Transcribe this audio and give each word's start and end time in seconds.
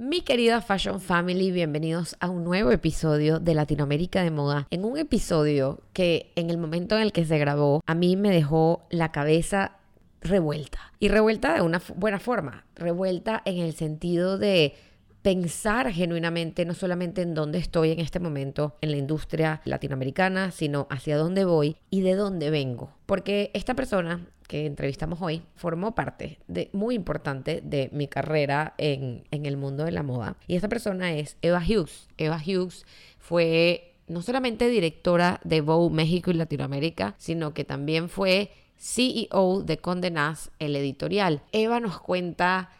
Mi 0.00 0.20
querida 0.20 0.60
Fashion 0.60 1.00
Family, 1.00 1.50
bienvenidos 1.50 2.16
a 2.20 2.28
un 2.28 2.44
nuevo 2.44 2.70
episodio 2.70 3.40
de 3.40 3.52
Latinoamérica 3.52 4.22
de 4.22 4.30
Moda. 4.30 4.68
En 4.70 4.84
un 4.84 4.96
episodio 4.96 5.80
que 5.92 6.30
en 6.36 6.50
el 6.50 6.56
momento 6.56 6.94
en 6.94 7.02
el 7.02 7.10
que 7.10 7.24
se 7.24 7.36
grabó 7.36 7.82
a 7.84 7.96
mí 7.96 8.14
me 8.14 8.30
dejó 8.30 8.86
la 8.90 9.10
cabeza 9.10 9.72
revuelta. 10.20 10.78
Y 11.00 11.08
revuelta 11.08 11.52
de 11.52 11.62
una 11.62 11.82
buena 11.96 12.20
forma. 12.20 12.64
Revuelta 12.76 13.42
en 13.44 13.58
el 13.58 13.74
sentido 13.74 14.38
de 14.38 14.76
pensar 15.22 15.90
genuinamente 15.90 16.64
no 16.64 16.74
solamente 16.74 17.22
en 17.22 17.34
dónde 17.34 17.58
estoy 17.58 17.90
en 17.90 17.98
este 17.98 18.20
momento 18.20 18.76
en 18.80 18.92
la 18.92 18.98
industria 18.98 19.62
latinoamericana, 19.64 20.52
sino 20.52 20.86
hacia 20.90 21.16
dónde 21.16 21.44
voy 21.44 21.76
y 21.90 22.02
de 22.02 22.14
dónde 22.14 22.50
vengo. 22.50 22.92
Porque 23.04 23.50
esta 23.52 23.74
persona 23.74 24.28
que 24.48 24.66
entrevistamos 24.66 25.20
hoy 25.22 25.42
formó 25.54 25.94
parte 25.94 26.38
de, 26.48 26.70
muy 26.72 26.96
importante 26.96 27.60
de 27.62 27.90
mi 27.92 28.08
carrera 28.08 28.74
en, 28.78 29.22
en 29.30 29.46
el 29.46 29.56
mundo 29.56 29.84
de 29.84 29.92
la 29.92 30.02
moda. 30.02 30.36
Y 30.48 30.56
esta 30.56 30.68
persona 30.68 31.12
es 31.12 31.36
Eva 31.42 31.62
Hughes. 31.64 32.08
Eva 32.16 32.42
Hughes 32.44 32.84
fue 33.18 33.94
no 34.08 34.22
solamente 34.22 34.68
directora 34.68 35.38
de 35.44 35.60
Vogue 35.60 35.94
México 35.94 36.30
y 36.30 36.34
Latinoamérica, 36.34 37.14
sino 37.18 37.52
que 37.54 37.64
también 37.64 38.08
fue 38.08 38.50
CEO 38.78 39.62
de 39.64 39.78
Condé 39.78 40.10
Nast, 40.10 40.52
el 40.58 40.74
editorial. 40.74 41.42
Eva 41.52 41.78
nos 41.78 42.00
cuenta 42.00 42.70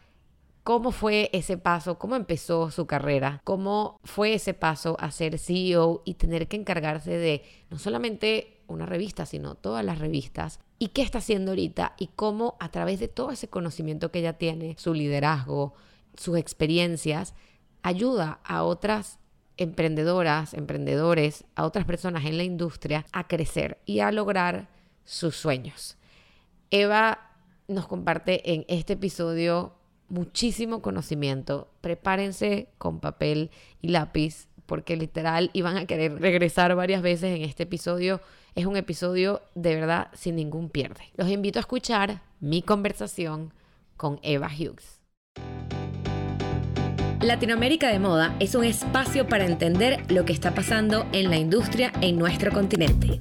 cómo 0.63 0.91
fue 0.91 1.31
ese 1.33 1.59
paso, 1.59 1.99
cómo 1.99 2.17
empezó 2.17 2.71
su 2.71 2.87
carrera, 2.87 3.41
cómo 3.45 3.99
fue 4.05 4.35
ese 4.35 4.55
paso 4.55 4.97
a 5.01 5.11
ser 5.11 5.39
CEO 5.39 6.03
y 6.05 6.15
tener 6.15 6.49
que 6.49 6.57
encargarse 6.57 7.11
de 7.11 7.43
no 7.71 7.79
solamente 7.79 8.58
una 8.69 8.87
revista, 8.87 9.27
sino 9.27 9.55
todas 9.55 9.85
las 9.85 9.99
revistas. 9.99 10.61
Y 10.79 10.89
qué 10.89 11.03
está 11.03 11.19
haciendo 11.19 11.53
ahorita 11.53 11.95
y 11.99 12.09
cómo 12.15 12.57
a 12.61 12.71
través 12.71 13.01
de 13.01 13.09
todo 13.09 13.33
ese 13.33 13.49
conocimiento 13.49 14.11
que 14.13 14.21
ella 14.21 14.35
tiene, 14.35 14.77
su 14.79 14.95
liderazgo, 14.95 15.75
sus 16.17 16.39
experiencias, 16.39 17.35
ayuda 17.83 18.41
a 18.45 18.63
otras 18.63 19.19
emprendedoras, 19.57 20.55
emprendedores, 20.55 21.45
a 21.57 21.65
otras 21.65 21.85
personas 21.85 22.25
en 22.25 22.37
la 22.37 22.45
industria 22.45 23.05
a 23.13 23.27
crecer 23.27 23.79
y 23.85 24.01
a 24.01 24.13
lograr 24.13 24.69
sus 25.05 25.37
sueños. 25.37 25.97
Eva 26.71 27.33
nos 27.67 27.87
comparte 27.87 28.55
en 28.55 28.65
este 28.69 28.95
episodio 28.95 29.75
muchísimo 30.09 30.81
conocimiento. 30.81 31.69
Prepárense 31.81 32.69
con 32.79 33.01
papel 33.01 33.51
y 33.83 33.89
lápiz 33.89 34.48
porque 34.69 34.97
literal 34.97 35.49
iban 35.55 35.79
a 35.79 35.87
querer 35.87 36.21
regresar 36.21 36.77
varias 36.77 37.01
veces 37.01 37.35
en 37.35 37.43
este 37.43 37.63
episodio 37.63 38.21
es 38.55 38.67
un 38.67 38.77
episodio 38.77 39.41
de 39.55 39.75
verdad 39.75 40.09
sin 40.13 40.37
ningún 40.37 40.69
pierde. 40.69 41.01
Los 41.17 41.31
invito 41.31 41.59
a 41.59 41.61
escuchar 41.61 42.21
mi 42.39 42.61
conversación 42.61 43.53
con 43.97 44.21
Eva 44.23 44.49
Hughes. 44.49 45.01
Latinoamérica 47.23 47.89
de 47.89 47.99
Moda 47.99 48.37
es 48.41 48.55
un 48.55 48.65
espacio 48.65 49.27
para 49.27 49.47
entender 49.47 50.05
lo 50.11 50.25
que 50.25 50.33
está 50.33 50.55
pasando 50.55 51.07
en 51.13 51.31
la 51.31 51.37
industria 51.37 51.93
en 52.01 52.19
nuestro 52.19 52.53
continente. 52.53 53.21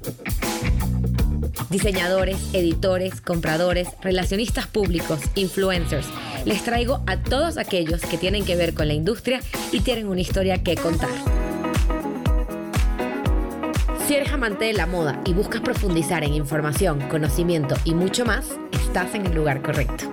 Diseñadores, 1.70 2.52
editores, 2.52 3.20
compradores, 3.20 3.88
relacionistas 4.00 4.66
públicos, 4.66 5.20
influencers, 5.34 6.08
les 6.44 6.62
traigo 6.64 7.02
a 7.06 7.22
todos 7.22 7.58
aquellos 7.58 8.00
que 8.02 8.18
tienen 8.18 8.44
que 8.44 8.56
ver 8.56 8.74
con 8.74 8.88
la 8.88 8.94
industria 8.94 9.40
y 9.72 9.80
tienen 9.80 10.08
una 10.08 10.20
historia 10.20 10.62
que 10.62 10.76
contar. 10.76 11.37
Si 14.08 14.14
eres 14.14 14.32
amante 14.32 14.64
de 14.64 14.72
la 14.72 14.86
moda 14.86 15.20
y 15.26 15.34
buscas 15.34 15.60
profundizar 15.60 16.24
en 16.24 16.32
información, 16.32 17.06
conocimiento 17.10 17.74
y 17.84 17.92
mucho 17.92 18.24
más, 18.24 18.58
estás 18.72 19.14
en 19.14 19.26
el 19.26 19.34
lugar 19.34 19.60
correcto. 19.60 20.10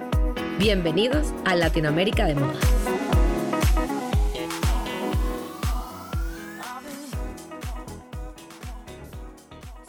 Bienvenidos 0.59 1.33
a 1.45 1.55
Latinoamérica 1.55 2.25
de 2.25 2.35
Moda. 2.35 2.59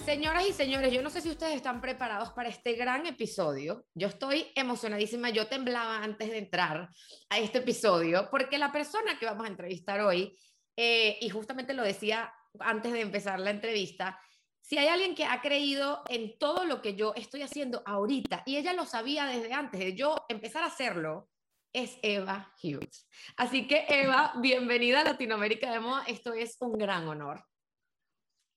Señoras 0.05 0.47
y 0.49 0.53
señores, 0.53 0.93
yo 0.93 1.03
no 1.03 1.11
sé 1.11 1.21
si 1.21 1.31
ustedes 1.31 1.57
están 1.57 1.81
preparados 1.81 2.31
para 2.31 2.49
este 2.49 2.75
gran 2.75 3.07
episodio. 3.07 3.87
Yo 3.93 4.07
estoy 4.07 4.53
emocionadísima, 4.55 5.31
yo 5.31 5.49
temblaba 5.49 6.05
antes 6.05 6.31
de 6.31 6.39
entrar 6.39 6.91
a 7.29 7.39
este 7.41 7.59
episodio, 7.59 8.29
porque 8.31 8.57
la 8.57 8.71
persona 8.71 9.19
que 9.19 9.27
vamos 9.27 9.47
a 9.47 9.51
entrevistar 9.51 10.01
hoy, 10.01 10.39
eh, 10.77 11.19
y 11.21 11.29
justamente 11.29 11.75
lo 11.75 11.83
decía 11.83 12.33
antes 12.61 12.93
de 12.93 13.01
empezar 13.01 13.41
la 13.41 13.51
entrevista, 13.51 14.21
si 14.61 14.79
hay 14.79 14.89
alguien 14.89 15.15
que 15.15 15.25
ha 15.25 15.41
creído 15.41 16.03
en 16.09 16.37
todo 16.39 16.65
lo 16.65 16.83
que 16.83 16.97
yo 16.97 17.15
estoy 17.15 17.43
haciendo 17.43 17.83
ahorita, 17.87 18.43
y 18.47 18.57
ella 18.57 18.73
lo 18.73 18.85
sabía 18.85 19.27
desde 19.27 19.53
antes 19.53 19.79
de 19.79 19.95
yo 19.95 20.25
empezar 20.29 20.65
a 20.65 20.67
hacerlo, 20.67 21.29
es 21.73 21.99
Eva 22.03 22.53
Hughes. 22.63 23.07
Así 23.37 23.69
que 23.69 23.87
Eva, 23.89 24.33
bienvenida 24.41 25.03
a 25.03 25.05
Latinoamérica 25.05 25.71
de 25.71 25.79
Moda, 25.79 26.05
esto 26.07 26.33
es 26.33 26.57
un 26.61 26.73
gran 26.73 27.07
honor. 27.07 27.45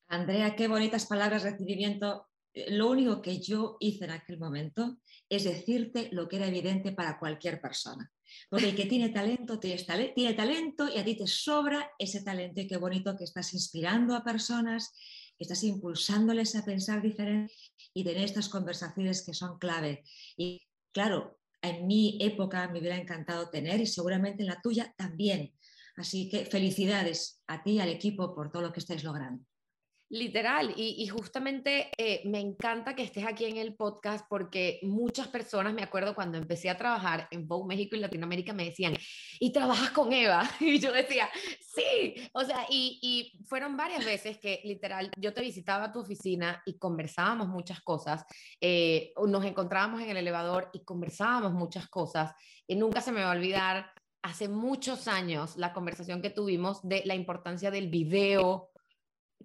Andrea, 0.07 0.55
qué 0.55 0.67
bonitas 0.67 1.05
palabras 1.05 1.43
de 1.43 1.51
recibimiento. 1.51 2.27
Lo 2.69 2.89
único 2.89 3.21
que 3.21 3.39
yo 3.39 3.77
hice 3.79 4.05
en 4.05 4.11
aquel 4.11 4.39
momento 4.39 4.97
es 5.29 5.43
decirte 5.43 6.09
lo 6.11 6.27
que 6.27 6.37
era 6.37 6.47
evidente 6.47 6.93
para 6.93 7.19
cualquier 7.19 7.61
persona. 7.61 8.11
Porque 8.49 8.69
el 8.69 8.75
que 8.77 8.85
tiene 8.85 9.09
talento, 9.09 9.59
tiene 9.59 10.33
talento 10.33 10.89
y 10.89 10.97
a 10.97 11.05
ti 11.05 11.15
te 11.15 11.27
sobra 11.27 11.91
ese 11.97 12.21
talento 12.21 12.61
y 12.61 12.67
qué 12.67 12.77
bonito 12.77 13.15
que 13.17 13.23
estás 13.23 13.53
inspirando 13.53 14.15
a 14.15 14.23
personas, 14.23 14.93
que 15.37 15.43
estás 15.43 15.63
impulsándoles 15.63 16.55
a 16.55 16.65
pensar 16.65 17.01
diferente 17.01 17.53
y 17.93 18.03
tener 18.03 18.23
estas 18.23 18.49
conversaciones 18.49 19.23
que 19.25 19.33
son 19.33 19.57
clave. 19.57 20.03
Y 20.37 20.61
claro, 20.91 21.39
en 21.61 21.87
mi 21.87 22.17
época 22.21 22.67
me 22.69 22.79
hubiera 22.79 22.97
encantado 22.97 23.49
tener 23.49 23.79
y 23.81 23.85
seguramente 23.85 24.43
en 24.43 24.49
la 24.49 24.61
tuya 24.61 24.93
también. 24.97 25.53
Así 25.95 26.29
que 26.29 26.45
felicidades 26.45 27.43
a 27.47 27.63
ti 27.63 27.71
y 27.71 27.79
al 27.79 27.89
equipo 27.89 28.33
por 28.33 28.51
todo 28.51 28.61
lo 28.61 28.71
que 28.71 28.79
estáis 28.79 29.03
logrando. 29.03 29.48
Literal, 30.11 30.73
y, 30.75 31.07
justamente 31.07 31.91
eh, 31.95 32.23
me 32.25 32.39
encanta 32.39 32.95
que 32.95 33.03
estés 33.03 33.27
aquí 33.27 33.45
en 33.45 33.57
el 33.57 33.75
podcast 33.75 34.25
porque 34.27 34.79
muchas 34.81 35.27
personas, 35.27 35.75
me 35.75 35.83
acuerdo 35.83 36.15
cuando 36.15 36.39
empecé 36.39 36.67
a 36.71 36.77
trabajar 36.77 37.27
en 37.29 37.47
Vogue 37.47 37.67
México 37.67 37.95
y 37.95 37.99
Latinoamérica, 37.99 38.51
me 38.51 38.65
decían, 38.65 38.95
¿y 39.39 39.53
trabajas 39.53 39.91
con 39.91 40.11
Eva? 40.11 40.49
Y 40.59 40.79
yo 40.79 40.91
decía, 40.91 41.29
sí, 41.61 42.15
o 42.33 42.43
sea, 42.43 42.65
y, 42.71 42.97
y 43.03 43.45
fueron 43.45 43.77
varias 43.77 44.03
veces 44.03 44.39
que 44.39 44.61
literal 44.63 45.11
yo 45.15 45.31
te 45.31 45.41
visitaba 45.41 45.85
a 45.85 45.91
tu 45.91 45.99
oficina 45.99 46.63
y 46.65 46.79
conversábamos 46.79 47.47
muchas 47.47 47.79
cosas, 47.81 48.25
eh, 48.59 49.13
nos 49.27 49.45
encontrábamos 49.45 50.01
en 50.01 50.09
el 50.09 50.17
elevador 50.17 50.71
y 50.73 50.83
conversábamos 50.83 51.53
muchas 51.53 51.87
cosas, 51.87 52.33
y 52.65 52.75
nunca 52.75 53.01
se 53.01 53.11
me 53.11 53.21
va 53.21 53.31
a 53.31 53.35
olvidar 53.35 53.91
hace 54.23 54.47
muchos 54.47 55.07
años 55.07 55.55
la 55.55 55.71
conversación 55.71 56.23
que 56.23 56.31
tuvimos 56.31 56.81
de 56.81 57.03
la 57.05 57.13
importancia 57.13 57.69
del 57.69 57.89
video 57.89 58.71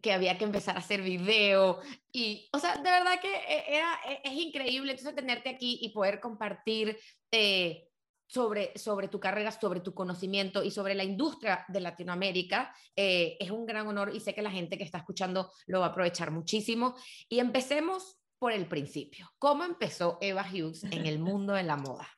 que 0.05 0.13
había 0.13 0.37
que 0.37 0.45
empezar 0.45 0.77
a 0.77 0.81
hacer 0.81 1.01
video 1.01 1.81
y, 2.13 2.47
o 2.53 2.59
sea, 2.59 2.77
de 2.77 2.91
verdad 2.91 3.19
que 3.23 3.35
eh, 3.35 3.65
era, 3.69 3.99
e, 4.07 4.21
es, 4.23 4.35
increíble 4.35 4.91
entonces 4.93 5.15
tenerte 5.15 5.49
aquí 5.49 5.79
y 5.81 5.95
poder 5.95 6.21
compartir 6.21 6.99
eh, 7.33 7.89
sobre, 8.27 8.77
sobre 8.77 9.09
tu 9.09 9.19
carrera, 9.19 9.51
sobre 9.51 9.81
tu 9.81 9.95
conocimiento 9.95 10.63
y 10.63 10.71
sobre 10.71 10.95
la 10.95 11.05
industria 11.05 11.65
de 11.69 11.81
Latinoamérica. 11.81 12.77
Eh, 12.95 13.39
es 13.41 13.51
un 13.51 13.65
gran 13.65 13.87
honor 13.87 14.15
y 14.15 14.21
sé 14.21 14.35
que 14.35 14.43
la 14.43 14.51
gente 14.51 14.77
que 14.77 14.85
está 14.85 14.99
escuchando 14.99 15.51
lo 15.69 15.81
va 15.81 15.87
a 15.87 15.89
aprovechar 15.89 16.31
muchísimo. 16.31 16.97
Y 17.31 17.39
empecemos 17.39 18.19
por 18.39 18.53
el 18.53 18.69
principio. 18.69 19.33
¿Cómo 19.39 19.65
empezó 19.65 20.19
Eva 20.21 20.47
Hughes 20.47 20.85
en 20.85 21.07
el 21.07 21.19
mundo 21.19 21.55
de 21.55 21.63
la 21.63 21.79
moda? 21.79 22.11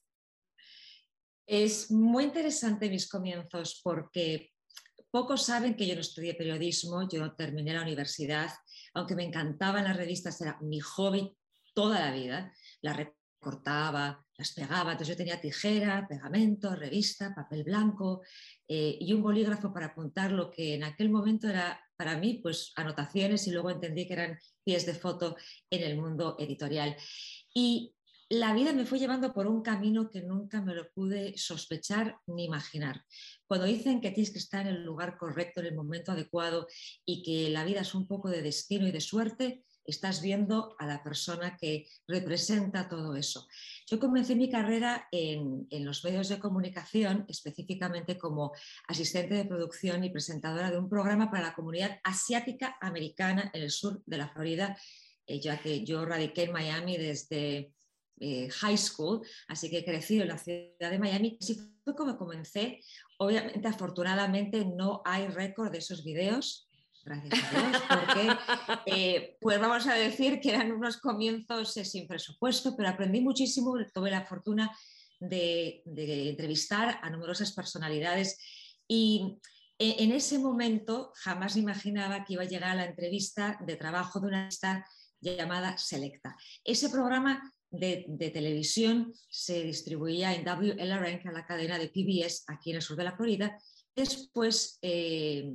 Es 1.46 1.92
muy 1.92 2.24
interesante 2.24 2.90
mis 2.90 3.08
comienzos 3.08 3.80
porque 3.84 4.55
Pocos 5.16 5.46
saben 5.46 5.74
que 5.76 5.86
yo 5.86 5.94
no 5.94 6.02
estudié 6.02 6.34
periodismo, 6.34 7.08
yo 7.08 7.32
terminé 7.32 7.72
la 7.72 7.80
universidad, 7.80 8.50
aunque 8.92 9.14
me 9.14 9.24
encantaban 9.24 9.84
las 9.84 9.96
revistas, 9.96 10.38
era 10.42 10.58
mi 10.60 10.78
hobby 10.78 11.34
toda 11.72 12.00
la 12.00 12.12
vida. 12.12 12.52
Las 12.82 12.98
recortaba, 12.98 14.22
las 14.36 14.52
pegaba, 14.52 14.92
entonces 14.92 15.14
yo 15.14 15.16
tenía 15.16 15.40
tijera, 15.40 16.06
pegamento, 16.06 16.76
revista, 16.76 17.34
papel 17.34 17.64
blanco 17.64 18.20
eh, 18.68 18.98
y 19.00 19.14
un 19.14 19.22
bolígrafo 19.22 19.72
para 19.72 19.86
apuntar 19.86 20.32
lo 20.32 20.50
que 20.50 20.74
en 20.74 20.84
aquel 20.84 21.08
momento 21.08 21.48
era 21.48 21.80
para 21.96 22.18
mí 22.18 22.40
pues 22.42 22.74
anotaciones 22.76 23.46
y 23.46 23.52
luego 23.52 23.70
entendí 23.70 24.06
que 24.06 24.12
eran 24.12 24.38
pies 24.64 24.84
de 24.84 24.92
foto 24.92 25.34
en 25.70 25.82
el 25.82 25.96
mundo 25.96 26.36
editorial. 26.38 26.94
La 28.28 28.52
vida 28.54 28.72
me 28.72 28.86
fue 28.86 28.98
llevando 28.98 29.32
por 29.32 29.46
un 29.46 29.62
camino 29.62 30.10
que 30.10 30.22
nunca 30.22 30.60
me 30.60 30.74
lo 30.74 30.90
pude 30.90 31.38
sospechar 31.38 32.18
ni 32.26 32.44
imaginar. 32.44 33.04
Cuando 33.46 33.66
dicen 33.66 34.00
que 34.00 34.10
tienes 34.10 34.32
que 34.32 34.40
estar 34.40 34.66
en 34.66 34.74
el 34.74 34.84
lugar 34.84 35.16
correcto, 35.16 35.60
en 35.60 35.66
el 35.66 35.76
momento 35.76 36.12
adecuado 36.12 36.66
y 37.04 37.22
que 37.22 37.50
la 37.50 37.64
vida 37.64 37.82
es 37.82 37.94
un 37.94 38.08
poco 38.08 38.28
de 38.28 38.42
destino 38.42 38.88
y 38.88 38.92
de 38.92 39.00
suerte, 39.00 39.62
estás 39.84 40.20
viendo 40.20 40.74
a 40.80 40.86
la 40.86 41.04
persona 41.04 41.56
que 41.56 41.86
representa 42.08 42.88
todo 42.88 43.14
eso. 43.14 43.46
Yo 43.86 44.00
comencé 44.00 44.34
mi 44.34 44.50
carrera 44.50 45.06
en, 45.12 45.68
los 45.84 46.04
medios 46.04 46.28
de 46.28 46.40
comunicación, 46.40 47.24
específicamente 47.28 48.18
como 48.18 48.52
asistente 48.88 49.34
de 49.34 49.44
producción 49.44 50.02
y 50.02 50.10
presentadora 50.10 50.72
de 50.72 50.78
un 50.78 50.88
programa 50.88 51.30
para 51.30 51.44
la 51.44 51.54
comunidad 51.54 52.00
asiática 52.02 52.76
americana 52.80 53.52
en 53.54 53.62
el 53.62 53.70
sur 53.70 54.02
de 54.04 54.18
la 54.18 54.28
Florida, 54.28 54.76
eh, 55.28 55.40
ya 55.40 55.60
que 55.60 55.84
yo 55.84 56.04
radiqué 56.04 56.44
en 56.44 56.52
Miami 56.52 56.96
desde 56.96 57.75
eh, 58.18 58.48
high 58.50 58.76
school, 58.76 59.20
así 59.48 59.70
que 59.70 59.78
he 59.78 59.84
crecido 59.84 60.22
en 60.22 60.28
la 60.28 60.38
ciudad 60.38 60.90
de 60.90 60.98
Miami. 60.98 61.36
Así 61.40 61.56
fue 61.84 61.94
como 61.94 62.16
comencé. 62.16 62.80
Obviamente, 63.18 63.66
afortunadamente, 63.68 64.64
no 64.64 65.02
hay 65.04 65.28
récord 65.28 65.70
de 65.70 65.78
esos 65.78 66.04
videos, 66.04 66.68
gracias 67.04 67.44
a 67.44 67.50
Dios, 67.50 67.82
porque 67.88 68.28
eh, 68.86 69.36
pues 69.40 69.60
vamos 69.60 69.86
a 69.86 69.94
decir 69.94 70.40
que 70.40 70.50
eran 70.50 70.72
unos 70.72 70.96
comienzos 70.98 71.72
sin 71.72 72.06
presupuesto, 72.06 72.74
pero 72.76 72.88
aprendí 72.88 73.20
muchísimo, 73.20 73.74
tuve 73.94 74.10
la 74.10 74.24
fortuna 74.24 74.70
de, 75.20 75.82
de 75.84 76.30
entrevistar 76.30 76.98
a 77.02 77.10
numerosas 77.10 77.52
personalidades 77.52 78.38
y 78.88 79.38
e, 79.78 80.04
en 80.04 80.12
ese 80.12 80.38
momento 80.38 81.12
jamás 81.16 81.56
imaginaba 81.56 82.24
que 82.24 82.34
iba 82.34 82.42
a 82.42 82.46
llegar 82.46 82.70
a 82.70 82.74
la 82.74 82.86
entrevista 82.86 83.58
de 83.60 83.76
trabajo 83.76 84.20
de 84.20 84.26
una 84.26 84.46
lista 84.46 84.86
llamada 85.20 85.76
Selecta. 85.78 86.36
Ese 86.64 86.88
programa 86.88 87.52
de, 87.78 88.30
televisión 88.32 89.12
se 89.28 89.62
distribuía 89.62 90.34
en 90.34 90.44
WLRN, 90.44 91.20
que 91.20 91.28
es 91.28 91.34
la 91.34 91.46
cadena 91.46 91.78
de 91.78 91.88
PBS 91.88 92.44
aquí 92.48 92.70
en 92.70 92.76
el 92.76 92.82
sur 92.82 92.96
de 92.96 93.04
la 93.04 93.16
Florida. 93.16 93.58
Después 93.94 94.78
eh, 94.82 95.50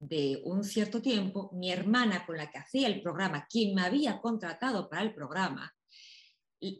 de 0.00 0.40
un 0.44 0.64
cierto 0.64 1.00
tiempo, 1.00 1.50
mi 1.54 1.70
hermana 1.70 2.26
con 2.26 2.36
la 2.36 2.50
que 2.50 2.58
hacía 2.58 2.88
el 2.88 3.00
programa, 3.00 3.46
quien 3.48 3.74
me 3.74 3.82
había 3.82 4.20
contratado 4.20 4.88
para 4.88 5.02
el 5.02 5.14
programa, 5.14 5.72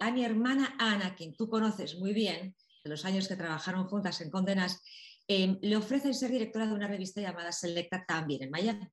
a 0.01 0.11
mi 0.11 0.25
hermana 0.25 0.75
Ana, 0.79 1.15
quien 1.15 1.37
tú 1.37 1.49
conoces 1.49 1.97
muy 1.99 2.13
bien, 2.13 2.55
de 2.83 2.91
los 2.91 3.05
años 3.05 3.29
que 3.29 3.37
trabajaron 3.37 3.89
juntas 3.89 4.21
en 4.21 4.31
Condenas, 4.31 4.83
Em, 5.29 5.59
le 5.61 5.77
ofrecen 5.77 6.15
ser 6.15 6.31
directora 6.31 6.67
de 6.67 6.75
una 6.75 6.87
revista 6.87 7.21
llamada 7.21 7.51
Selecta 7.51 8.05
también 8.07 8.45
en 8.45 8.51
Miami. 8.51 8.87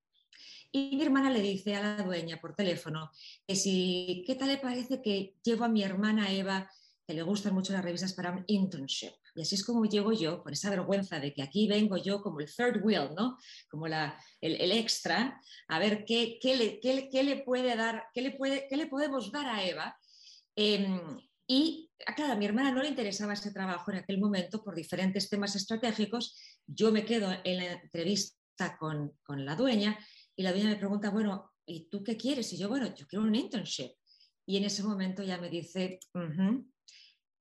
Y 0.76 0.96
mi 0.96 1.04
hermana 1.04 1.30
le 1.30 1.40
dice 1.40 1.76
a 1.76 1.84
la 1.84 2.04
dueña 2.04 2.42
por 2.42 2.56
teléfono 2.56 3.12
que 3.46 3.56
si, 3.56 4.24
¿qué 4.26 4.34
tal 4.34 4.48
le 4.48 4.58
parece 4.58 5.04
que 5.04 5.36
llevo 5.44 5.66
a 5.66 5.70
mi 5.70 5.84
hermana 5.84 6.32
Eva, 6.34 6.68
que 7.06 7.14
le 7.14 7.22
gustan 7.22 7.54
mucho 7.54 7.74
las 7.74 7.84
revistas, 7.86 8.14
para 8.14 8.32
un 8.32 8.44
internship? 8.48 9.14
Y 9.36 9.44
así 9.44 9.54
es 9.54 9.64
como 9.64 9.86
llego 9.86 10.14
yo, 10.14 10.42
con 10.42 10.52
esa 10.52 10.72
vergüenza 10.72 11.20
de 11.20 11.32
que 11.32 11.44
aquí 11.44 11.68
vengo 11.68 11.98
yo 11.98 12.24
como 12.24 12.40
el 12.40 12.52
third 12.52 12.84
wheel, 12.84 13.10
¿no? 13.16 13.38
Como 13.70 13.88
la, 13.88 14.20
el, 14.42 14.72
extra, 14.72 15.40
a 15.68 15.78
ver 15.78 16.06
qué, 16.06 16.40
qué, 16.42 16.56
le, 16.56 16.80
qué, 16.80 17.24
le, 17.24 17.44
puede 17.44 17.76
dar, 17.76 18.06
qué 18.12 18.24
le, 18.24 18.32
puede, 18.32 18.66
qué 18.68 18.76
le 18.76 18.88
podemos 18.88 19.32
dar 19.32 19.46
a 19.46 19.64
Eva. 19.64 19.96
Em, 20.56 21.20
y 21.46 21.92
ah, 22.08 22.16
claro, 22.16 22.34
a 22.34 22.36
mi 22.36 22.46
hermana 22.46 22.72
no 22.72 22.82
le 22.82 22.90
interesaba 22.90 23.34
ese 23.34 23.52
trabajo 23.52 23.92
en 23.92 23.98
aquel 23.98 24.20
momento 24.20 24.64
por 24.64 24.74
diferentes 24.74 25.30
temas 25.30 25.56
estratégicos. 25.56 26.36
Yo 26.66 26.92
me 26.92 27.06
quedo 27.06 27.32
en 27.44 27.58
la 27.58 27.74
entrevista 27.74 28.38
con, 28.80 29.14
la 29.28 29.56
dueña 29.56 29.98
y 30.36 30.44
la 30.44 30.52
dueña 30.52 30.70
me 30.70 30.76
pregunta, 30.76 31.10
bueno, 31.10 31.54
¿y 31.66 31.90
tú 31.90 32.04
qué 32.04 32.18
quieres? 32.18 32.52
Y 32.54 32.58
yo, 32.58 32.70
bueno, 32.70 32.94
yo 32.96 33.08
quiero 33.08 33.24
un 33.24 33.36
internship. 33.36 33.92
Y 34.46 34.58
en 34.58 34.66
ese 34.66 34.84
momento 34.84 35.24
ya 35.24 35.38
me 35.38 35.50
dice, 35.50 36.00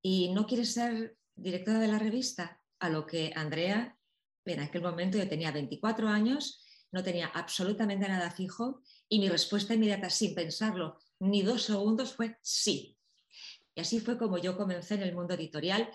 ¿y 0.03 0.33
no 0.33 0.47
quieres 0.47 0.73
ser 0.73 1.17
directora 1.35 1.81
de 1.81 1.89
la 1.89 1.99
revista? 1.99 2.61
A 2.79 2.89
lo 2.89 3.07
que 3.07 3.33
Andrea, 3.35 3.97
en 4.45 4.61
aquel 4.61 4.83
momento 4.83 5.19
yo 5.19 5.29
tenía 5.29 5.53
24 5.53 6.09
años, 6.09 6.65
no 6.91 7.03
tenía 7.03 7.29
absolutamente 7.29 8.09
nada 8.09 8.31
fijo 8.31 8.83
y 9.09 9.19
mi 9.19 9.29
respuesta 9.29 9.75
inmediata, 9.75 10.11
sin 10.11 10.35
pensarlo 10.35 10.99
ni 11.23 11.43
dos 11.43 11.63
segundos, 11.63 12.15
fue 12.15 12.37
sí. 12.43 12.99
Y 13.75 13.81
así 13.81 14.01
fue 14.01 14.19
como 14.19 14.39
yo 14.39 14.57
comencé 14.57 14.95
en 14.95 15.03
el 15.03 15.15
mundo 15.15 15.35
editorial. 15.35 15.89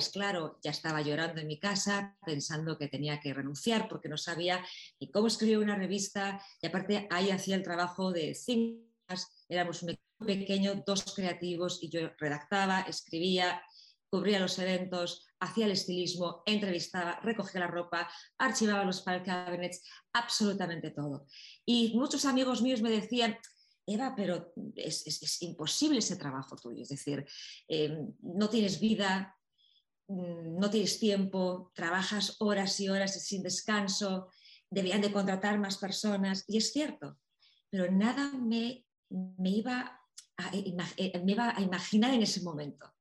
Pues 0.00 0.12
claro, 0.12 0.58
ya 0.62 0.70
estaba 0.70 1.02
llorando 1.02 1.42
en 1.42 1.46
mi 1.46 1.58
casa, 1.58 2.16
pensando 2.24 2.78
que 2.78 2.88
tenía 2.88 3.20
que 3.20 3.34
renunciar 3.34 3.86
porque 3.86 4.08
no 4.08 4.16
sabía 4.16 4.64
ni 4.98 5.10
cómo 5.10 5.26
escribir 5.26 5.58
una 5.58 5.76
revista. 5.76 6.42
Y 6.62 6.68
aparte 6.68 7.06
ahí 7.10 7.28
hacía 7.28 7.54
el 7.54 7.62
trabajo 7.62 8.10
de 8.10 8.34
cinco, 8.34 8.88
éramos 9.46 9.82
un 9.82 9.90
equipo 9.90 10.24
pequeño, 10.24 10.82
dos 10.86 11.04
creativos, 11.14 11.82
y 11.82 11.90
yo 11.90 12.12
redactaba, 12.18 12.80
escribía, 12.88 13.62
cubría 14.08 14.40
los 14.40 14.58
eventos, 14.58 15.26
hacía 15.38 15.66
el 15.66 15.72
estilismo, 15.72 16.42
entrevistaba, 16.46 17.20
recogía 17.22 17.60
la 17.60 17.66
ropa, 17.66 18.10
archivaba 18.38 18.84
los 18.84 19.04
file 19.04 19.22
cabinets, 19.22 19.82
absolutamente 20.14 20.92
todo. 20.92 21.26
Y 21.66 21.92
muchos 21.94 22.24
amigos 22.24 22.62
míos 22.62 22.80
me 22.80 22.88
decían, 22.88 23.36
Eva, 23.86 24.14
pero 24.16 24.52
es, 24.76 25.42
imposible 25.42 25.98
ese 25.98 26.16
trabajo 26.16 26.56
tuyo, 26.56 26.82
es 26.82 26.88
decir, 26.88 27.26
em, 27.68 28.14
no 28.22 28.48
tienes 28.48 28.80
vida, 28.80 29.36
no 30.10 30.70
tienes 30.70 30.98
tiempo, 30.98 31.70
trabajas 31.74 32.36
horas 32.40 32.78
y 32.80 32.88
horas 32.88 33.22
sin 33.22 33.42
descanso, 33.42 34.28
debían 34.68 35.00
de 35.00 35.12
contratar 35.12 35.58
más 35.58 35.78
personas, 35.78 36.44
y 36.48 36.58
es 36.58 36.72
cierto, 36.72 37.18
pero 37.70 37.90
nada 37.90 38.32
me, 38.32 38.84
me, 39.08 39.50
iba 39.50 40.00
a, 40.36 40.50
eh, 40.52 41.22
me 41.24 41.32
iba 41.32 41.56
a 41.56 41.60
imaginar 41.60 42.12
en 42.12 42.22
ese 42.22 42.42
momento 42.42 42.92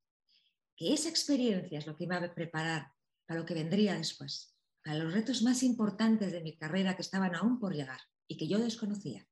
que 0.76 0.94
esa 0.94 1.10
experiencia 1.10 1.80
es 1.80 1.88
lo 1.88 1.98
que 1.98 2.04
iba 2.04 2.18
a 2.18 2.34
preparar 2.34 2.92
para 3.26 3.40
lo 3.40 3.46
que 3.46 3.56
vendría 3.56 3.96
después, 3.96 4.56
para 4.84 4.98
los 4.98 5.14
retos 5.14 5.42
más 5.42 5.64
importantes 5.64 6.32
de 6.32 6.42
mi 6.42 6.58
carrera 6.58 6.96
que 6.96 7.02
estaban 7.02 7.36
aún 7.36 7.60
por 7.60 7.74
llegar 7.74 8.00
y 8.28 8.38
que 8.38 8.48
yo 8.48 8.60
desconocía. 8.60 9.28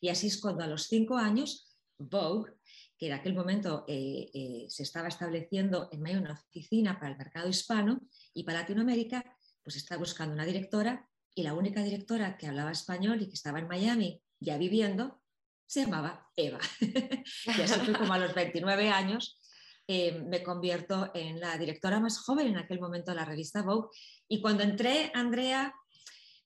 Y 0.00 0.08
así 0.08 0.26
es 0.26 0.40
cuando 0.40 0.64
a 0.64 0.66
los 0.66 0.88
cinco 0.88 1.16
años, 1.16 1.76
Vogue, 1.98 2.52
que 2.98 3.08
en 3.08 3.12
aquel 3.12 3.34
momento 3.34 3.84
eh, 3.88 4.30
eh, 4.32 4.66
se 4.68 4.82
estaba 4.82 5.08
estableciendo 5.08 5.88
en 5.92 6.00
Miami 6.00 6.22
una 6.22 6.34
oficina 6.34 6.98
para 6.98 7.12
el 7.12 7.18
mercado 7.18 7.48
hispano 7.48 8.00
y 8.32 8.44
para 8.44 8.60
Latinoamérica, 8.60 9.24
pues 9.62 9.76
está 9.76 9.96
buscando 9.96 10.34
una 10.34 10.44
directora 10.44 11.08
y 11.34 11.42
la 11.42 11.54
única 11.54 11.82
directora 11.82 12.36
que 12.36 12.46
hablaba 12.46 12.72
español 12.72 13.20
y 13.20 13.28
que 13.28 13.34
estaba 13.34 13.58
en 13.58 13.68
Miami 13.68 14.22
ya 14.40 14.56
viviendo 14.56 15.22
se 15.66 15.82
llamaba 15.82 16.30
Eva. 16.36 16.60
y 16.80 17.60
así 17.60 17.80
fue 17.80 17.94
como 17.94 18.12
a 18.12 18.18
los 18.18 18.34
29 18.34 18.88
años 18.88 19.40
eh, 19.88 20.20
me 20.26 20.42
convierto 20.42 21.10
en 21.14 21.40
la 21.40 21.58
directora 21.58 22.00
más 22.00 22.18
joven 22.18 22.48
en 22.48 22.56
aquel 22.56 22.80
momento 22.80 23.10
de 23.10 23.16
la 23.16 23.24
revista 23.24 23.62
Vogue. 23.62 23.88
Y 24.28 24.40
cuando 24.40 24.62
entré, 24.62 25.10
Andrea, 25.14 25.74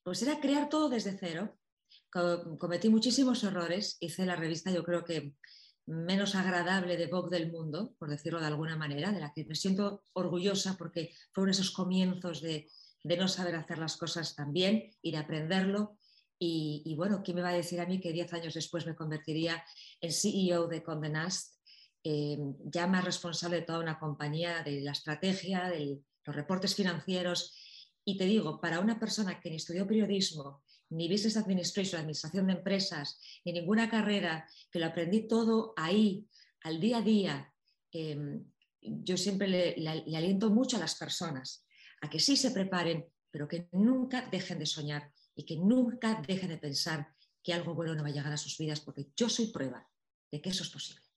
pues 0.02 0.22
era 0.22 0.40
crear 0.40 0.68
todo 0.68 0.88
desde 0.88 1.16
cero 1.18 1.56
cometí 2.10 2.88
muchísimos 2.88 3.42
errores, 3.44 3.96
hice 4.00 4.26
la 4.26 4.36
revista 4.36 4.70
yo 4.70 4.84
creo 4.84 5.04
que 5.04 5.34
menos 5.90 6.36
agradable 6.36 6.96
de 6.96 7.08
Vogue 7.08 7.36
del 7.36 7.50
mundo, 7.50 7.94
por 7.98 8.08
decirlo 8.08 8.40
de 8.40 8.46
alguna 8.46 8.76
manera, 8.76 9.10
de 9.10 9.20
la 9.20 9.32
que 9.32 9.44
me 9.44 9.56
siento 9.56 10.04
orgullosa 10.12 10.76
porque 10.78 11.12
fueron 11.32 11.50
esos 11.50 11.72
comienzos 11.72 12.40
de, 12.40 12.68
no 13.02 13.28
saber 13.28 13.56
hacer 13.56 13.78
las 13.78 13.96
cosas 13.96 14.36
tan 14.36 14.52
bien 14.52 14.90
y 15.02 15.10
de 15.10 15.18
aprenderlo. 15.18 15.96
Y, 16.38 16.94
bueno, 16.96 17.22
¿quién 17.22 17.36
me 17.36 17.42
va 17.42 17.50
a 17.50 17.54
decir 17.54 17.80
a 17.80 17.86
mí 17.86 18.00
que 18.00 18.12
diez 18.12 18.32
años 18.32 18.54
después 18.54 18.86
me 18.86 18.94
convertiría 18.94 19.62
en 20.00 20.12
CEO 20.12 20.68
de 20.68 20.82
Condé 20.82 21.10
Nast, 21.10 21.56
eh, 22.02 22.38
ya 22.64 22.86
más 22.86 23.04
responsable 23.04 23.56
de 23.56 23.62
toda 23.62 23.80
una 23.80 23.98
compañía, 23.98 24.62
de 24.62 24.80
la 24.80 24.92
estrategia, 24.92 25.68
de 25.68 26.00
los 26.24 26.36
reportes 26.36 26.74
financieros? 26.74 27.54
Y 28.04 28.16
te 28.16 28.24
digo, 28.24 28.60
para 28.60 28.80
una 28.80 28.98
persona 28.98 29.38
que 29.38 29.50
ni 29.50 29.56
estudió 29.56 29.86
periodismo, 29.86 30.62
ni 30.90 31.08
Business 31.08 31.36
Administration, 31.36 32.00
Administración 32.00 32.46
de 32.46 32.54
Empresas, 32.54 33.20
ni 33.44 33.52
ninguna 33.52 33.88
carrera, 33.88 34.46
que 34.70 34.78
lo 34.78 34.86
aprendí 34.86 35.26
todo 35.26 35.72
ahí, 35.76 36.26
al 36.62 36.80
día 36.80 36.98
a 36.98 37.02
día. 37.02 37.54
Em, 37.92 38.44
yo 38.82 39.16
siempre 39.16 39.48
le, 39.48 39.88
aliento 39.88 40.50
mucho 40.50 40.76
a 40.76 40.80
las 40.80 40.94
personas 40.94 41.64
a 42.02 42.08
que 42.08 42.18
sí 42.18 42.36
se 42.36 42.50
preparen, 42.50 43.06
pero 43.30 43.46
que 43.46 43.68
nunca 43.72 44.28
dejen 44.30 44.58
de 44.58 44.66
soñar 44.66 45.12
y 45.34 45.44
que 45.44 45.56
nunca 45.56 46.22
dejen 46.26 46.48
de 46.48 46.58
pensar 46.58 47.08
que 47.42 47.52
algo 47.52 47.74
bueno 47.74 47.94
no 47.94 48.02
va 48.02 48.08
a 48.08 48.12
llegar 48.12 48.32
a 48.32 48.36
sus 48.36 48.58
vidas, 48.58 48.80
porque 48.80 49.08
yo 49.16 49.28
soy 49.28 49.46
prueba 49.46 49.88
de 50.30 50.40
que 50.40 50.50
eso 50.50 50.62
es 50.62 50.70
posible. 50.70 51.09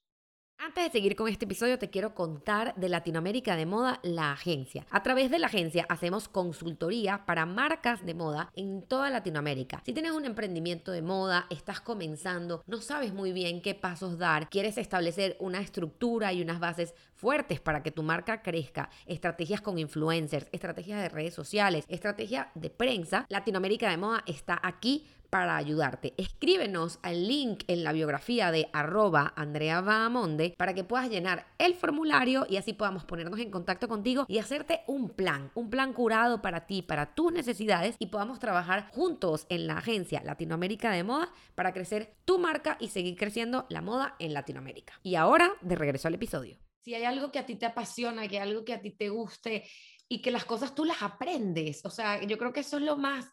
Antes 0.73 0.85
de 0.85 0.91
seguir 0.91 1.15
con 1.15 1.27
este 1.27 1.45
episodio, 1.45 1.77
te 1.77 1.89
quiero 1.89 2.15
contar 2.15 2.73
de 2.75 2.87
Latinoamérica 2.89 3.55
de 3.55 3.65
Moda, 3.65 3.99
la 4.01 4.31
agencia. 4.31 4.87
A 4.89 5.03
través 5.03 5.29
de 5.29 5.37
la 5.37 5.47
agencia 5.47 5.85
hacemos 5.89 6.29
consultoría 6.29 7.25
para 7.25 7.45
marcas 7.45 8.05
de 8.05 8.13
moda 8.13 8.49
en 8.55 8.81
toda 8.81 9.09
Latinoamérica. 9.09 9.83
Si 9.85 9.91
tienes 9.93 10.13
un 10.13 10.25
emprendimiento 10.25 10.91
de 10.91 11.01
moda, 11.01 11.47
estás 11.49 11.81
comenzando, 11.81 12.63
no 12.65 12.81
sabes 12.81 13.13
muy 13.13 13.33
bien 13.33 13.61
qué 13.61 13.75
pasos 13.75 14.17
dar, 14.17 14.49
quieres 14.49 14.77
establecer 14.77 15.35
una 15.39 15.59
estructura 15.59 16.33
y 16.33 16.41
unas 16.41 16.59
bases 16.59 16.95
fuertes 17.13 17.59
para 17.59 17.83
que 17.83 17.91
tu 17.91 18.01
marca 18.01 18.41
crezca, 18.41 18.89
estrategias 19.05 19.61
con 19.61 19.77
influencers, 19.77 20.47
estrategias 20.51 21.01
de 21.01 21.09
redes 21.09 21.33
sociales, 21.33 21.85
estrategia 21.87 22.51
de 22.55 22.69
prensa, 22.69 23.25
Latinoamérica 23.29 23.89
de 23.89 23.97
Moda 23.97 24.23
está 24.25 24.59
aquí 24.63 25.05
para 25.33 25.57
ayudarte. 25.57 26.13
Escríbenos 26.17 26.99
al 27.01 27.27
link 27.27 27.63
en 27.65 27.83
la 27.83 27.91
biografía 27.91 28.51
de 28.51 28.69
arroba 28.71 29.33
Andrea 29.35 29.81
Bahamonde 29.81 30.53
para 30.59 30.75
que 30.75 30.83
puedas 30.83 31.09
llenar 31.09 31.47
el 31.57 31.73
formulario 31.73 32.45
y 32.47 32.57
así 32.57 32.73
podamos 32.73 33.03
ponernos 33.03 33.39
en 33.39 33.49
contacto 33.49 33.87
contigo 33.87 34.25
y 34.27 34.37
hacerte 34.37 34.81
un 34.85 35.09
plan, 35.09 35.49
un 35.55 35.71
plan 35.71 35.91
curado 35.91 36.43
para 36.43 36.67
ti, 36.67 36.83
para 36.83 37.15
tus 37.15 37.33
necesidades 37.33 37.95
y 37.97 38.07
podamos 38.07 38.37
trabajar 38.37 38.91
juntos 38.91 39.47
en 39.49 39.65
la 39.65 39.79
agencia 39.79 40.21
Latinoamérica 40.23 40.91
de 40.91 41.03
Moda 41.03 41.31
para 41.55 41.73
crecer 41.73 42.13
tu 42.25 42.37
marca 42.37 42.77
y 42.79 42.89
seguir 42.89 43.15
creciendo 43.17 43.65
la 43.69 43.81
moda 43.81 44.15
en 44.19 44.35
Latinoamérica. 44.35 44.99
Y 45.01 45.15
ahora, 45.15 45.51
de 45.61 45.75
regreso 45.75 46.07
al 46.07 46.13
episodio. 46.13 46.59
Si 46.83 46.93
hay 46.93 47.05
algo 47.05 47.31
que 47.31 47.39
a 47.39 47.45
ti 47.47 47.55
te 47.55 47.65
apasiona, 47.65 48.27
que 48.27 48.39
hay 48.39 48.49
algo 48.49 48.63
que 48.63 48.73
a 48.73 48.81
ti 48.81 48.91
te 48.91 49.09
guste 49.09 49.67
y 50.07 50.21
que 50.21 50.29
las 50.29 50.45
cosas 50.45 50.75
tú 50.75 50.85
las 50.85 51.01
aprendes, 51.01 51.83
o 51.85 51.89
sea, 51.89 52.21
yo 52.21 52.37
creo 52.37 52.53
que 52.53 52.59
eso 52.59 52.77
es 52.77 52.83
lo 52.83 52.97
más 52.97 53.31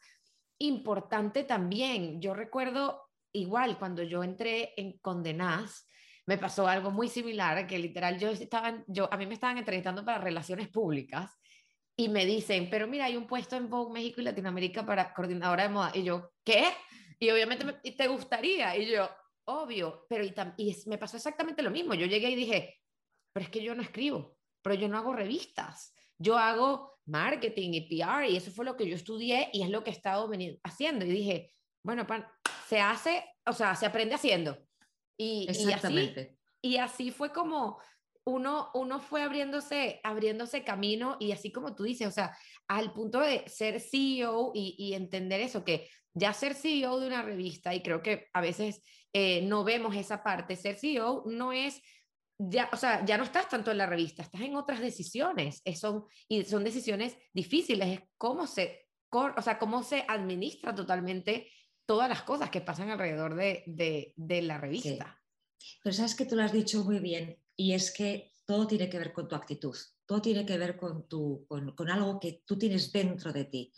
importante 0.60 1.44
también. 1.44 2.20
Yo 2.20 2.34
recuerdo 2.34 3.02
igual 3.32 3.78
cuando 3.78 4.02
yo 4.02 4.22
entré 4.22 4.74
en 4.76 4.98
Condenaz, 4.98 5.86
me 6.26 6.38
pasó 6.38 6.68
algo 6.68 6.90
muy 6.90 7.08
similar, 7.08 7.66
que 7.66 7.78
literal 7.78 8.18
yo 8.18 8.28
estaba, 8.28 8.84
yo, 8.86 9.12
a 9.12 9.16
mí 9.16 9.26
me 9.26 9.34
estaban 9.34 9.58
entrevistando 9.58 10.04
para 10.04 10.18
relaciones 10.18 10.68
públicas 10.68 11.36
y 11.96 12.08
me 12.08 12.24
dicen, 12.24 12.68
pero 12.70 12.86
mira, 12.86 13.06
hay 13.06 13.16
un 13.16 13.26
puesto 13.26 13.56
en 13.56 13.68
Vogue 13.68 13.92
México 13.92 14.20
y 14.20 14.24
Latinoamérica 14.24 14.86
para 14.86 15.12
coordinadora 15.12 15.64
de 15.64 15.68
moda. 15.68 15.90
Y 15.94 16.04
yo, 16.04 16.32
¿qué? 16.44 16.64
Y 17.18 17.30
obviamente 17.30 17.64
me, 17.64 17.72
te 17.72 18.08
gustaría. 18.08 18.76
Y 18.76 18.86
yo, 18.90 19.10
obvio, 19.44 20.06
pero 20.08 20.24
y, 20.24 20.32
y 20.56 20.76
me 20.86 20.98
pasó 20.98 21.16
exactamente 21.16 21.62
lo 21.62 21.70
mismo. 21.70 21.94
Yo 21.94 22.06
llegué 22.06 22.30
y 22.30 22.36
dije, 22.36 22.80
pero 23.32 23.44
es 23.44 23.50
que 23.50 23.62
yo 23.62 23.74
no 23.74 23.82
escribo, 23.82 24.38
pero 24.62 24.74
yo 24.76 24.88
no 24.88 24.98
hago 24.98 25.12
revistas. 25.12 25.94
Yo 26.20 26.38
hago 26.38 26.98
marketing 27.06 27.70
y 27.72 27.80
PR 27.88 28.28
y 28.28 28.36
eso 28.36 28.50
fue 28.50 28.64
lo 28.64 28.76
que 28.76 28.86
yo 28.86 28.94
estudié 28.94 29.48
y 29.52 29.62
es 29.62 29.70
lo 29.70 29.82
que 29.82 29.90
he 29.90 29.92
estado 29.92 30.30
haciendo. 30.62 31.04
Y 31.04 31.10
dije, 31.10 31.52
bueno, 31.82 32.06
se 32.68 32.80
hace, 32.80 33.24
o 33.46 33.52
sea, 33.52 33.74
se 33.74 33.86
aprende 33.86 34.14
haciendo. 34.14 34.58
Y, 35.16 35.46
Exactamente. 35.48 36.36
Y 36.62 36.76
así, 36.76 37.02
y 37.02 37.06
así 37.06 37.10
fue 37.10 37.32
como 37.32 37.78
uno, 38.24 38.70
uno 38.74 39.00
fue 39.00 39.22
abriéndose, 39.22 40.00
abriéndose 40.04 40.62
camino 40.62 41.16
y 41.18 41.32
así 41.32 41.50
como 41.50 41.74
tú 41.74 41.84
dices, 41.84 42.06
o 42.06 42.12
sea, 42.12 42.36
al 42.68 42.92
punto 42.92 43.20
de 43.20 43.48
ser 43.48 43.80
CEO 43.80 44.52
y, 44.54 44.76
y 44.78 44.94
entender 44.94 45.40
eso, 45.40 45.64
que 45.64 45.88
ya 46.14 46.32
ser 46.32 46.54
CEO 46.54 47.00
de 47.00 47.06
una 47.06 47.22
revista, 47.22 47.74
y 47.74 47.82
creo 47.82 48.02
que 48.02 48.28
a 48.32 48.40
veces 48.40 48.82
eh, 49.12 49.42
no 49.42 49.64
vemos 49.64 49.96
esa 49.96 50.22
parte, 50.22 50.56
ser 50.56 50.76
CEO 50.76 51.24
no 51.26 51.52
es 51.52 51.82
ya, 52.49 52.70
o 52.73 52.76
sea, 52.76 53.04
ya 53.04 53.18
no 53.18 53.25
estás 53.25 53.49
tanto 53.50 53.70
en 53.70 53.76
la 53.76 53.87
revista, 53.87 54.23
estás 54.23 54.40
en 54.40 54.56
otras 54.56 54.80
decisiones, 54.80 55.62
son, 55.76 56.06
y 56.26 56.42
son 56.44 56.64
decisiones 56.64 57.14
difíciles, 57.35 57.99
es 57.99 58.00
cómo 58.16 58.47
se, 58.47 58.88
o 59.11 59.42
sea, 59.42 59.59
cómo 59.59 59.82
se 59.82 60.06
administra 60.09 60.75
totalmente 60.75 61.52
todas 61.85 62.09
las 62.09 62.23
cosas 62.23 62.49
que 62.49 62.62
pasan 62.62 62.88
alrededor 62.88 63.35
de, 63.35 63.62
de, 63.66 64.14
de 64.16 64.42
la 64.42 64.56
revista. 64.56 65.20
Pero 65.82 65.94
sabes 65.94 66.14
que 66.14 66.25
tú 66.25 66.35
lo 66.35 66.42
has 66.42 66.52
dicho 66.52 66.82
muy 66.82 66.99
bien, 66.99 67.37
y 67.56 67.75
es 67.75 67.92
que 67.92 68.32
todo 68.47 68.66
tiene 68.66 68.88
que 68.88 68.99
ver 68.99 69.12
con 69.12 69.28
tu 69.28 69.35
actitud, 69.35 69.76
todo 70.06 70.23
tiene 70.23 70.47
que 70.47 70.56
ver 70.56 70.78
con, 70.78 71.06
tu, 71.06 71.44
con, 71.47 71.75
con 71.75 71.90
algo 71.90 72.18
que 72.18 72.42
tú 72.47 72.56
tienes 72.56 72.90
dentro 72.90 73.35
de 73.35 73.44
ti. 73.44 73.70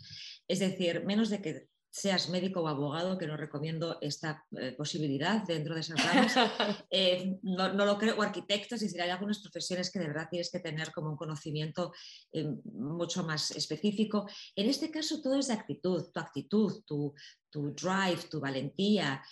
Es 0.46 0.60
decir, 0.60 1.04
menos 1.04 1.30
de 1.30 1.42
que 1.42 1.68
seas 1.92 2.30
médico 2.30 2.62
o 2.62 2.68
abogado, 2.68 3.18
que 3.18 3.26
no 3.28 3.36
recomiendo 3.36 3.98
esta 4.00 4.42
eh, 4.56 4.72
posibilidad 4.72 5.44
dentro 5.44 5.74
de 5.74 5.80
esas 5.80 6.02
ramas. 6.02 6.32
Eh, 6.94 7.38
no, 7.42 7.68
lo 7.72 7.98
creo, 7.98 8.16
o 8.16 8.22
arquitectos, 8.22 8.82
y 8.82 8.88
si 8.88 9.00
hay 9.00 9.10
algunas 9.10 9.40
profesiones 9.40 9.90
que 9.90 9.98
de 9.98 10.08
verdad 10.08 10.28
tienes 10.30 10.50
que 10.50 10.60
tener 10.60 10.92
como 10.92 11.10
un 11.10 11.16
conocimiento 11.16 11.92
eh, 12.32 12.48
mucho 12.64 13.24
más 13.24 13.50
específico. 13.50 14.26
En 14.56 14.68
este 14.68 14.90
caso 14.90 15.20
todo 15.20 15.38
es 15.38 15.48
de 15.48 15.54
actitud, 15.54 16.10
tu 16.12 16.20
actitud, 16.20 16.82
tu, 16.86 17.14
tu 17.50 17.74
drive, 17.74 18.28
tu 18.30 18.40
valentía, 18.40 19.22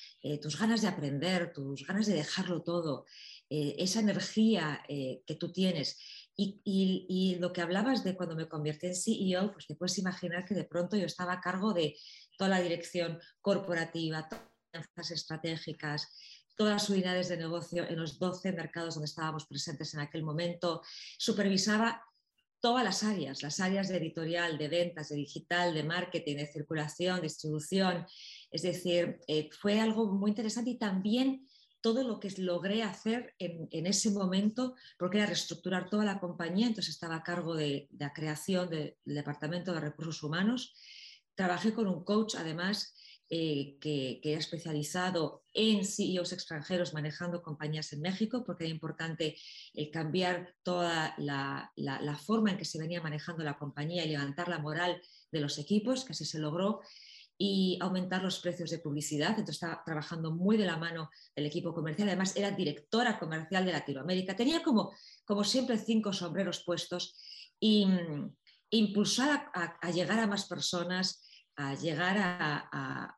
tus 0.43 0.59
ganas 0.59 0.83
de 0.83 0.89
aprender, 0.89 1.53
tus 1.53 1.87
ganas 1.87 2.07
de 2.07 2.15
dejarlo 2.15 2.63
todo, 2.63 3.07
esa 3.49 4.01
energía 4.01 4.83
que 4.87 5.37
tú 5.39 5.51
tienes. 5.53 5.99
Y, 6.37 6.61
y, 7.07 7.35
lo 7.39 7.53
que 7.53 7.61
hablabas 7.61 8.03
de 8.03 8.17
cuando 8.17 8.35
me 8.35 8.49
convertí 8.49 8.87
en 8.87 8.95
CEO, 8.95 9.53
pues 9.53 9.67
te 9.67 9.75
puedes 9.75 9.99
imaginar 9.99 10.47
que 10.47 10.55
de 10.55 10.65
pronto 10.65 10.97
yo 10.97 11.05
estaba 11.05 11.35
a 11.35 11.41
cargo 11.41 11.75
de 11.75 11.95
toda 12.41 12.57
la 12.57 12.63
dirección 12.63 13.21
corporativa, 13.43 14.27
todas 14.27 14.89
las 14.97 15.11
estratégicas, 15.11 16.09
todas 16.57 16.73
las 16.73 16.89
unidades 16.89 17.29
de 17.29 17.37
negocio 17.37 17.87
en 17.87 17.99
los 18.01 18.19
12 18.19 18.53
mercados 18.53 18.95
donde 18.95 19.09
estábamos 19.09 19.45
presentes 19.45 19.93
en 19.93 20.01
aquel 20.01 20.23
momento, 20.23 20.81
supervisaba 21.19 22.03
todas 22.59 22.83
las 22.83 23.03
áreas, 23.03 23.43
las 23.43 23.61
áreas 23.61 23.89
de 23.89 23.99
editorial, 23.99 24.57
de 24.57 24.69
ventas, 24.69 25.11
de 25.11 25.17
digital, 25.17 25.75
de 25.75 25.85
marketing, 25.85 26.37
de 26.37 26.47
circulación, 26.47 27.21
distribución. 27.21 28.07
Es 28.51 28.63
decir, 28.63 29.21
eh, 29.29 29.51
fue 29.61 29.79
algo 29.79 30.07
muy 30.07 30.31
interesante 30.31 30.71
y 30.71 30.79
también 30.79 31.47
todo 31.83 32.03
lo 32.05 32.21
que 32.21 32.31
logré 32.39 32.83
hacer 32.83 33.35
en, 33.39 33.87
ese 33.87 34.11
momento, 34.13 34.77
porque 34.99 35.19
era 35.19 35.27
reestructurar 35.27 35.91
toda 35.91 36.07
la 36.07 36.19
compañía, 36.19 36.69
entonces 36.69 36.95
estaba 36.95 37.17
a 37.17 37.23
cargo 37.23 37.55
de, 37.55 37.87
de 37.91 38.05
la 38.07 38.15
creación 38.15 38.71
del 38.71 38.97
Departamento 39.05 39.75
de 39.75 39.81
Recursos 39.81 40.23
Humanos 40.23 40.75
Trabajé 41.35 41.73
con 41.73 41.87
un 41.87 42.05
coach, 42.05 42.35
además, 42.37 42.95
eh, 43.33 43.79
que, 43.81 44.19
que, 44.21 44.33
era 44.33 44.41
especializado 44.41 45.45
en 45.55 45.85
CEOs 45.85 46.33
extranjeros 46.33 46.95
manejando 46.95 47.43
compañías 47.43 47.93
en 47.93 48.01
México, 48.01 48.43
porque 48.45 48.65
era 48.65 48.73
importante 48.73 49.37
el 49.73 49.89
cambiar 49.93 50.57
toda 50.65 51.15
la, 51.17 51.73
la, 51.77 52.17
forma 52.17 52.51
en 52.51 52.59
que 52.59 52.65
se 52.65 52.81
venía 52.81 53.01
manejando 53.01 53.45
la 53.45 53.57
compañía 53.57 54.05
y 54.05 54.09
levantar 54.09 54.49
la 54.49 54.59
moral 54.59 55.01
de 55.31 55.41
los 55.41 55.59
equipos, 55.59 56.05
que 56.05 56.13
así 56.13 56.25
se 56.25 56.41
logró, 56.41 56.81
y 57.39 57.79
aumentar 57.81 58.21
los 58.21 58.41
precios 58.41 58.69
de 58.69 58.81
publicidad. 58.81 59.31
Entonces 59.31 59.63
estaba 59.63 59.85
trabajando 59.85 60.33
muy 60.33 60.57
de 60.57 60.67
la 60.67 60.77
mano 60.77 61.09
del 61.37 61.47
equipo 61.47 61.73
comercial. 61.73 62.09
Además, 62.09 62.35
era 62.35 62.51
directora 62.51 63.17
comercial 63.19 63.65
de 63.65 63.73
Latinoamérica. 63.73 64.35
Tenía 64.35 64.61
como, 64.63 64.93
como 65.25 65.45
siempre 65.45 65.79
cinco 65.79 66.13
sombreros 66.13 66.65
puestos 66.65 67.17
y 67.61 67.87
mm, 67.87 68.37
impulsar 68.71 69.51
a, 69.55 69.91
llegar 69.91 70.19
a 70.21 70.27
más 70.27 70.47
personas, 70.47 71.23
a 71.57 71.75
llegar 71.75 72.17
a, 72.19 73.17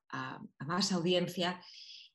más 0.67 0.93
audiencia. 0.93 1.61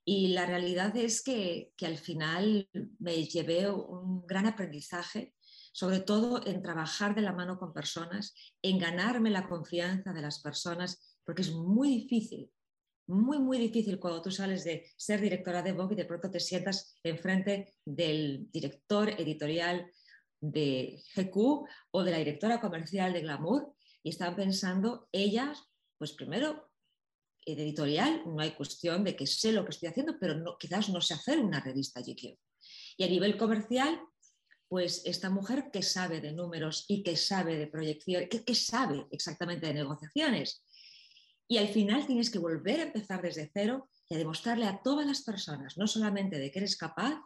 Y 0.04 0.30
la 0.30 0.46
realidad 0.46 0.96
es 0.96 1.22
que, 1.22 1.74
al 1.82 1.98
final 1.98 2.70
me 3.00 3.26
llevé 3.26 3.70
un 3.70 4.26
gran 4.26 4.46
aprendizaje, 4.46 5.34
sobre 5.72 6.00
todo 6.00 6.46
en 6.46 6.62
trabajar 6.62 7.14
de 7.14 7.22
la 7.22 7.34
mano 7.34 7.60
con 7.60 7.74
personas, 7.74 8.34
en 8.62 8.80
ganarme 8.80 9.30
la 9.30 9.48
confianza 9.48 10.14
de 10.14 10.22
las 10.22 10.42
personas, 10.42 11.18
porque 11.24 11.44
es 11.44 11.52
muy 11.52 11.90
difícil, 11.90 12.50
muy, 13.08 13.40
muy 13.40 13.58
difícil 13.58 14.00
cuando 14.00 14.22
tú 14.22 14.32
sales 14.32 14.64
de 14.64 14.86
ser 14.98 15.22
directora 15.22 15.62
de 15.62 15.72
Vogue 15.72 15.94
y 15.94 15.98
de 15.98 16.06
pronto 16.06 16.30
te 16.30 16.40
sientas 16.40 16.98
enfrente 17.04 17.76
del 17.86 18.50
director 18.52 19.10
editorial 19.10 19.90
de 20.40 21.04
GQ 21.16 21.68
o 21.92 22.04
de 22.04 22.12
la 22.12 22.18
directora 22.18 22.62
comercial 22.62 23.14
de 23.14 23.22
Glamour 23.22 23.74
y 24.04 24.10
están 24.10 24.36
pensando 24.36 25.10
ellas 25.12 25.68
pues 25.98 26.14
primero, 26.14 26.72
en 27.46 27.60
editorial 27.60 28.24
no 28.26 28.42
hay 28.42 28.52
cuestión 28.52 29.04
de 29.04 29.16
que 29.16 29.26
sé 29.26 29.52
lo 29.52 29.64
que 29.66 29.72
estoy 29.72 29.90
haciendo, 29.90 30.18
pero 30.20 30.58
quizás 30.60 30.90
no 30.90 31.02
sé 31.02 31.14
hacer 31.14 31.40
una 31.40 31.60
revista 31.60 32.02
GQ. 32.02 32.38
Y 32.98 33.04
a 33.04 33.08
nivel 33.08 33.38
comercial, 33.38 34.00
pues 34.68 35.04
esta 35.06 35.30
mujer 35.30 35.70
que 35.72 35.82
sabe 35.82 36.20
de 36.22 36.34
números 36.34 36.86
y 36.88 37.04
que 37.04 37.16
sabe 37.16 37.58
de 37.58 37.68
proyección, 37.68 38.28
que, 38.30 38.44
que 38.44 38.56
sabe 38.56 39.08
exactamente 39.12 39.68
de 39.68 39.74
negociaciones. 39.74 40.64
Y 41.48 41.58
al 41.58 41.70
final 41.70 42.06
tienes 42.06 42.30
que 42.30 42.40
volver 42.40 42.82
a 42.82 42.84
empezar 42.84 43.22
desde 43.22 43.50
cero 43.54 43.90
y 44.10 44.16
a 44.16 44.18
demostrarle 44.18 44.66
a 44.66 44.82
todas 44.84 45.08
las 45.08 45.22
personas, 45.22 45.78
no 45.78 45.88
solamente 45.88 46.38
de 46.38 46.52
que 46.52 46.60
eres 46.60 46.76
capaz, 46.76 47.22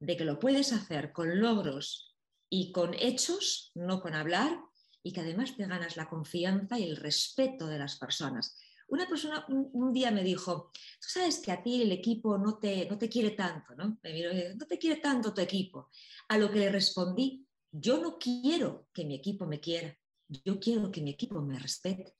de 0.00 0.16
que 0.16 0.24
lo 0.24 0.38
puedes 0.38 0.72
hacer 0.72 1.12
con 1.12 1.40
logros 1.40 2.15
y 2.48 2.72
con 2.72 2.94
hechos, 2.94 3.72
no 3.74 4.00
con 4.00 4.14
hablar, 4.14 4.60
y 5.02 5.12
que 5.12 5.20
además 5.20 5.56
te 5.56 5.66
ganas 5.66 5.96
la 5.96 6.08
confianza 6.08 6.78
y 6.78 6.84
el 6.84 6.96
respeto 6.96 7.66
de 7.66 7.78
las 7.78 7.96
personas. 7.96 8.56
Una 8.88 9.08
persona 9.08 9.44
un, 9.48 9.92
día 9.92 10.10
me 10.10 10.22
dijo, 10.22 10.70
tú 10.72 11.08
sabes 11.08 11.40
que 11.40 11.50
a 11.50 11.62
ti 11.62 11.82
el 11.82 11.92
equipo 11.92 12.38
no 12.38 12.58
te, 12.58 12.88
no 12.88 12.96
te 12.98 13.08
quiere 13.08 13.30
tanto, 13.30 13.74
¿no? 13.74 13.98
Me 14.02 14.12
miró 14.12 14.30
no 14.56 14.66
te 14.66 14.78
quiere 14.78 15.00
tanto 15.00 15.34
tu 15.34 15.40
equipo. 15.40 15.90
A 16.28 16.38
lo 16.38 16.50
que 16.50 16.60
le 16.60 16.70
respondí, 16.70 17.46
yo 17.70 17.98
no 17.98 18.16
quiero 18.18 18.88
que 18.92 19.04
mi 19.04 19.16
equipo 19.16 19.46
me 19.46 19.60
quiera, 19.60 19.96
yo 20.28 20.58
quiero 20.60 20.90
que 20.90 21.02
mi 21.02 21.10
equipo 21.10 21.40
me 21.40 21.58
respete. 21.58 22.16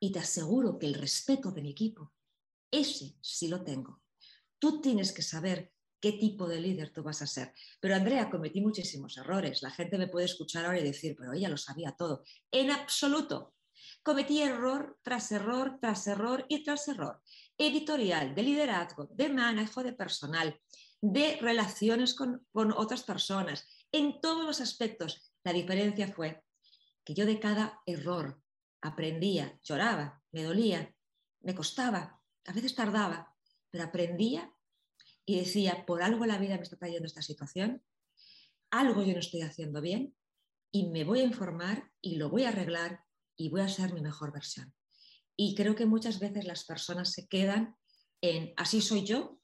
Y 0.00 0.12
te 0.12 0.20
aseguro 0.20 0.78
que 0.78 0.86
el 0.86 0.94
respeto 0.94 1.50
de 1.50 1.62
mi 1.62 1.70
equipo, 1.70 2.12
ese 2.70 3.16
sí 3.20 3.48
lo 3.48 3.62
tengo. 3.62 4.02
Tú 4.58 4.80
tienes 4.80 5.12
que 5.12 5.22
saber 5.22 5.73
qué 6.04 6.12
tipo 6.12 6.46
de 6.46 6.60
líder 6.60 6.92
tú 6.92 7.02
vas 7.02 7.22
a 7.22 7.26
ser. 7.26 7.54
Pero 7.80 7.94
Andrea, 7.94 8.28
cometí 8.28 8.60
muchísimos 8.60 9.16
errores. 9.16 9.62
La 9.62 9.70
gente 9.70 9.96
me 9.96 10.08
puede 10.08 10.26
escuchar 10.26 10.66
ahora 10.66 10.78
y 10.78 10.84
decir, 10.84 11.16
pero 11.16 11.32
ella 11.32 11.48
lo 11.48 11.56
sabía 11.56 11.92
todo. 11.92 12.24
En 12.50 12.70
absoluto. 12.70 13.54
Cometí 14.02 14.42
error 14.42 14.98
tras 15.02 15.32
error, 15.32 15.78
tras 15.80 16.06
error 16.06 16.44
y 16.50 16.62
tras 16.62 16.88
error. 16.88 17.22
Editorial, 17.56 18.34
de 18.34 18.42
liderazgo, 18.42 19.08
de 19.14 19.30
manejo 19.30 19.82
de 19.82 19.94
personal, 19.94 20.60
de 21.00 21.38
relaciones 21.40 22.12
con, 22.12 22.46
con 22.52 22.72
otras 22.72 23.02
personas, 23.02 23.66
en 23.90 24.20
todos 24.20 24.44
los 24.44 24.60
aspectos. 24.60 25.32
La 25.42 25.54
diferencia 25.54 26.12
fue 26.12 26.44
que 27.02 27.14
yo 27.14 27.24
de 27.24 27.40
cada 27.40 27.80
error 27.86 28.42
aprendía, 28.82 29.58
lloraba, 29.62 30.22
me 30.32 30.42
dolía, 30.42 30.94
me 31.40 31.54
costaba, 31.54 32.20
a 32.44 32.52
veces 32.52 32.74
tardaba, 32.74 33.34
pero 33.70 33.84
aprendía 33.84 34.53
y 35.26 35.38
decía, 35.38 35.84
por 35.86 36.02
algo 36.02 36.26
la 36.26 36.38
vida 36.38 36.56
me 36.56 36.62
está 36.62 36.76
trayendo 36.76 37.06
esta 37.06 37.22
situación, 37.22 37.82
algo 38.70 39.02
yo 39.02 39.12
no 39.12 39.20
estoy 39.20 39.42
haciendo 39.42 39.80
bien 39.80 40.14
y 40.72 40.88
me 40.88 41.04
voy 41.04 41.20
a 41.20 41.24
informar 41.24 41.92
y 42.00 42.16
lo 42.16 42.28
voy 42.28 42.44
a 42.44 42.48
arreglar 42.48 43.04
y 43.36 43.48
voy 43.48 43.60
a 43.60 43.68
ser 43.68 43.92
mi 43.92 44.00
mejor 44.00 44.32
versión. 44.32 44.74
Y 45.36 45.54
creo 45.54 45.74
que 45.74 45.86
muchas 45.86 46.18
veces 46.18 46.44
las 46.44 46.64
personas 46.64 47.12
se 47.12 47.26
quedan 47.26 47.76
en 48.20 48.52
así 48.56 48.80
soy 48.80 49.04
yo 49.04 49.38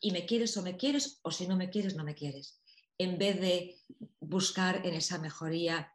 y 0.00 0.12
me 0.12 0.26
quieres 0.26 0.56
o 0.56 0.62
me 0.62 0.76
quieres 0.76 1.20
o 1.22 1.30
si 1.30 1.46
no 1.46 1.56
me 1.56 1.70
quieres 1.70 1.96
no 1.96 2.04
me 2.04 2.14
quieres, 2.14 2.62
en 2.98 3.18
vez 3.18 3.40
de 3.40 3.76
buscar 4.20 4.86
en 4.86 4.94
esa 4.94 5.18
mejoría 5.18 5.92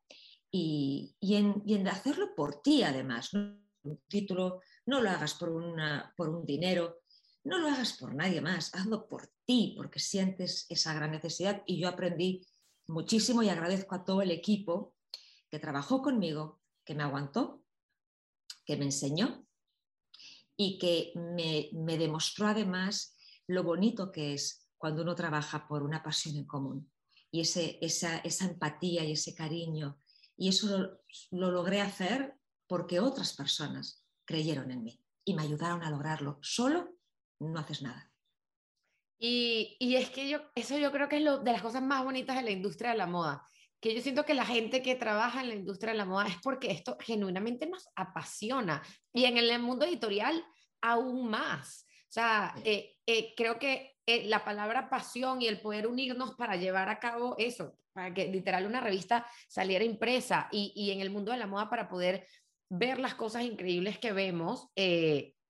y, 0.51 1.15
en, 1.21 1.87
hacerlo 1.87 2.35
por 2.35 2.61
ti 2.61 2.83
además. 2.83 3.33
Un 3.33 3.65
título, 4.07 4.61
no 4.85 5.01
lo 5.01 5.09
hagas 5.09 5.33
por, 5.35 5.49
una, 5.49 6.13
por 6.15 6.29
un 6.29 6.45
dinero, 6.45 7.01
no 7.45 7.59
lo 7.59 7.67
hagas 7.67 7.93
por 7.93 8.13
nadie 8.13 8.41
más, 8.41 8.73
hazlo 8.73 9.07
por 9.07 9.31
ti, 9.45 9.75
porque 9.77 9.99
sientes 9.99 10.65
esa 10.67 10.93
gran 10.95 11.11
necesidad. 11.11 11.61
Y 11.67 11.79
yo 11.79 11.87
aprendí 11.87 12.45
muchísimo 12.87 13.43
y 13.43 13.49
agradezco 13.49 13.93
a 13.93 14.03
todo 14.03 14.23
el 14.23 14.31
equipo 14.31 14.95
que 15.49 15.59
trabajó 15.59 16.01
conmigo, 16.01 16.59
que 16.83 16.95
me 16.95 17.03
aguantó, 17.03 17.63
que 18.65 18.77
me 18.77 18.85
enseñó 18.85 19.45
y 20.57 20.79
que 20.79 21.13
me, 21.15 21.97
demostró 21.97 22.47
además 22.47 23.15
lo 23.45 23.63
bonito 23.63 24.11
que 24.11 24.33
es 24.33 24.67
cuando 24.77 25.03
uno 25.03 25.13
trabaja 25.13 25.67
por 25.67 25.83
una 25.83 26.01
pasión 26.01 26.35
en 26.37 26.45
común 26.45 26.91
y 27.29 27.41
ese, 27.41 27.77
esa, 27.79 28.21
empatía 28.41 29.03
y 29.03 29.11
ese 29.11 29.35
cariño. 29.35 29.99
Y 30.35 30.49
eso 30.49 30.99
lo 31.31 31.51
logré 31.51 31.81
hacer 31.81 32.39
porque 32.67 32.99
otras 32.99 33.35
personas 33.35 34.03
creyeron 34.25 34.71
en 34.71 34.83
mí 34.83 34.99
y 35.23 35.35
me 35.35 35.43
ayudaron 35.43 35.83
a 35.83 35.91
lograrlo. 35.91 36.39
Solo 36.41 36.94
no 37.39 37.59
haces 37.59 37.81
nada. 37.81 38.11
Y, 39.17 39.77
y, 39.79 39.95
es 39.95 40.09
que 40.09 40.27
yo, 40.27 40.41
eso 40.55 40.77
yo 40.77 40.91
creo 40.91 41.07
que 41.07 41.17
es 41.17 41.23
lo, 41.23 41.39
de 41.39 41.51
las 41.51 41.61
cosas 41.61 41.81
más 41.81 42.03
bonitas 42.03 42.35
de 42.35 42.43
la 42.43 42.51
industria 42.51 42.91
de 42.91 42.97
la 42.97 43.07
moda, 43.07 43.47
que 43.79 43.93
yo 43.93 44.01
siento 44.01 44.25
que 44.25 44.33
la 44.33 44.45
gente 44.45 44.81
que 44.81 44.95
trabaja 44.95 45.41
en 45.41 45.49
la 45.49 45.55
industria 45.55 45.93
de 45.93 45.99
la 45.99 46.05
moda 46.05 46.27
es 46.27 46.37
porque 46.41 46.71
esto 46.71 46.97
genuinamente 46.99 47.67
nos 47.67 47.87
apasiona. 47.95 48.81
Y 49.13 49.25
en 49.25 49.37
el 49.37 49.59
mundo 49.59 49.85
editorial, 49.85 50.43
aún 50.81 51.29
más. 51.29 51.85
O 51.87 52.11
sea, 52.15 52.55
eh, 52.63 52.95
eh, 53.05 53.33
creo 53.35 53.59
que 53.59 53.95
eh, 54.05 54.25
la 54.25 54.43
palabra 54.43 54.89
pasión 54.89 55.41
y 55.41 55.47
el 55.47 55.61
poder 55.61 55.87
unirnos 55.87 56.35
para 56.35 56.55
llevar 56.55 56.89
a 56.89 56.99
cabo 56.99 57.35
eso, 57.37 57.77
para 57.93 58.13
que 58.13 58.27
literal 58.27 58.65
una 58.65 58.81
revista 58.81 59.25
saliera 59.47 59.85
impresa 59.85 60.47
y, 60.51 60.73
y 60.75 60.91
en 60.91 61.01
el 61.01 61.09
mundo 61.09 61.31
de 61.31 61.37
la 61.37 61.47
moda 61.47 61.69
para 61.69 61.87
poder 61.87 62.27
ver 62.69 62.99
las 62.99 63.15
cosas 63.15 63.43
increíbles 63.43 63.99
que 63.99 64.13
vemos, 64.13 64.69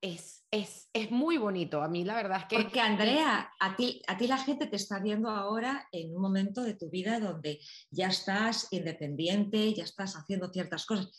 es, 0.06 0.46
es, 0.50 0.88
es, 0.92 1.10
muy 1.10 1.36
bonito. 1.36 1.82
A 1.82 1.88
mí 1.88 2.04
la 2.04 2.14
verdad 2.14 2.42
es 2.42 2.44
que... 2.46 2.62
Porque 2.62 2.80
Andrea, 2.80 3.52
a 3.58 3.76
ti, 3.76 4.02
a 4.06 4.16
ti 4.16 4.28
la 4.28 4.38
gente 4.38 4.66
te 4.66 4.76
está 4.76 5.00
viendo 5.00 5.28
ahora 5.28 5.88
en 5.90 6.14
un 6.14 6.22
momento 6.22 6.62
de 6.62 6.74
tu 6.74 6.88
vida 6.90 7.18
donde 7.18 7.60
ya 7.90 8.08
estás 8.08 8.68
independiente, 8.70 9.74
ya 9.74 9.84
estás 9.84 10.14
haciendo 10.14 10.48
ciertas 10.50 10.86
cosas, 10.86 11.10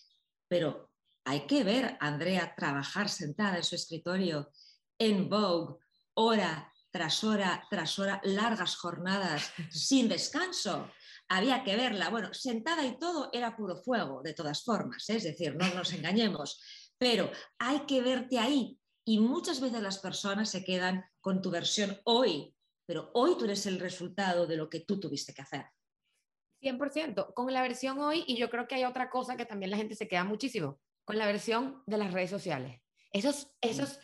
pero 0.48 0.90
hay 1.26 1.42
que 1.42 1.64
ver 1.66 1.98
a 2.00 2.08
Andrea 2.08 2.54
trabajar 2.56 3.10
sentada 3.10 3.58
en 3.58 3.64
su 3.64 3.76
escritorio 3.76 4.52
en 4.98 5.30
Vogue, 5.30 5.76
hora 6.14 6.74
tras 6.90 7.24
hora 7.24 7.68
tras 7.70 8.00
hora, 8.00 8.22
largas 8.24 8.78
jornadas, 8.78 9.52
sin 9.70 10.08
descanso. 10.08 10.90
Había 11.28 11.64
que 11.66 11.76
verla, 11.76 12.10
bueno, 12.10 12.34
sentada 12.34 12.86
y 12.86 12.98
todo 12.98 13.30
era 13.34 13.58
puro 13.58 13.76
fuego, 13.84 14.22
de 14.24 14.34
todas 14.34 14.64
formas, 14.64 15.10
¿eh? 15.10 15.18
es 15.18 15.24
decir, 15.24 15.56
no 15.58 15.68
nos 15.76 15.92
engañemos 15.92 16.62
pero 16.98 17.32
hay 17.60 17.80
que 17.82 18.02
verte 18.02 18.40
ahí. 18.40 18.80
Y 19.06 19.20
muchas 19.20 19.62
veces 19.62 19.82
las 19.82 20.00
personas 20.00 20.50
se 20.50 20.64
quedan 20.66 21.06
con 21.22 21.42
tu 21.42 21.50
versión 21.50 21.98
hoy, 22.04 22.54
pero 22.86 23.12
hoy 23.14 23.38
tú 23.38 23.46
eres 23.46 23.66
el 23.66 23.80
resultado 23.80 24.48
de 24.48 24.58
lo 24.58 24.70
que 24.70 24.82
tú 24.82 25.00
tuviste 25.00 25.34
que 25.34 25.42
hacer. 25.42 25.66
100%, 26.62 27.34
con 27.34 27.54
la 27.54 27.62
versión 27.62 28.00
hoy, 28.00 28.24
y 28.28 28.36
yo 28.38 28.50
creo 28.50 28.68
que 28.68 28.76
hay 28.76 28.84
otra 28.84 29.10
cosa 29.10 29.38
que 29.38 29.46
también 29.46 29.72
la 29.72 29.78
gente 29.78 29.96
se 29.96 30.08
queda 30.08 30.24
muchísimo, 30.24 30.80
con 31.06 31.18
la 31.18 31.28
versión 31.28 31.84
de 31.86 31.98
las 31.98 32.12
redes 32.12 32.30
sociales. 32.30 32.82
Esos, 33.12 33.48
esos, 33.62 34.00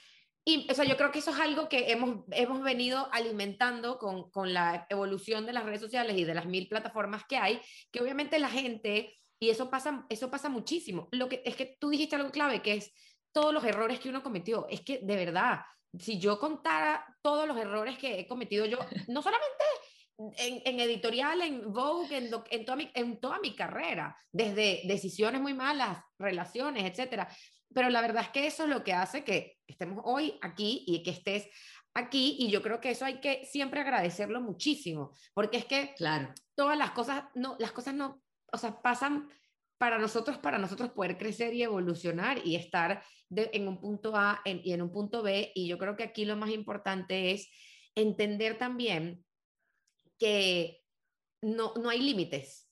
y, 0.45 0.69
o 0.71 0.73
sea, 0.75 0.85
yo 0.85 0.95
creo 0.95 1.11
que 1.11 1.19
eso 1.19 1.31
es 1.31 1.39
algo 1.39 1.67
que 1.67 1.91
hemos, 1.91 2.25
hemos 2.31 2.61
venido 2.61 3.09
alimentando 3.11 3.97
con, 3.97 4.29
con 4.29 4.53
la 4.53 4.87
evolución 4.89 5.45
de 5.45 5.53
las 5.53 5.65
redes 5.65 5.81
sociales 5.81 6.17
y 6.17 6.23
de 6.23 6.33
las 6.33 6.45
mil 6.45 6.67
plataformas 6.67 7.25
que 7.25 7.37
hay, 7.37 7.59
que 7.91 8.01
obviamente 8.01 8.39
la 8.39 8.49
gente 8.49 9.17
y 9.39 9.49
eso 9.49 9.69
pasa, 9.69 10.05
eso 10.09 10.29
pasa 10.29 10.49
muchísimo. 10.49 11.07
Lo 11.11 11.27
que 11.27 11.41
es 11.45 11.55
que 11.55 11.77
tú 11.79 11.89
dijiste 11.89 12.15
algo 12.15 12.31
clave, 12.31 12.61
que 12.61 12.73
es 12.73 12.93
todos 13.31 13.53
los 13.53 13.63
errores 13.63 13.99
que 13.99 14.09
uno 14.09 14.23
cometió. 14.23 14.67
Es 14.69 14.81
que 14.81 14.99
de 14.99 15.15
verdad, 15.15 15.61
si 15.97 16.19
yo 16.19 16.39
contara 16.39 17.05
todos 17.21 17.47
los 17.47 17.57
errores 17.57 17.97
que 17.97 18.19
he 18.19 18.27
cometido 18.27 18.65
yo, 18.65 18.77
no 19.07 19.21
solamente 19.21 19.63
en, 20.37 20.79
editorial, 20.79 21.41
en 21.41 21.73
Vogue, 21.73 22.15
en, 22.15 22.29
en, 22.51 22.65
toda 22.65 22.75
mi, 22.75 22.91
en 22.93 23.19
toda 23.19 23.39
mi 23.39 23.55
carrera, 23.55 24.15
desde 24.31 24.81
decisiones 24.85 25.41
muy 25.41 25.53
malas, 25.53 26.03
relaciones, 26.17 26.85
etcétera. 26.85 27.27
Pero 27.73 27.89
la 27.89 28.01
verdad 28.01 28.23
es 28.23 28.29
que 28.29 28.45
eso 28.47 28.63
es 28.63 28.69
lo 28.69 28.83
que 28.83 28.93
hace 28.93 29.23
que 29.23 29.57
estemos 29.67 30.03
hoy 30.05 30.37
aquí 30.41 30.83
y 30.87 31.01
que 31.03 31.09
estés 31.09 31.49
aquí 31.93 32.37
y 32.39 32.49
yo 32.49 32.61
creo 32.61 32.79
que 32.79 32.91
eso 32.91 33.05
hay 33.05 33.19
que 33.19 33.45
siempre 33.45 33.81
agradecerlo 33.81 34.41
muchísimo, 34.41 35.11
porque 35.33 35.57
es 35.57 35.65
que 35.65 35.93
claro. 35.95 36.33
todas 36.55 36.77
las 36.77 36.91
cosas 36.91 37.25
no 37.35 37.55
las 37.59 37.71
cosas 37.71 37.93
no 37.93 38.22
o 38.53 38.57
sea, 38.57 38.81
pasan 38.81 39.29
para 39.77 39.97
nosotros, 39.97 40.37
para 40.37 40.57
nosotros 40.57 40.91
poder 40.91 41.17
crecer 41.17 41.53
y 41.53 41.63
evolucionar 41.63 42.39
y 42.45 42.55
estar 42.55 43.03
en 43.29 43.67
un 43.67 43.81
punto 43.81 44.15
A 44.15 44.41
y 44.45 44.71
en 44.71 44.81
un 44.81 44.91
punto 44.91 45.23
B. 45.23 45.51
Y 45.55 45.67
yo 45.67 45.77
creo 45.77 45.97
que 45.97 46.03
aquí 46.03 46.23
lo 46.23 46.37
más 46.37 46.51
importante 46.51 47.31
es 47.31 47.49
entender 47.95 48.57
también 48.57 49.25
que 50.17 50.83
no, 51.41 51.73
no 51.75 51.89
hay 51.89 51.99
límites. 51.99 52.69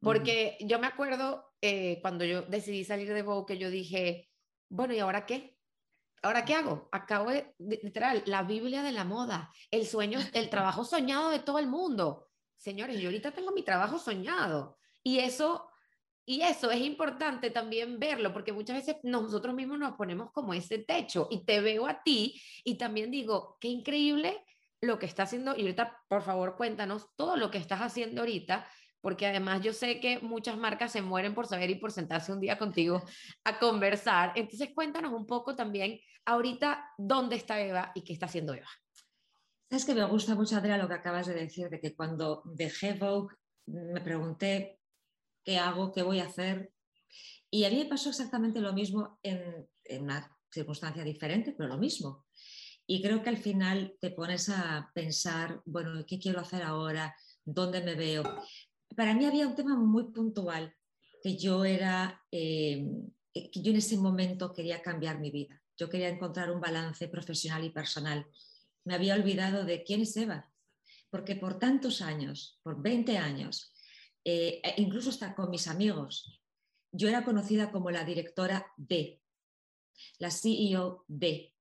Porque 0.00 0.56
yo 0.60 0.78
me 0.78 0.86
acuerdo 0.86 1.52
eh, 1.60 1.98
cuando 2.02 2.24
yo 2.24 2.42
decidí 2.42 2.84
salir 2.84 3.12
de 3.12 3.22
Vogue 3.22 3.54
que 3.54 3.58
yo 3.58 3.70
dije, 3.70 4.30
bueno, 4.68 4.94
¿y 4.94 4.98
ahora 4.98 5.26
qué? 5.26 5.58
¿Ahora 6.22 6.44
qué 6.44 6.54
hago? 6.54 6.88
Acabo 6.92 7.30
de, 7.30 7.54
literal, 7.58 8.22
la 8.26 8.42
Biblia 8.42 8.82
de 8.82 8.92
la 8.92 9.04
moda, 9.04 9.50
el 9.70 9.86
sueño, 9.86 10.18
el 10.32 10.50
trabajo 10.50 10.84
soñado 10.84 11.30
de 11.30 11.40
todo 11.40 11.58
el 11.58 11.66
mundo. 11.66 12.28
Señores, 12.56 13.00
yo 13.00 13.08
ahorita 13.08 13.32
tengo 13.32 13.52
mi 13.52 13.62
trabajo 13.62 13.98
soñado. 13.98 14.78
Y 15.04 15.18
eso, 15.18 15.70
y 16.26 16.40
eso 16.40 16.70
es 16.70 16.80
importante 16.80 17.50
también 17.50 17.98
verlo, 18.00 18.32
porque 18.32 18.52
muchas 18.52 18.76
veces 18.76 18.96
nosotros 19.02 19.54
mismos 19.54 19.78
nos 19.78 19.96
ponemos 19.96 20.32
como 20.32 20.54
ese 20.54 20.78
techo 20.78 21.28
y 21.30 21.44
te 21.44 21.60
veo 21.60 21.86
a 21.86 22.02
ti 22.02 22.40
y 22.64 22.76
también 22.76 23.10
digo, 23.10 23.58
qué 23.60 23.68
increíble 23.68 24.42
lo 24.80 24.98
que 24.98 25.06
está 25.06 25.24
haciendo. 25.24 25.54
Y 25.56 25.60
ahorita, 25.60 26.02
por 26.08 26.22
favor, 26.22 26.56
cuéntanos 26.56 27.08
todo 27.16 27.36
lo 27.36 27.50
que 27.50 27.58
estás 27.58 27.80
haciendo 27.80 28.22
ahorita, 28.22 28.66
porque 29.02 29.26
además 29.26 29.60
yo 29.60 29.74
sé 29.74 30.00
que 30.00 30.18
muchas 30.20 30.56
marcas 30.56 30.90
se 30.90 31.02
mueren 31.02 31.34
por 31.34 31.46
saber 31.46 31.68
y 31.68 31.74
por 31.74 31.92
sentarse 31.92 32.32
un 32.32 32.40
día 32.40 32.56
contigo 32.56 33.02
a 33.44 33.58
conversar. 33.58 34.32
Entonces, 34.34 34.70
cuéntanos 34.74 35.12
un 35.12 35.26
poco 35.26 35.54
también 35.54 36.00
ahorita 36.24 36.92
dónde 36.96 37.36
está 37.36 37.60
Eva 37.60 37.92
y 37.94 38.02
qué 38.02 38.14
está 38.14 38.26
haciendo 38.26 38.54
Eva. 38.54 38.68
Sabes 39.68 39.84
que 39.84 39.94
me 39.94 40.04
gusta 40.04 40.34
mucho, 40.34 40.56
Andrea, 40.56 40.78
lo 40.78 40.88
que 40.88 40.94
acabas 40.94 41.26
de 41.26 41.34
decir, 41.34 41.68
de 41.68 41.80
que 41.80 41.94
cuando 41.94 42.42
dejé 42.46 42.94
Vogue 42.94 43.34
me 43.66 44.00
pregunté 44.00 44.80
qué 45.44 45.58
hago, 45.58 45.92
qué 45.92 46.02
voy 46.02 46.20
a 46.20 46.26
hacer. 46.26 46.72
Y 47.50 47.64
a 47.64 47.70
mí 47.70 47.76
me 47.76 47.84
pasó 47.86 48.08
exactamente 48.08 48.60
lo 48.60 48.72
mismo 48.72 49.18
en, 49.22 49.68
una 50.00 50.36
circunstancia 50.50 51.04
diferente, 51.04 51.54
pero 51.56 51.68
lo 51.68 51.78
mismo. 51.78 52.26
Y 52.86 53.02
creo 53.02 53.22
que 53.22 53.30
al 53.30 53.36
final 53.36 53.96
te 54.00 54.10
pones 54.10 54.48
a 54.48 54.90
pensar, 54.94 55.62
bueno, 55.64 56.04
¿qué 56.06 56.18
quiero 56.18 56.40
hacer 56.40 56.62
ahora? 56.62 57.14
¿Dónde 57.44 57.82
me 57.82 57.94
veo? 57.94 58.22
Para 58.96 59.14
mí 59.14 59.24
había 59.24 59.46
un 59.46 59.54
tema 59.54 59.76
muy 59.76 60.12
puntual, 60.12 60.74
que 61.22 61.36
yo 61.36 61.64
era, 61.64 62.22
eh, 62.30 62.86
que 63.32 63.62
yo 63.62 63.70
en 63.70 63.78
ese 63.78 63.96
momento 63.96 64.52
quería 64.52 64.82
cambiar 64.82 65.20
mi 65.20 65.30
vida. 65.30 65.60
Yo 65.76 65.88
quería 65.88 66.08
encontrar 66.08 66.50
un 66.50 66.60
balance 66.60 67.08
profesional 67.08 67.64
y 67.64 67.70
personal. 67.70 68.26
Me 68.84 68.94
había 68.94 69.14
olvidado 69.14 69.64
de 69.64 69.82
quién 69.82 70.02
es 70.02 70.16
Eva, 70.16 70.52
porque 71.10 71.36
por 71.36 71.58
tantos 71.58 72.02
años, 72.02 72.60
por 72.62 72.80
20 72.80 73.18
años, 73.18 73.73
eh, 74.24 74.60
e 74.62 74.80
incluso 74.80 75.10
hasta 75.10 75.34
con 75.34 75.50
mis 75.50 75.68
amigos. 75.68 76.40
Yo 76.90 77.08
era 77.08 77.24
conocida 77.24 77.70
como 77.70 77.90
la 77.90 78.04
directora 78.04 78.66
de, 78.76 79.20
la 80.18 80.30
CEO 80.30 81.04
de. 81.08 81.52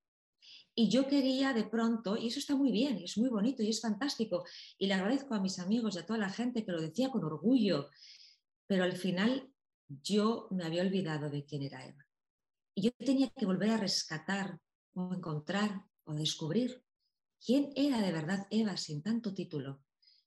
Y 0.75 0.89
yo 0.89 1.07
quería 1.07 1.53
de 1.53 1.65
pronto, 1.65 2.17
y 2.17 2.27
eso 2.27 2.39
está 2.39 2.55
muy 2.55 2.71
bien, 2.71 2.97
es 2.97 3.17
muy 3.17 3.29
bonito 3.29 3.61
y 3.61 3.69
es 3.69 3.81
fantástico, 3.81 4.43
y 4.77 4.87
le 4.87 4.95
agradezco 4.95 5.35
a 5.35 5.41
mis 5.41 5.59
amigos 5.59 5.95
y 5.95 5.99
a 5.99 6.05
toda 6.05 6.17
la 6.17 6.29
gente 6.29 6.65
que 6.65 6.71
lo 6.71 6.81
decía 6.81 7.11
con 7.11 7.23
orgullo, 7.23 7.89
pero 8.65 8.83
al 8.83 8.93
final 8.93 9.53
yo 9.87 10.47
me 10.49 10.63
había 10.63 10.81
olvidado 10.81 11.29
de 11.29 11.45
quién 11.45 11.61
era 11.63 11.85
Eva. 11.85 12.07
Y 12.73 12.83
yo 12.83 12.91
tenía 12.91 13.29
que 13.29 13.45
volver 13.45 13.69
a 13.69 13.77
rescatar 13.77 14.59
o 14.95 15.13
encontrar 15.13 15.85
o 16.05 16.13
descubrir 16.15 16.83
quién 17.45 17.71
era 17.75 18.01
de 18.01 18.11
verdad 18.11 18.47
Eva 18.49 18.77
sin 18.77 19.03
tanto 19.03 19.33
título, 19.33 19.83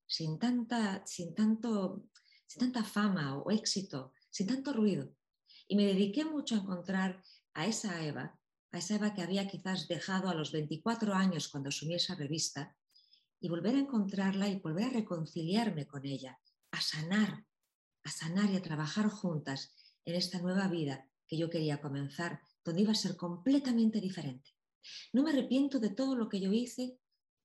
sin, 0.06 0.38
tanta, 0.38 1.04
sin 1.06 1.34
tanto 1.34 2.04
sin 2.46 2.60
tanta 2.60 2.84
fama 2.84 3.38
o 3.38 3.50
éxito, 3.50 4.12
sin 4.30 4.46
tanto 4.46 4.72
ruido. 4.72 5.14
Y 5.68 5.76
me 5.76 5.86
dediqué 5.86 6.24
mucho 6.24 6.54
a 6.54 6.58
encontrar 6.58 7.22
a 7.54 7.66
esa 7.66 8.04
Eva, 8.04 8.38
a 8.72 8.78
esa 8.78 8.96
Eva 8.96 9.14
que 9.14 9.22
había 9.22 9.48
quizás 9.48 9.88
dejado 9.88 10.28
a 10.28 10.34
los 10.34 10.52
24 10.52 11.14
años 11.14 11.48
cuando 11.48 11.68
asumí 11.68 11.94
esa 11.94 12.14
revista, 12.14 12.76
y 13.40 13.48
volver 13.48 13.74
a 13.74 13.80
encontrarla 13.80 14.48
y 14.48 14.58
volver 14.60 14.84
a 14.84 14.90
reconciliarme 14.90 15.86
con 15.86 16.04
ella, 16.06 16.38
a 16.70 16.80
sanar, 16.80 17.44
a 18.04 18.10
sanar 18.10 18.50
y 18.50 18.56
a 18.56 18.62
trabajar 18.62 19.08
juntas 19.08 19.74
en 20.04 20.14
esta 20.14 20.40
nueva 20.40 20.68
vida 20.68 21.08
que 21.26 21.36
yo 21.36 21.50
quería 21.50 21.80
comenzar, 21.80 22.40
donde 22.64 22.82
iba 22.82 22.92
a 22.92 22.94
ser 22.94 23.16
completamente 23.16 24.00
diferente. 24.00 24.50
No 25.12 25.22
me 25.22 25.30
arrepiento 25.30 25.78
de 25.78 25.90
todo 25.90 26.14
lo 26.14 26.28
que 26.28 26.40
yo 26.40 26.52
hice, 26.52 26.98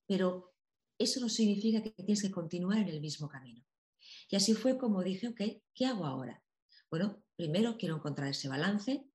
pero 0.07 0.53
eso 0.97 1.19
no 1.19 1.29
significa 1.29 1.81
que 1.81 1.91
tienes 1.91 2.21
que 2.21 2.31
continuar 2.31 2.77
en 2.77 2.89
el 2.89 3.01
mismo 3.01 3.27
camino. 3.27 3.65
Y 4.31 4.37
así 4.37 4.55
fue 4.55 4.79
como 4.79 5.03
dije, 5.03 5.27
ok, 5.27 5.41
¿qué 5.75 5.85
hago 5.85 6.05
ahora? 6.05 6.41
Bueno, 6.89 7.23
primero 7.35 7.77
quiero 7.77 7.97
encontrar 7.97 8.29
ese 8.29 8.49
balance, 8.49 9.05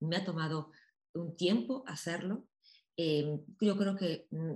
me 0.00 0.16
ha 0.16 0.24
tomado 0.24 0.70
un 1.14 1.34
tiempo 1.36 1.82
hacerlo, 1.86 2.46
Em, 2.96 3.44
yo 3.60 3.76
creo 3.76 3.94
que 3.94 4.26
mm, 4.30 4.54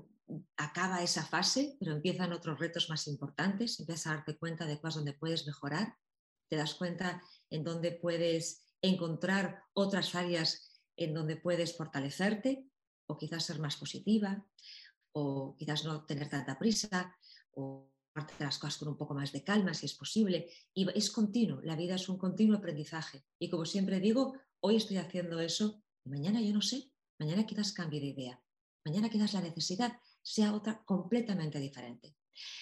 acaba 0.57 1.03
esa 1.03 1.25
fase, 1.25 1.77
pero 1.79 1.93
empiezan 1.93 2.33
otros 2.33 2.59
retos 2.59 2.89
más 2.89 3.07
importantes, 3.07 3.79
empiezas 3.79 4.07
a 4.07 4.15
darte 4.17 4.39
cuenta 4.39 4.67
de 4.67 4.81
cosas 4.81 4.97
donde 4.97 5.13
puedes 5.13 5.47
mejorar, 5.47 5.97
te 6.49 6.57
das 6.57 6.75
cuenta 6.75 7.23
en 7.51 7.65
dónde 7.65 7.93
puedes 7.93 8.65
encontrar 8.81 9.63
otras 9.75 10.15
áreas 10.15 10.81
en 10.97 11.13
donde 11.13 11.37
puedes 11.37 11.77
fortalecerte 11.77 12.67
o 13.07 13.19
quizás 13.19 13.45
ser 13.45 13.59
más 13.59 13.77
positiva 13.77 14.47
o 15.13 15.55
quizás 15.59 15.85
no 15.85 16.05
tener 16.07 16.29
tanta 16.29 16.59
prisa 16.59 17.17
las 18.39 18.59
cosas 18.59 18.79
con 18.79 18.89
un 18.89 18.97
poco 18.97 19.15
más 19.15 19.33
de 19.33 19.43
calma 19.43 19.75
si 19.75 19.87
es 19.87 19.95
posible. 19.95 20.49
Y 20.75 20.89
es 20.97 21.11
continuo, 21.11 21.61
la 21.63 21.77
vida 21.77 21.95
es 21.95 22.09
un 22.09 22.19
continuo 22.19 22.59
aprendizaje. 22.59 23.25
Y 23.39 23.49
como 23.51 23.65
siempre 23.65 24.01
digo, 24.01 24.35
hoy 24.61 24.77
estoy 24.77 24.99
haciendo 24.99 25.41
eso 25.41 25.83
y 26.05 26.11
mañana 26.11 26.41
yo 26.41 26.53
no 26.53 26.63
sé, 26.63 26.91
mañana 27.19 27.47
quizás 27.47 27.73
cambie 27.73 28.01
de 28.01 28.07
idea, 28.07 28.43
mañana 28.85 29.09
quizás 29.09 29.35
la 29.35 29.41
necesidad 29.41 29.99
sea 30.23 30.55
otra 30.55 30.83
completamente 30.85 31.59
diferente. 31.59 32.17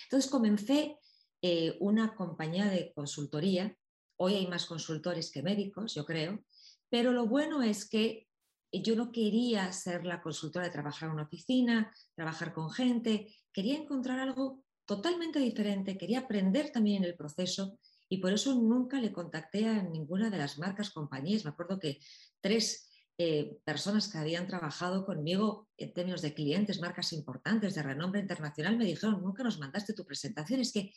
Entonces 0.05 0.31
comencé 0.31 0.99
eh, 1.43 1.77
una 1.81 2.15
compañía 2.15 2.67
de 2.67 2.93
consultoría, 2.95 3.77
hoy 4.17 4.35
hay 4.35 4.47
más 4.47 4.67
consultores 4.67 5.31
que 5.31 5.43
médicos, 5.43 5.95
yo 5.95 6.05
creo, 6.05 6.45
pero 6.89 7.13
lo 7.13 7.27
bueno 7.27 7.63
es 7.63 7.89
que 7.89 8.29
yo 8.73 8.97
no 8.97 9.13
quería 9.13 9.73
ser 9.73 10.05
la 10.05 10.21
consultora 10.21 10.67
de 10.67 10.73
trabajar 10.73 11.09
en 11.09 11.15
una 11.15 11.25
oficina, 11.25 11.93
trabajar 12.15 12.53
con 12.53 12.71
gente, 12.71 13.35
quería 13.53 13.79
encontrar 13.79 14.19
algo 14.21 14.65
totalmente 14.89 15.39
diferente, 15.39 15.99
quería 15.99 16.21
aprender 16.21 16.73
también 16.73 17.05
en 17.05 17.11
el 17.11 17.15
proceso 17.15 17.79
y 18.09 18.17
por 18.23 18.33
eso 18.33 18.55
nunca 18.55 18.99
le 18.99 19.13
contacté 19.13 19.67
a 19.67 19.83
ninguna 19.83 20.31
de 20.31 20.39
las 20.39 20.59
marcas, 20.59 20.89
compañías. 20.91 21.45
Me 21.45 21.51
acuerdo 21.51 21.79
que 21.79 21.99
tres 22.41 22.89
eh, 23.19 23.59
personas 23.65 24.09
que 24.09 24.17
habían 24.17 24.47
trabajado 24.47 25.05
conmigo 25.05 25.69
en 25.77 25.93
términos 25.93 26.23
de 26.23 26.33
clientes, 26.33 26.81
marcas 26.81 27.13
importantes 27.13 27.75
de 27.75 27.83
renombre 27.83 28.23
internacional, 28.23 28.79
me 28.79 28.87
dijeron, 28.87 29.21
nunca 29.21 29.43
nos 29.43 29.59
mandaste 29.59 29.93
tu 29.93 30.07
presentación, 30.07 30.61
es 30.61 30.73
que 30.73 30.95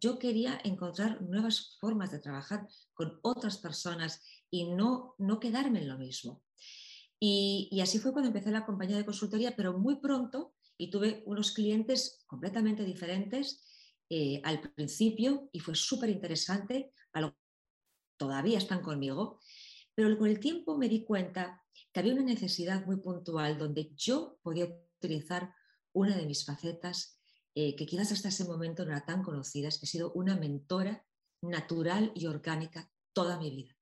yo 0.00 0.18
quería 0.18 0.58
encontrar 0.64 1.20
nuevas 1.20 1.76
formas 1.78 2.10
de 2.12 2.20
trabajar 2.20 2.66
con 2.94 3.18
otras 3.20 3.58
personas 3.58 4.22
y 4.50 4.64
no, 4.64 5.14
no 5.18 5.38
quedarme 5.40 5.80
en 5.80 5.88
lo 5.88 5.98
mismo. 5.98 6.42
Y, 7.20 7.80
así 7.82 7.98
fue 7.98 8.12
cuando 8.12 8.28
empecé 8.28 8.50
la 8.50 8.64
compañía 8.64 8.96
de 8.96 9.04
consultoría, 9.04 9.54
pero 9.54 9.78
muy 9.78 9.96
pronto 9.96 10.54
y 10.78 10.90
tuve 10.90 11.22
unos 11.26 11.52
clientes 11.52 12.24
completamente 12.26 12.84
diferentes 12.84 13.64
eh, 14.08 14.40
al 14.44 14.60
principio 14.60 15.48
y 15.52 15.60
fue 15.60 15.74
súper 15.74 16.10
interesante, 16.10 16.92
todavía 18.18 18.58
están 18.58 18.80
conmigo, 18.80 19.40
pero 19.94 20.16
con 20.16 20.28
el 20.28 20.40
tiempo 20.40 20.78
me 20.78 20.88
di 20.88 21.04
cuenta 21.04 21.62
que 21.92 22.00
había 22.00 22.14
una 22.14 22.22
necesidad 22.22 22.86
muy 22.86 22.96
puntual 22.96 23.58
donde 23.58 23.92
yo 23.94 24.38
podía 24.42 24.68
utilizar 24.98 25.54
una 25.92 26.16
de 26.16 26.26
mis 26.26 26.44
facetas 26.44 27.20
eh, 27.54 27.74
que 27.74 27.86
quizás 27.86 28.12
hasta 28.12 28.28
ese 28.28 28.44
momento 28.44 28.84
no 28.84 28.92
era 28.92 29.04
tan 29.04 29.22
conocida, 29.22 29.68
es 29.68 29.78
que 29.78 29.86
he 29.86 29.88
sido 29.88 30.12
una 30.12 30.36
mentora 30.36 31.04
natural 31.42 32.12
y 32.14 32.26
orgánica 32.26 32.90
toda 33.12 33.38
mi 33.38 33.50
vida. 33.50 33.76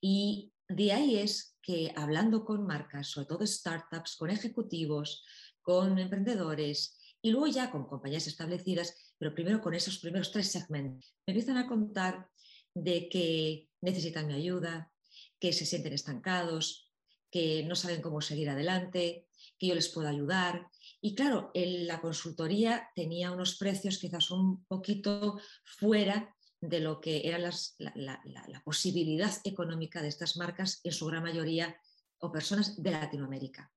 Y 0.00 0.52
de 0.68 0.92
ahí 0.92 1.16
es 1.16 1.56
que 1.62 1.92
hablando 1.96 2.44
con 2.44 2.66
marcas, 2.66 3.08
sobre 3.08 3.26
todo 3.26 3.46
startups, 3.46 4.16
con 4.16 4.30
ejecutivos, 4.30 5.24
con 5.70 6.00
emprendedores 6.00 6.98
y 7.22 7.30
luego 7.30 7.46
ya 7.46 7.70
con 7.70 7.86
compañías 7.86 8.26
establecidas, 8.26 9.14
pero 9.18 9.32
primero 9.32 9.60
con 9.60 9.72
esos 9.72 10.00
primeros 10.00 10.32
tres 10.32 10.50
segmentos, 10.50 11.14
me 11.24 11.32
empiezan 11.32 11.58
a 11.58 11.68
contar 11.68 12.28
de 12.74 13.08
que 13.08 13.68
necesitan 13.80 14.26
mi 14.26 14.34
ayuda, 14.34 14.92
que 15.38 15.52
se 15.52 15.64
sienten 15.64 15.92
estancados, 15.92 16.90
que 17.30 17.62
no 17.62 17.76
saben 17.76 18.02
cómo 18.02 18.20
seguir 18.20 18.50
adelante, 18.50 19.28
que 19.60 19.68
yo 19.68 19.76
les 19.76 19.88
puedo 19.90 20.08
ayudar. 20.08 20.66
Y 21.00 21.14
claro, 21.14 21.52
la 21.54 22.00
consultoría 22.00 22.90
tenía 22.96 23.30
unos 23.30 23.56
precios 23.56 23.98
quizás 23.98 24.32
un 24.32 24.64
poquito 24.64 25.38
fuera 25.64 26.34
de 26.60 26.80
lo 26.80 27.00
que 27.00 27.28
era 27.28 27.38
la, 27.38 28.62
posibilidad 28.64 29.32
económica 29.44 30.02
de 30.02 30.08
estas 30.08 30.36
marcas, 30.36 30.80
en 30.82 30.90
su 30.90 31.06
gran 31.06 31.22
mayoría, 31.22 31.80
o 32.18 32.32
personas 32.32 32.82
de 32.82 32.90
Latinoamérica. 32.90 33.72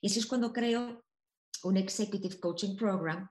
Y 0.00 0.08
así 0.08 0.18
es 0.18 0.26
cuando 0.26 0.52
creo 0.52 1.05
un 1.64 1.76
Executive 1.76 2.38
Coaching 2.38 2.76
Program, 2.76 3.28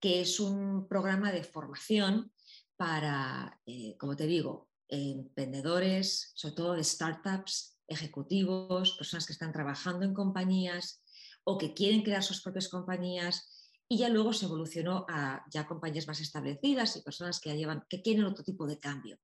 que 0.00 0.20
es 0.20 0.40
un 0.40 0.88
programa 0.88 1.32
de 1.32 1.44
formación 1.44 2.32
para, 2.76 3.60
eh, 3.66 3.96
como 3.98 4.16
te 4.16 4.26
digo, 4.26 4.68
emprendedores, 4.88 6.32
sobre 6.34 6.54
todo 6.54 6.72
de 6.74 6.84
startups, 6.84 7.78
ejecutivos, 7.86 8.96
personas 8.96 9.26
que 9.26 9.32
están 9.32 9.52
trabajando 9.52 10.04
en 10.04 10.14
compañías 10.14 11.02
o 11.44 11.58
que 11.58 11.74
quieren 11.74 12.02
crear 12.02 12.22
sus 12.22 12.42
propias 12.42 12.68
compañías 12.68 13.48
y 13.88 13.98
ya 13.98 14.08
luego 14.08 14.32
se 14.32 14.46
evolucionó 14.46 15.04
a 15.08 15.44
ya 15.50 15.66
compañías 15.66 16.06
más 16.06 16.20
establecidas 16.20 16.96
y 16.96 17.02
personas 17.02 17.40
que, 17.40 17.54
llevan, 17.56 17.84
que 17.88 18.00
quieren 18.00 18.24
otro 18.24 18.42
tipo 18.42 18.66
de 18.66 18.78
cambio. 18.78 19.18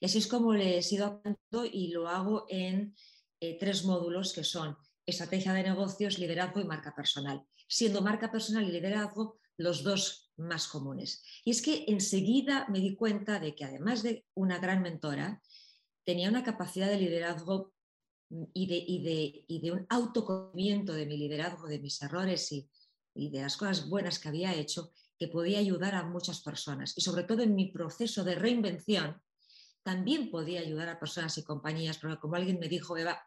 Y 0.00 0.06
así 0.06 0.18
es 0.18 0.26
como 0.26 0.54
le 0.54 0.78
he 0.78 0.82
ido 0.90 1.06
hablando 1.06 1.70
y 1.70 1.88
lo 1.88 2.08
hago 2.08 2.46
en 2.48 2.94
eh, 3.40 3.58
tres 3.58 3.84
módulos 3.84 4.32
que 4.32 4.44
son 4.44 4.76
estrategia 5.04 5.52
de 5.52 5.62
negocios, 5.62 6.18
liderazgo 6.18 6.60
y 6.60 6.64
marca 6.64 6.94
personal, 6.94 7.44
siendo 7.68 8.02
marca 8.02 8.32
personal 8.32 8.66
y 8.66 8.72
liderazgo 8.72 9.38
los 9.58 9.82
dos 9.82 10.30
más 10.36 10.68
comunes. 10.68 11.22
Y 11.44 11.50
es 11.50 11.62
que 11.62 11.84
enseguida 11.88 12.66
me 12.68 12.80
di 12.80 12.94
cuenta 12.94 13.38
de 13.40 13.54
que 13.54 13.64
además 13.64 14.02
de 14.02 14.24
una 14.34 14.58
gran 14.58 14.82
mentora, 14.82 15.42
tenía 16.04 16.30
una 16.30 16.44
capacidad 16.44 16.88
de 16.88 16.98
liderazgo 16.98 17.74
y 18.54 18.66
de, 18.66 18.76
y 18.76 19.02
de, 19.02 19.44
y 19.46 19.60
de 19.60 19.72
un 19.72 19.86
autoconocimiento 19.88 20.92
de 20.92 21.06
mi 21.06 21.16
liderazgo, 21.16 21.66
de 21.66 21.80
mis 21.80 22.00
errores 22.02 22.52
y, 22.52 22.68
de 23.14 23.42
las 23.42 23.56
cosas 23.56 23.88
buenas 23.88 24.20
que 24.20 24.28
había 24.28 24.54
hecho 24.54 24.92
que 25.18 25.26
podía 25.26 25.58
ayudar 25.58 25.96
a 25.96 26.04
muchas 26.04 26.40
personas. 26.40 26.96
Y 26.96 27.00
sobre 27.00 27.24
todo 27.24 27.42
en 27.42 27.56
mi 27.56 27.72
proceso 27.72 28.22
de 28.22 28.36
reinvención, 28.36 29.20
también 29.82 30.30
podía 30.30 30.60
ayudar 30.60 30.88
a 30.88 31.00
personas 31.00 31.36
y 31.36 31.42
compañías, 31.42 31.98
porque 31.98 32.20
como 32.20 32.36
alguien 32.36 32.60
me 32.60 32.68
dijo, 32.68 32.96
Eva, 32.96 33.20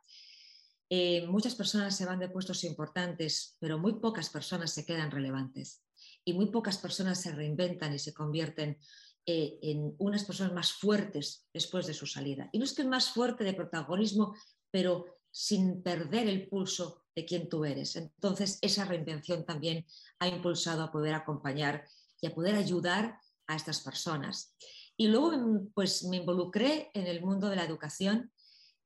eh, 0.93 1.25
muchas 1.25 1.55
personas 1.55 1.95
se 1.95 2.05
van 2.05 2.19
de 2.19 2.27
puestos 2.27 2.65
importantes, 2.65 3.55
pero 3.59 3.79
muy 3.79 3.93
pocas 3.93 4.29
personas 4.29 4.73
se 4.73 4.85
quedan 4.85 5.09
relevantes 5.09 5.85
y 6.25 6.33
muy 6.33 6.47
pocas 6.47 6.77
personas 6.77 7.21
se 7.21 7.31
reinventan 7.31 7.93
y 7.93 7.99
se 7.99 8.13
convierten 8.13 8.77
eh, 9.25 9.57
en 9.61 9.95
unas 9.99 10.25
personas 10.25 10.51
más 10.51 10.73
fuertes 10.73 11.47
después 11.53 11.87
de 11.87 11.93
su 11.93 12.05
salida. 12.07 12.49
Y 12.51 12.59
no 12.59 12.65
es 12.65 12.73
que 12.73 12.83
más 12.83 13.09
fuerte 13.09 13.45
de 13.45 13.53
protagonismo, 13.53 14.35
pero 14.69 15.05
sin 15.31 15.81
perder 15.81 16.27
el 16.27 16.49
pulso 16.49 17.05
de 17.15 17.23
quién 17.23 17.47
tú 17.47 17.63
eres. 17.63 17.95
Entonces, 17.95 18.59
esa 18.61 18.83
reinvención 18.83 19.45
también 19.45 19.85
ha 20.19 20.27
impulsado 20.27 20.83
a 20.83 20.91
poder 20.91 21.13
acompañar 21.13 21.85
y 22.19 22.27
a 22.27 22.35
poder 22.35 22.55
ayudar 22.55 23.17
a 23.47 23.55
estas 23.55 23.79
personas. 23.79 24.57
Y 24.97 25.07
luego, 25.07 25.31
pues 25.73 26.03
me 26.03 26.17
involucré 26.17 26.91
en 26.93 27.07
el 27.07 27.21
mundo 27.21 27.47
de 27.47 27.55
la 27.55 27.63
educación. 27.63 28.29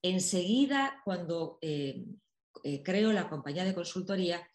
Enseguida, 0.07 1.01
cuando 1.03 1.57
eh, 1.63 2.05
eh, 2.63 2.83
creo 2.83 3.11
la 3.11 3.27
compañía 3.27 3.65
de 3.65 3.73
consultoría, 3.73 4.47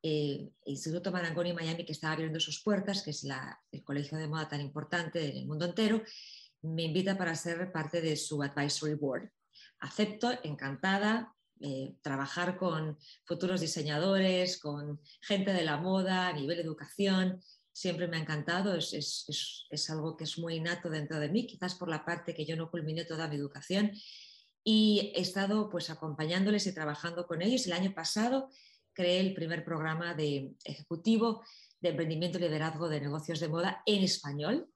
eh, 0.00 0.48
Instituto 0.64 1.10
Marangoni 1.10 1.52
Miami, 1.52 1.84
que 1.84 1.90
estaba 1.90 2.12
abriendo 2.12 2.38
sus 2.38 2.62
puertas, 2.62 3.02
que 3.02 3.10
es 3.10 3.26
el 3.72 3.82
colegio 3.82 4.16
de 4.16 4.28
moda 4.28 4.48
tan 4.48 4.60
importante 4.60 5.28
en 5.28 5.38
el 5.38 5.46
mundo 5.46 5.64
entero, 5.64 6.04
me 6.62 6.84
invita 6.84 7.18
para 7.18 7.34
ser 7.34 7.72
parte 7.72 8.00
de 8.00 8.14
su 8.14 8.40
advisory 8.44 8.94
board. 8.94 9.28
Acepto, 9.80 10.38
encantada, 10.44 11.34
eh, 11.58 11.96
trabajar 12.00 12.56
con 12.56 12.96
futuros 13.24 13.60
diseñadores, 13.60 14.60
con 14.60 15.00
gente 15.20 15.52
de 15.52 15.64
la 15.64 15.78
moda, 15.78 16.28
a 16.28 16.32
nivel 16.32 16.60
educación, 16.60 17.42
siempre 17.72 18.06
me 18.06 18.18
ha 18.18 18.20
encantado, 18.20 18.76
es, 18.76 18.92
es, 19.68 19.90
algo 19.90 20.16
que 20.16 20.24
es 20.24 20.38
muy 20.38 20.56
innato 20.56 20.90
dentro 20.90 21.18
de 21.18 21.28
mí, 21.28 21.46
quizás 21.46 21.74
por 21.74 21.88
la 21.88 22.04
parte 22.04 22.34
que 22.34 22.44
yo 22.44 22.54
no 22.54 22.70
culminé 22.70 23.04
toda 23.04 23.28
mi 23.28 23.36
educación. 23.36 23.90
Y 24.64 25.12
he 25.14 25.20
estado 25.20 25.68
pues 25.68 25.90
acompañándoles 25.90 26.66
y 26.66 26.74
trabajando 26.74 27.26
con 27.26 27.42
ellos. 27.42 27.66
El 27.66 27.72
año 27.72 27.92
pasado 27.92 28.50
creé 28.92 29.20
el 29.20 29.34
primer 29.34 29.64
programa 29.64 30.14
de 30.14 30.54
ejecutivo 30.64 31.42
de 31.80 31.90
emprendimiento 31.90 32.38
y 32.38 32.42
liderazgo 32.42 32.88
de 32.88 33.00
negocios 33.00 33.40
de 33.40 33.48
moda 33.48 33.82
en 33.86 34.04
español. 34.04 34.68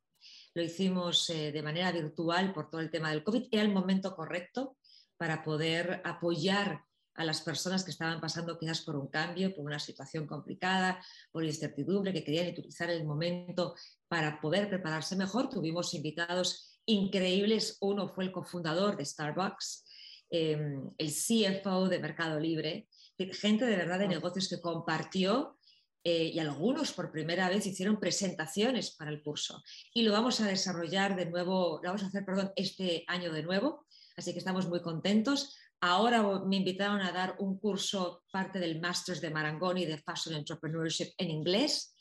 Lo 0.55 0.62
hicimos 0.62 1.31
eh, 1.31 1.53
de 1.53 1.62
manera 1.62 1.92
virtual 1.92 2.53
por 2.53 2.68
todo 2.68 2.81
el 2.81 2.90
tema 2.90 3.11
del 3.11 3.22
COVID. 3.22 3.49
Era 3.51 3.62
el 3.62 3.72
momento 3.72 4.16
correcto 4.16 4.77
para 5.16 5.44
poder 5.44 6.03
apoyar 6.05 6.83
a 7.14 7.25
las 7.25 7.40
personas 7.40 7.85
que 7.85 7.90
estaban 7.90 8.20
pasando 8.20 8.59
quizás 8.59 8.83
por 8.83 8.96
un 8.96 9.09
cambio, 9.09 9.55
por 9.55 9.64
una 9.64 9.79
situación 9.79 10.27
complicada, 10.27 11.03
por 11.33 11.44
incertidumbre, 11.44 12.12
que 12.12 12.25
querían 12.25 12.49
utilizar 12.49 12.90
el 12.90 13.05
momento 13.05 13.75
para 14.09 14.40
poder 14.40 14.68
prepararse 14.68 15.16
mejor. 15.16 15.49
Tuvimos 15.49 15.94
invitados 15.94 16.76
increíbles. 16.87 17.77
Uno 17.81 18.09
fue 18.09 18.25
el 18.25 18.33
cofundador 18.33 18.96
de 18.96 19.05
Starbucks, 19.05 19.85
em, 20.31 20.90
el 20.99 21.11
CFO 21.11 21.88
de 21.88 21.99
Mercado 21.99 22.40
Libre, 22.40 22.88
gente 23.33 23.64
de 23.66 23.77
verdad 23.77 23.99
de 23.99 24.09
negocios 24.09 24.49
que 24.49 24.61
compartió 24.61 25.59
eh, 26.05 26.31
y 26.35 26.38
algunos 26.38 26.92
por 26.92 27.11
primera 27.11 27.49
vez 27.49 27.66
hicieron 27.66 27.99
presentaciones 27.99 28.94
para 28.96 29.11
el 29.11 29.22
curso. 29.22 29.62
Y 29.92 30.03
lo 30.03 30.12
vamos 30.12 30.40
a 30.40 30.46
desarrollar 30.46 31.16
de 31.16 31.27
nuevo, 31.27 31.81
lo 31.83 31.88
vamos 31.88 32.05
a 32.05 32.07
hacer, 32.07 32.25
perdón, 32.25 32.53
este 32.57 33.05
año 33.09 33.33
de 33.33 33.42
nuevo 33.42 33.87
Así 34.16 34.33
que 34.33 34.38
estamos 34.38 34.66
muy 34.66 34.81
contentos. 34.81 35.55
Ahora 35.81 36.22
me 36.46 36.57
invitaron 36.57 37.03
a 37.03 37.12
dar 37.12 37.37
un 37.38 37.59
curso, 37.59 38.25
parte 38.33 38.59
del 38.59 38.81
Masters 38.81 39.20
de 39.20 39.31
Marangoni 39.31 39.85
de 39.85 39.99
Fashion 39.99 40.35
Entrepreneurship 40.35 41.12
en 41.18 41.31
inglés. 41.31 41.94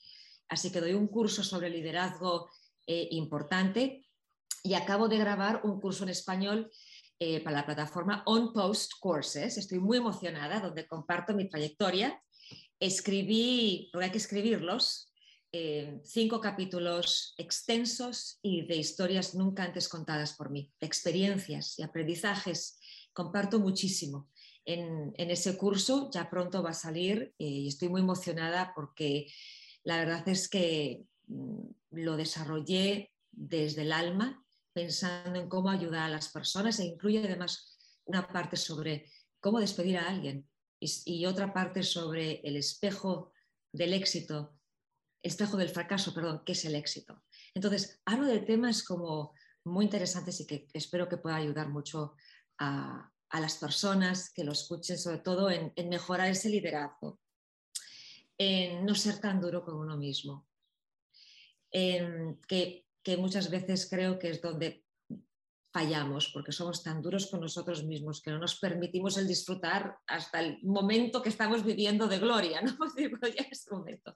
Así 0.47 0.71
que 0.71 0.79
doy 0.79 0.93
un 0.93 1.07
curso 1.07 1.43
sobre 1.43 1.69
liderazgo 1.69 2.49
eh, 2.87 3.09
importante 3.11 4.04
y 4.65 4.73
acabo 4.73 5.07
de 5.07 5.19
grabar 5.19 5.61
un 5.63 5.79
curso 5.79 6.03
en 6.03 6.09
español 6.09 6.71
eh, 7.19 7.39
para 7.41 7.57
la 7.57 7.65
plataforma 7.65 8.23
On 8.25 8.51
Post 8.51 8.93
Courses. 8.99 9.57
Estoy 9.57 9.79
muy 9.79 9.97
emocionada, 9.97 10.59
donde 10.59 10.87
comparto 10.87 11.35
mi 11.35 11.47
trayectoria. 11.47 12.19
Escribí, 12.79 13.89
porque 13.93 14.05
hay 14.05 14.11
que 14.11 14.17
escribirlos, 14.17 15.13
eh, 15.51 16.01
cinco 16.03 16.41
capítulos 16.41 17.35
extensos 17.37 18.39
y 18.41 18.65
de 18.65 18.75
historias 18.75 19.35
nunca 19.35 19.63
antes 19.63 19.87
contadas 19.87 20.33
por 20.33 20.49
mí, 20.49 20.73
experiencias 20.81 21.77
y 21.77 21.83
aprendizajes. 21.83 22.79
Comparto 23.13 23.59
muchísimo 23.59 24.29
en, 24.65 25.13
ese 25.17 25.57
curso, 25.57 26.09
ya 26.11 26.29
pronto 26.29 26.63
va 26.63 26.71
a 26.71 26.73
salir 26.73 27.33
eh, 27.37 27.45
y 27.45 27.67
estoy 27.67 27.89
muy 27.89 28.01
emocionada 28.01 28.73
porque 28.75 29.27
la 29.83 29.97
verdad 29.97 30.27
es 30.27 30.49
que 30.49 31.05
mm, 31.27 31.67
lo 31.91 32.17
desarrollé 32.17 33.11
desde 33.31 33.83
el 33.83 33.93
alma 33.93 34.44
pensando 34.75 35.39
en 35.39 35.47
cómo 35.47 35.69
ayudar 35.69 36.03
a 36.03 36.09
las 36.09 36.27
personas 36.27 36.79
e 36.79 36.83
incluye 36.83 37.23
además 37.23 37.77
una 38.03 38.27
parte 38.27 38.57
sobre 38.57 39.09
cómo 39.39 39.61
despedir 39.61 39.97
a 39.97 40.09
alguien 40.09 40.47
y, 40.81 41.25
otra 41.25 41.53
parte 41.53 41.81
sobre 41.81 42.41
el 42.43 42.57
espejo 42.57 43.31
del 43.71 43.93
éxito, 43.93 44.59
espejo 45.23 45.55
del 45.55 45.69
fracaso, 45.69 46.13
perdón, 46.13 46.43
que 46.45 46.51
es 46.51 46.65
el 46.65 46.75
éxito. 46.75 47.23
Entonces, 47.53 48.01
hablo 48.05 48.27
de 48.27 48.39
temas 48.39 48.83
como 48.83 49.33
muy 49.63 49.85
interesantes 49.85 50.41
y 50.41 50.45
que 50.45 50.67
espero 50.73 51.07
que 51.07 51.17
pueda 51.17 51.37
ayudar 51.37 51.69
mucho 51.69 52.15
a, 52.59 53.11
las 53.31 53.57
personas 53.57 54.31
que 54.31 54.45
lo 54.45 54.53
escuchen, 54.53 54.97
sobre 54.97 55.17
todo 55.17 55.49
en, 55.49 55.73
mejorar 55.89 56.29
ese 56.29 56.49
liderazgo, 56.49 57.19
en 58.37 58.85
no 58.85 58.95
ser 58.95 59.19
tan 59.19 59.41
duro 59.41 59.63
con 59.65 59.75
uno 59.75 59.97
mismo, 59.97 60.47
en 61.71 62.39
que 62.47 62.84
que 63.05 63.17
muchas 63.17 63.51
veces 63.51 63.87
creo 63.87 64.17
que 64.17 64.31
es 64.31 64.41
donde 64.41 64.83
fallamos, 65.71 66.31
porque 66.33 66.51
somos 66.51 66.81
tan 66.81 67.03
duros 67.03 67.27
con 67.27 67.39
nosotros 67.39 67.83
mismos 67.83 68.19
que 68.19 68.31
no 68.31 68.39
nos 68.39 68.59
permitimos 68.59 69.17
el 69.17 69.27
disfrutar 69.27 69.97
hasta 70.07 70.39
el 70.39 70.57
momento 70.63 71.21
que 71.21 71.29
estamos 71.29 71.63
viviendo 71.63 72.07
de 72.07 72.17
gloria, 72.17 72.61
¿no? 72.61 72.75
ya 73.21 73.45
es 73.51 73.67
momento. 73.69 74.15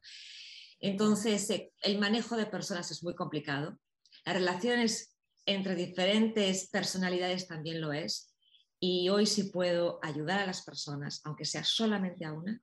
Entonces, 0.79 1.47
eh, 1.51 1.71
el 1.83 1.99
manejo 1.99 2.35
de 2.35 2.47
personas 2.47 2.89
es 2.89 3.03
muy 3.03 3.13
complicado. 3.13 3.77
Las 4.25 4.35
relaciones 4.35 5.15
entre 5.45 5.75
diferentes 5.75 6.69
personalidades 6.69 7.47
también 7.47 7.81
lo 7.81 7.93
es. 7.93 8.33
Y 8.79 9.09
hoy 9.09 9.27
si 9.27 9.51
puedo 9.51 9.99
ayudar 10.01 10.39
a 10.39 10.47
las 10.47 10.63
personas, 10.63 11.21
aunque 11.25 11.45
sea 11.45 11.63
solamente 11.63 12.25
a 12.25 12.33
una, 12.33 12.59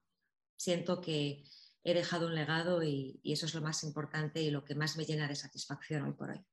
siento 0.56 1.00
que 1.00 1.44
he 1.86 1.94
dejado 1.94 2.26
un 2.26 2.34
legado 2.34 2.82
y, 2.82 3.20
eso 3.22 3.46
es 3.46 3.54
lo 3.54 3.62
más 3.62 3.84
importante 3.84 4.42
y 4.42 4.50
lo 4.50 4.64
que 4.64 4.74
más 4.74 4.96
me 4.96 5.04
llena 5.04 5.28
de 5.28 5.36
satisfacción 5.36 6.02
hoy 6.02 6.12
por 6.14 6.30
hoy. 6.30 6.44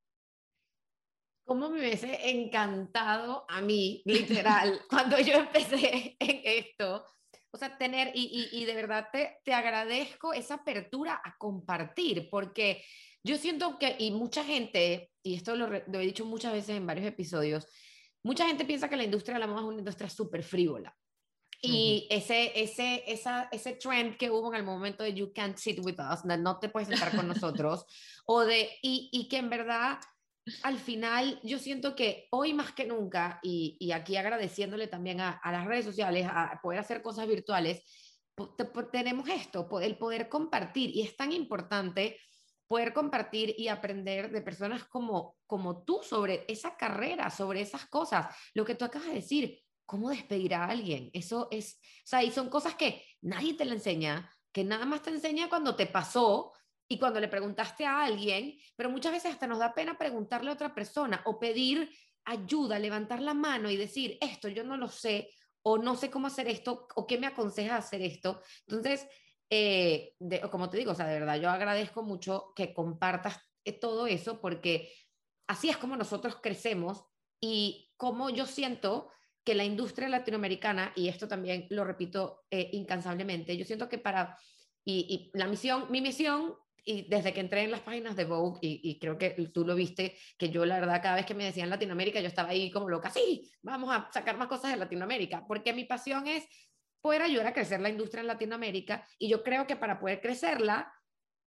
¿Cómo 1.44 1.70
me 1.70 1.80
hubiese 1.80 2.30
encantado 2.30 3.44
a 3.50 3.60
mí, 3.60 4.04
literal, 4.06 4.80
cuando 4.90 5.20
yo 5.20 5.34
empecé 5.34 6.16
en 6.20 6.42
esto? 6.44 7.04
O 7.52 7.58
sea, 7.58 7.78
tener, 7.78 8.12
y, 8.14 8.64
de 8.64 8.76
verdad 8.76 9.08
te, 9.12 9.40
te, 9.44 9.54
agradezco 9.54 10.34
esa 10.34 10.56
apertura 10.56 11.20
a 11.24 11.36
compartir, 11.38 12.30
porque 12.30 12.84
yo 13.24 13.36
siento 13.38 13.80
que, 13.80 13.96
y 13.98 14.12
mucha 14.12 14.44
gente, 14.44 15.12
y 15.24 15.36
esto 15.36 15.56
lo, 15.56 15.68
lo 15.68 16.00
he 16.00 16.06
dicho 16.06 16.26
muchas 16.26 16.54
veces 16.54 16.78
en 16.78 16.86
varios 16.86 17.08
episodios, 17.08 17.68
mucha 18.24 18.46
gente 18.46 18.66
piensa 18.66 18.88
que 18.88 18.98
la 18.98 19.04
industria 19.04 19.34
de 19.34 19.40
la 19.40 19.48
moda 19.48 19.62
es 19.62 19.68
una 19.68 19.80
industria 19.80 20.10
súper 20.10 20.44
frívola. 20.44 20.96
Y 21.66 22.08
ese, 22.10 22.52
ese, 22.62 23.06
esa, 23.08 23.48
ese 23.50 23.76
trend 23.76 24.18
que 24.18 24.30
hubo 24.30 24.50
en 24.54 24.60
el 24.60 24.66
momento 24.66 25.02
de 25.02 25.14
You 25.14 25.32
Can't 25.34 25.58
Sit 25.58 25.80
With 25.80 25.96
Us, 25.98 26.26
no 26.26 26.60
te 26.60 26.68
puedes 26.68 26.90
sentar 26.90 27.16
con 27.16 27.26
nosotros, 27.26 27.86
o 28.26 28.42
de, 28.42 28.70
y, 28.82 29.10
y, 29.14 29.30
que 29.30 29.38
en 29.38 29.50
verdad, 29.50 29.98
al 30.64 30.78
final, 30.78 31.40
yo 31.42 31.58
siento 31.60 31.96
que 31.96 32.28
hoy 32.32 32.54
más 32.54 32.74
que 32.74 32.86
nunca, 32.86 33.40
y, 33.42 33.78
y 33.80 33.94
aquí 33.94 34.18
agradeciéndole 34.18 34.88
también 34.88 35.22
a, 35.22 35.30
a, 35.30 35.54
las 35.54 35.66
redes 35.66 35.86
sociales, 35.86 36.28
a 36.30 36.60
poder 36.62 36.82
hacer 36.82 37.02
cosas 37.02 37.28
virtuales, 37.28 37.82
tenemos 38.92 39.30
esto, 39.30 39.66
el 39.80 39.98
poder 39.98 40.28
compartir, 40.28 40.90
y 40.94 41.02
es 41.02 41.16
tan 41.16 41.32
importante 41.32 42.20
poder 42.68 42.92
compartir 42.92 43.56
y 43.58 43.68
aprender 43.68 44.32
de 44.32 44.42
personas 44.42 44.84
como, 44.86 45.38
como 45.46 45.84
tú 45.84 46.02
sobre 46.04 46.44
esa 46.48 46.76
carrera, 46.76 47.30
sobre 47.30 47.62
esas 47.62 47.86
cosas, 47.86 48.36
lo 48.54 48.66
que 48.66 48.76
tú 48.76 48.84
acabas 48.84 49.08
de 49.08 49.14
decir, 49.14 49.63
cómo 49.94 50.10
despedir 50.10 50.56
a 50.56 50.66
alguien. 50.66 51.12
Eso 51.14 51.50
es, 51.52 51.80
o 52.04 52.08
sea, 52.08 52.24
y 52.24 52.32
son 52.32 52.50
cosas 52.50 52.74
que 52.74 53.06
nadie 53.22 53.54
te 53.54 53.64
la 53.64 53.76
enseña, 53.76 54.28
que 54.52 54.64
nada 54.64 54.88
más 54.88 55.04
te 55.04 55.12
enseña 55.12 55.50
cuando 55.50 55.76
te 55.76 55.86
pasó 55.86 56.52
y 56.88 56.98
cuando 56.98 57.20
le 57.20 57.28
preguntaste 57.28 57.86
a 57.86 58.02
alguien, 58.02 58.58
pero 58.76 58.90
muchas 58.90 59.12
veces 59.12 59.34
hasta 59.34 59.46
nos 59.46 59.60
da 59.60 59.76
pena 59.76 59.96
preguntarle 59.96 60.50
a 60.50 60.56
otra 60.56 60.74
persona 60.74 61.22
o 61.26 61.40
pedir 61.40 61.92
ayuda, 62.26 62.80
levantar 62.80 63.22
la 63.22 63.36
mano 63.36 63.70
y 63.70 63.78
decir, 63.78 64.18
esto 64.20 64.48
yo 64.48 64.64
no 64.64 64.78
lo 64.78 64.88
sé, 64.88 65.30
o 65.62 65.78
no 65.78 65.96
sé 65.96 66.10
cómo 66.10 66.26
hacer 66.26 66.48
esto, 66.48 66.88
o 66.96 67.06
qué 67.06 67.20
me 67.20 67.28
aconseja 67.28 67.78
hacer 67.78 68.02
esto. 68.02 68.42
Entonces, 68.66 69.08
eh, 69.48 70.16
como 70.50 70.72
te 70.72 70.78
digo, 70.78 70.94
o 70.94 70.96
sea, 70.96 71.06
de 71.06 71.20
verdad, 71.20 71.40
yo 71.40 71.52
agradezco 71.52 72.02
mucho 72.02 72.52
que 72.56 72.74
compartas 72.74 73.38
eh, 73.64 73.74
todo 73.74 74.08
eso, 74.08 74.42
porque 74.42 74.92
así 75.46 75.70
es 75.70 75.78
como 75.78 75.96
nosotros 75.96 76.38
crecemos 76.42 77.06
y 77.40 77.92
como 77.96 78.32
yo 78.32 78.48
siento 78.48 79.12
que 79.44 79.56
la 79.56 79.64
industria 79.64 80.08
latinoamericana, 80.08 80.94
y 80.96 81.08
esto 81.10 81.28
también 81.28 81.68
lo 81.70 81.84
repito 81.84 82.46
eh, 82.50 82.70
incansablemente, 82.74 83.58
yo 83.58 83.66
siento 83.66 83.90
que 83.90 83.98
para, 83.98 84.38
y, 84.86 85.32
la 85.34 85.48
misión, 85.48 85.88
mi 85.90 86.02
misión, 86.02 86.56
y 86.86 87.08
desde 87.08 87.34
que 87.34 87.40
entré 87.40 87.64
en 87.64 87.72
las 87.72 87.82
páginas 87.82 88.16
de 88.16 88.26
Vogue, 88.26 88.60
y, 88.62 89.00
creo 89.00 89.18
que 89.18 89.32
tú 89.54 89.66
lo 89.66 89.76
viste, 89.76 90.18
que 90.38 90.50
yo 90.50 90.66
la 90.66 90.80
verdad 90.80 91.02
cada 91.02 91.16
vez 91.16 91.26
que 91.26 91.34
me 91.34 91.46
decían 91.46 91.70
Latinoamérica, 91.70 92.20
yo 92.20 92.28
estaba 92.28 92.50
ahí 92.50 92.72
como 92.72 92.90
loca, 92.90 93.10
sí, 93.10 93.50
vamos 93.62 93.90
a 93.94 94.10
sacar 94.14 94.38
más 94.38 94.48
cosas 94.48 94.72
de 94.72 94.78
Latinoamérica, 94.78 95.46
porque 95.48 95.74
mi 95.74 95.86
pasión 95.86 96.28
es 96.28 96.46
poder 97.02 97.22
ayudar 97.22 97.48
a 97.48 97.54
crecer 97.54 97.82
la 97.82 97.90
industria 97.90 98.22
en 98.22 98.28
Latinoamérica, 98.28 99.06
y 99.20 99.30
yo 99.30 99.44
creo 99.44 99.68
que 99.68 99.76
para 99.76 100.00
poder 100.00 100.22
crecerla 100.22 100.94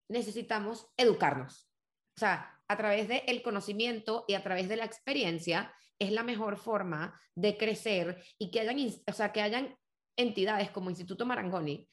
necesitamos 0.09 0.87
educarnos. 0.97 1.69
O 2.15 2.19
sea, 2.19 2.59
a 2.67 2.77
través 2.77 3.07
del 3.07 3.41
conocimiento 3.41 4.25
y 4.27 4.33
a 4.33 4.43
través 4.43 4.67
de 4.69 4.75
la 4.75 4.85
experiencia, 4.85 5.73
es 5.99 6.11
la 6.11 6.23
mejor 6.23 6.57
forma 6.57 7.19
de 7.35 7.57
crecer 7.57 8.23
y 8.37 8.51
que 8.51 8.59
hayan, 8.59 8.77
o 9.07 9.13
sea, 9.13 9.31
que 9.31 9.41
hayan 9.41 9.75
entidades 10.15 10.71
como 10.71 10.89
Instituto 10.89 11.25
Marangoni 11.25 11.87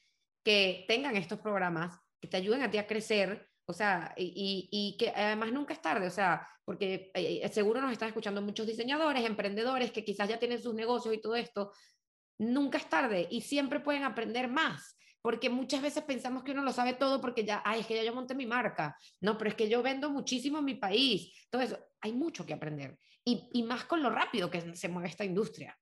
que 0.45 0.85
tengan 0.87 1.17
estos 1.17 1.41
programas 1.41 1.99
que 2.21 2.29
te 2.29 2.37
ayuden 2.37 2.63
a 2.63 2.71
ti 2.71 2.79
a 2.79 2.87
crecer, 2.87 3.49
o 3.67 3.73
sea, 3.73 4.15
y, 4.17 4.69
y, 4.71 4.97
que 4.99 5.11
además 5.11 5.53
nunca 5.53 5.73
es 5.73 5.81
tarde, 5.81 6.07
o 6.07 6.11
sea, 6.11 6.47
porque 6.65 7.11
eh, 7.15 7.41
eh, 7.43 7.49
seguro 7.49 7.81
nos 7.81 7.93
están 7.93 8.09
escuchando 8.09 8.43
muchos 8.43 8.67
diseñadores, 8.67 9.25
emprendedores 9.25 9.91
que 9.91 10.05
quizás 10.05 10.29
ya 10.29 10.39
tienen 10.39 10.63
sus 10.63 10.75
negocios 10.75 11.15
y 11.15 11.21
todo 11.21 11.35
esto, 11.35 11.73
nunca 12.39 12.79
es 12.79 12.89
tarde 12.89 13.27
y 13.31 13.41
siempre 13.41 13.81
pueden 13.81 14.05
aprender 14.05 14.49
más 14.49 14.99
porque 15.23 15.49
muchas 15.49 15.81
veces 15.81 16.05
pensamos 16.05 16.45
que 16.45 16.51
uno 16.51 16.63
lo 16.63 16.73
sabe 16.73 16.93
todo 16.93 17.19
porque 17.19 17.47
ya, 17.47 17.63
ay, 17.65 17.81
es 17.81 17.87
que 17.87 17.95
ya 17.95 18.03
yo 18.03 18.15
monté 18.15 18.35
mi 18.35 18.45
marca, 18.45 18.99
no, 19.21 19.39
pero 19.39 19.49
es 19.49 19.57
que 19.57 19.71
yo 19.71 19.83
vendo 19.83 20.11
muchísimo 20.11 20.59
en 20.59 20.67
mi 20.67 20.75
país, 20.75 21.33
entonces 21.51 21.79
hay 22.03 22.13
mucho 22.13 22.45
que 22.45 22.53
aprender 22.53 22.99
y, 23.25 23.49
y 23.53 23.63
más 23.63 23.85
con 23.85 24.03
lo 24.03 24.11
rápido 24.11 24.51
que 24.51 24.77
se 24.77 24.89
mueve 24.89 25.09
esta 25.09 25.25
industria. 25.25 25.79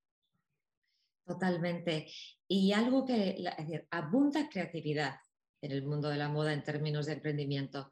Totalmente. 1.25 2.11
Y 2.49 2.73
algo 2.73 3.05
que, 3.07 3.31
es 3.31 3.57
decir, 3.57 3.87
abunda 3.91 4.49
creatividad 4.49 5.17
en 5.61 5.73
el 5.73 5.85
mundo 5.85 6.09
de 6.09 6.17
la 6.17 6.29
moda 6.29 6.53
en 6.53 6.65
términos 6.65 7.07
de 7.07 7.15
emprendimiento, 7.15 7.91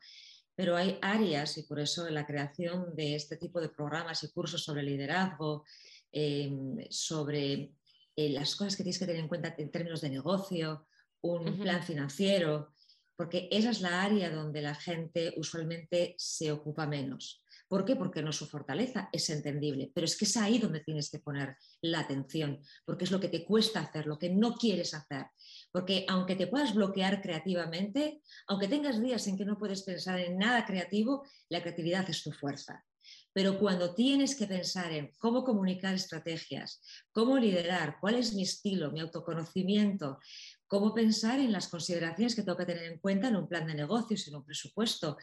pero 0.54 0.76
hay 0.76 0.98
áreas, 1.00 1.56
y 1.56 1.62
por 1.62 1.80
eso 1.80 2.08
la 2.10 2.26
creación 2.26 2.94
de 2.94 3.14
este 3.14 3.36
tipo 3.36 3.60
de 3.60 3.68
programas 3.68 4.22
y 4.24 4.32
cursos 4.32 4.62
sobre 4.62 4.82
liderazgo, 4.82 5.64
em, 6.12 6.76
sobre 6.90 7.72
eh, 8.16 8.28
las 8.30 8.56
cosas 8.56 8.76
que 8.76 8.82
tienes 8.82 8.98
que 8.98 9.06
tener 9.06 9.22
en 9.22 9.28
cuenta 9.28 9.54
en 9.56 9.70
términos 9.70 10.00
de 10.00 10.10
negocio, 10.10 10.86
un 11.22 11.58
plan 11.58 11.82
financiero, 11.82 12.74
porque 13.16 13.48
esa 13.50 13.70
es 13.70 13.80
la 13.80 14.02
área 14.02 14.30
donde 14.30 14.60
la 14.60 14.74
gente 14.74 15.32
usualmente 15.36 16.14
se 16.18 16.50
ocupa 16.50 16.86
menos. 16.86 17.44
¿Por 17.70 17.84
qué? 17.84 17.94
Porque 17.94 18.20
no 18.20 18.30
es 18.30 18.36
su 18.36 18.48
fortaleza, 18.48 19.08
es 19.12 19.30
entendible, 19.30 19.92
pero 19.94 20.04
es 20.04 20.16
que 20.16 20.24
es 20.24 20.36
ahí 20.36 20.58
donde 20.58 20.80
tienes 20.80 21.08
que 21.08 21.20
poner 21.20 21.56
la 21.82 22.00
atención, 22.00 22.58
porque 22.84 23.04
es 23.04 23.12
lo 23.12 23.20
que 23.20 23.28
te 23.28 23.44
cuesta 23.44 23.78
hacer, 23.78 24.06
lo 24.06 24.18
que 24.18 24.28
no 24.28 24.54
quieres 24.54 24.92
hacer. 24.92 25.26
Porque 25.70 26.04
aunque 26.08 26.34
te 26.34 26.48
puedas 26.48 26.74
bloquear 26.74 27.22
creativamente, 27.22 28.22
aunque 28.48 28.66
tengas 28.66 29.00
días 29.00 29.24
en 29.28 29.38
que 29.38 29.44
no 29.44 29.56
puedes 29.56 29.84
pensar 29.84 30.18
en 30.18 30.36
nada 30.36 30.66
creativo, 30.66 31.24
la 31.48 31.62
creatividad 31.62 32.10
es 32.10 32.24
tu 32.24 32.32
fuerza. 32.32 32.84
Pero 33.32 33.56
cuando 33.60 33.94
tienes 33.94 34.34
que 34.34 34.48
pensar 34.48 34.90
en 34.90 35.12
cómo 35.20 35.44
comunicar 35.44 35.94
estrategias, 35.94 36.82
cómo 37.12 37.38
liderar, 37.38 37.98
cuál 38.00 38.16
es 38.16 38.34
mi 38.34 38.42
estilo, 38.42 38.90
mi 38.90 38.98
autoconocimiento, 38.98 40.18
cómo 40.66 40.92
pensar 40.92 41.38
en 41.38 41.52
las 41.52 41.68
consideraciones 41.68 42.34
que 42.34 42.42
tengo 42.42 42.58
que 42.58 42.66
tener 42.66 42.84
en 42.90 42.98
cuenta 42.98 43.28
en 43.28 43.36
un 43.36 43.46
plan 43.46 43.68
de 43.68 43.74
negocios, 43.74 44.26
en 44.26 44.34
un 44.34 44.44
presupuesto. 44.44 45.16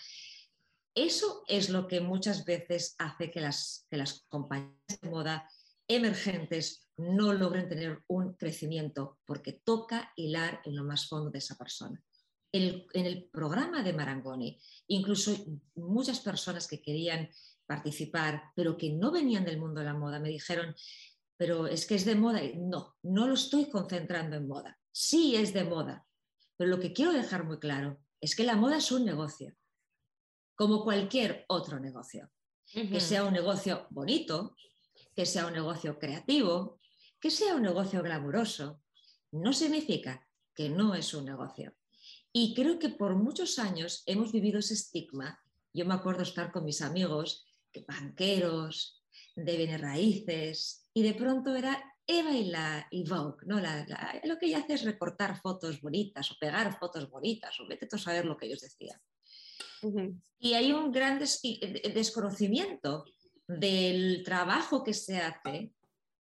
Eso 0.97 1.43
es 1.47 1.69
lo 1.69 1.87
que 1.87 2.01
muchas 2.01 2.43
veces 2.43 2.95
hace 2.97 3.29
que 3.29 3.39
las, 3.39 3.85
las 3.91 4.25
compañías 4.29 4.99
de 4.99 5.07
moda 5.11 5.47
emergentes 5.87 6.89
no 6.97 7.33
logren 7.33 7.69
tener 7.69 8.01
un 8.07 8.33
crecimiento 8.33 9.19
porque 9.23 9.61
toca 9.63 10.11
hilar 10.15 10.59
en 10.65 10.75
lo 10.75 10.83
más 10.83 11.07
fondo 11.07 11.29
de 11.29 11.37
esa 11.37 11.55
persona. 11.55 12.03
en 12.51 13.05
el 13.05 13.29
programa 13.31 13.83
de 13.83 13.93
Marangoni, 13.93 14.59
incluso 14.87 15.35
muchas 15.75 16.19
personas 16.19 16.67
que 16.67 16.81
querían 16.81 17.29
participar, 17.67 18.45
pero 18.55 18.75
que 18.75 18.89
no 18.89 19.11
venían 19.11 19.45
del 19.45 19.59
mundo 19.59 19.81
de 19.81 19.85
la 19.85 19.93
moda, 19.93 20.19
me 20.19 20.29
dijeron, 20.29 20.73
pero 21.37 21.67
es 21.67 21.85
que 21.85 21.93
es 21.93 22.05
de 22.05 22.15
moda. 22.15 22.41
No, 22.55 22.95
no 23.03 23.27
lo 23.27 23.35
estoy 23.35 23.69
concentrando 23.69 24.35
en 24.35 24.47
moda. 24.47 24.79
Sí 24.91 25.35
es 25.35 25.53
de 25.53 25.63
moda, 25.63 26.07
pero 26.57 26.71
lo 26.71 26.79
que 26.79 26.91
quiero 26.91 27.13
dejar 27.13 27.43
muy 27.43 27.59
claro 27.59 27.99
es 28.19 28.35
que 28.35 28.43
la 28.43 28.55
moda 28.55 28.77
es 28.77 28.91
un 28.91 29.05
negocio, 29.05 29.55
como 30.57 30.83
cualquier 30.83 31.45
otro 31.47 31.79
negocio. 31.79 32.29
Que 32.73 32.99
sea 32.99 33.23
un 33.23 33.31
negocio 33.31 33.87
bonito, 33.91 34.57
que 35.15 35.25
sea 35.25 35.45
un 35.47 35.53
negocio 35.53 35.97
creativo, 35.97 36.81
que 37.21 37.31
sea 37.31 37.55
un 37.55 37.61
negocio 37.61 38.03
glamuroso, 38.03 38.81
no 39.31 39.53
significa 39.53 40.27
que 40.53 40.67
no 40.67 40.95
es 40.95 41.13
un 41.13 41.25
negocio. 41.25 41.75
Y 42.33 42.53
creo 42.53 42.77
que 42.77 42.89
por 42.89 43.15
muchos 43.15 43.57
años 43.59 44.03
hemos 44.05 44.31
vivido 44.33 44.59
ese 44.59 44.73
estigma. 44.73 45.39
Yo 45.73 45.85
me 45.85 45.93
acuerdo 45.93 46.23
estar 46.23 46.51
con 46.51 46.65
mis 46.65 46.81
amigos, 46.81 47.45
que 47.71 47.85
banqueros, 47.87 49.01
de 49.35 49.57
bienes 49.57 49.79
raíces, 49.79 50.89
y 50.93 51.03
de 51.03 51.13
pronto 51.13 51.55
era 51.55 51.95
Eva 52.05 52.31
y, 52.31 52.45
la, 52.45 52.87
y 52.89 53.03
Vogue, 53.07 53.45
¿no? 53.45 53.59
lo 53.59 54.37
que 54.37 54.47
ella 54.47 54.59
hace 54.59 54.73
es 54.73 54.83
recortar 54.83 55.39
fotos 55.39 55.79
bonitas 55.81 56.31
o 56.31 56.35
pegar 56.39 56.77
fotos 56.79 57.09
bonitas, 57.09 57.59
o 57.59 57.67
vete 57.67 57.87
a 57.91 57.97
saber 57.97 58.25
lo 58.25 58.35
que 58.35 58.47
ellos 58.47 58.61
decían. 58.61 58.99
Y 60.39 60.53
hay 60.53 60.71
un 60.71 60.91
gran 60.91 61.19
desconocimiento 61.19 63.05
del 63.47 64.23
trabajo 64.23 64.83
que 64.83 64.93
se 64.93 65.17
hace 65.17 65.71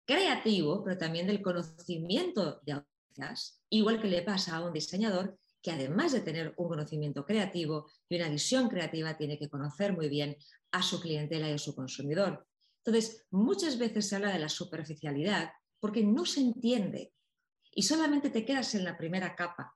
creativo, 0.05 0.83
pero 0.83 0.97
también 0.97 1.27
del 1.27 1.41
conocimiento 1.41 2.61
de 2.63 2.73
audiencias, 2.73 3.61
igual 3.69 4.01
que 4.01 4.07
le 4.07 4.21
pasa 4.21 4.57
a 4.57 4.65
un 4.65 4.73
diseñador 4.73 5.37
que 5.61 5.71
además 5.71 6.11
de 6.11 6.21
tener 6.21 6.53
un 6.57 6.67
conocimiento 6.67 7.25
creativo 7.25 7.89
y 8.07 8.17
una 8.17 8.29
visión 8.29 8.69
creativa, 8.69 9.17
tiene 9.17 9.39
que 9.39 9.49
conocer 9.49 9.93
muy 9.93 10.09
bien 10.09 10.37
a 10.71 10.83
su 10.83 11.01
clientela 11.01 11.49
y 11.49 11.53
a 11.53 11.57
su 11.57 11.73
consumidor. 11.73 12.45
Entonces, 12.83 13.25
muchas 13.31 13.79
veces 13.79 14.07
se 14.07 14.15
habla 14.15 14.31
de 14.31 14.37
la 14.37 14.49
superficialidad 14.49 15.49
porque 15.79 16.03
no 16.03 16.23
se 16.27 16.41
entiende 16.41 17.13
y 17.71 17.81
solamente 17.81 18.29
te 18.29 18.45
quedas 18.45 18.75
en 18.75 18.83
la 18.83 18.95
primera 18.95 19.35
capa. 19.35 19.75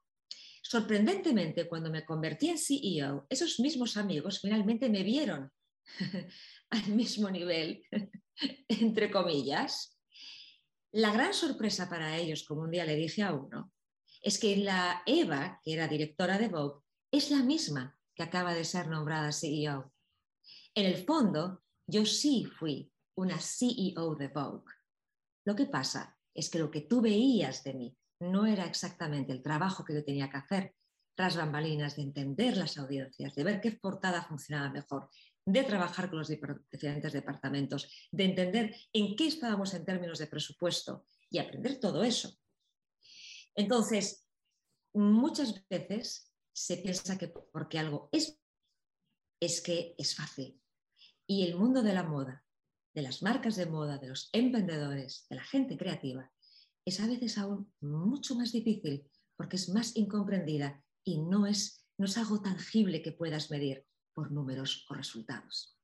Sorprendentemente, 0.62 1.68
cuando 1.68 1.90
me 1.90 2.06
convertí 2.06 2.50
en 2.50 2.58
CEO, 2.58 3.26
esos 3.30 3.60
mismos 3.60 3.98
amigos 3.98 4.40
finalmente 4.42 4.90
me 4.90 5.04
vieron 5.04 5.52
al 6.70 6.88
mismo 6.88 7.30
nivel, 7.30 7.84
entre 8.68 9.10
comillas. 9.10 9.98
La 10.92 11.12
gran 11.12 11.34
sorpresa 11.34 11.90
para 11.90 12.18
ellos, 12.18 12.44
como 12.44 12.62
un 12.62 12.72
día 12.72 12.86
le 12.86 12.96
dije 12.96 13.24
a 13.24 13.34
uno, 13.34 13.72
es 14.22 14.40
que 14.40 14.58
la 14.58 15.04
Eva, 15.06 15.60
que 15.64 15.74
era 15.74 15.88
directora 15.88 16.38
de 16.38 16.50
Vogue, 16.50 16.82
es 17.12 17.32
la 17.32 17.44
misma 17.44 17.98
que 18.14 18.24
acaba 18.24 18.54
de 18.54 18.66
ser 18.66 18.88
nombrada 18.88 19.32
CEO. 19.32 19.94
En 20.76 20.86
el 20.86 21.06
fondo, 21.06 21.64
yo 21.88 22.06
sí 22.06 22.46
fui 22.46 22.92
una 23.16 23.40
CEO 23.40 24.16
de 24.16 24.28
Vogue. 24.28 24.74
Lo 25.46 25.56
que 25.56 25.66
pasa 25.66 26.18
es 26.34 26.50
que 26.50 26.60
lo 26.60 26.70
que 26.70 26.82
tú 26.82 27.02
veías 27.02 27.64
de 27.64 27.74
mí 27.74 27.98
no 28.20 28.46
era 28.46 28.66
exactamente 28.66 29.32
el 29.32 29.42
trabajo 29.42 29.84
que 29.84 29.94
yo 29.94 30.04
tenía 30.04 30.30
que 30.30 30.38
hacer 30.38 30.76
tras 31.16 31.36
bambalinas, 31.36 31.98
de 31.98 32.04
entender 32.04 32.56
las 32.56 32.78
audiencias, 32.78 33.36
de 33.36 33.44
ver 33.44 33.60
qué 33.60 33.74
portada 33.74 34.24
funcionaba 34.24 34.70
mejor, 34.70 35.10
de 35.46 35.64
trabajar 35.64 36.10
con 36.10 36.20
los 36.20 36.30
diferentes 36.30 37.12
departamentos, 37.12 37.90
de 38.12 38.24
entender 38.24 38.76
en 38.94 39.18
qué 39.18 39.28
estábamos 39.28 39.74
en 39.74 39.84
términos 39.84 40.20
de 40.20 40.28
presupuesto 40.28 41.06
y 41.30 41.40
aprender 41.40 41.80
todo 41.80 42.04
eso. 42.04 42.40
Entonces, 43.56 44.30
muchas 44.94 45.68
veces 45.68 46.32
se 46.54 46.78
piensa 46.78 47.18
que 47.18 47.28
porque 47.28 47.80
algo 47.80 48.08
es, 48.12 48.40
es 49.42 49.62
que 49.62 49.96
es 49.98 50.16
fácil. 50.16 50.62
Y 51.28 51.46
el 51.46 51.58
mundo 51.58 51.82
de 51.84 51.94
la 51.94 52.04
moda, 52.04 52.46
de 52.94 53.02
las 53.02 53.22
marcas 53.22 53.56
de 53.56 53.66
moda, 53.66 53.98
de 53.98 54.08
los 54.08 54.30
emprendedores, 54.32 55.26
de 55.30 55.36
la 55.36 55.44
gente 55.44 55.78
creativa, 55.78 56.32
es 56.90 57.00
a 57.00 57.08
veces 57.08 57.38
aún 57.38 57.72
mucho 57.82 58.36
más 58.36 58.52
difícil 58.52 59.06
porque 59.36 59.56
es 59.56 59.70
más 59.70 59.96
incomprendida 59.96 60.84
y 61.04 61.22
no 61.22 61.48
es, 61.48 61.88
no 61.98 62.06
es 62.06 62.18
algo 62.18 62.42
tangible 62.42 63.02
que 63.02 63.12
puedas 63.12 63.50
medir 63.50 63.86
por 64.14 64.32
números 64.32 64.86
o 64.90 64.94
resultados. 64.94 65.80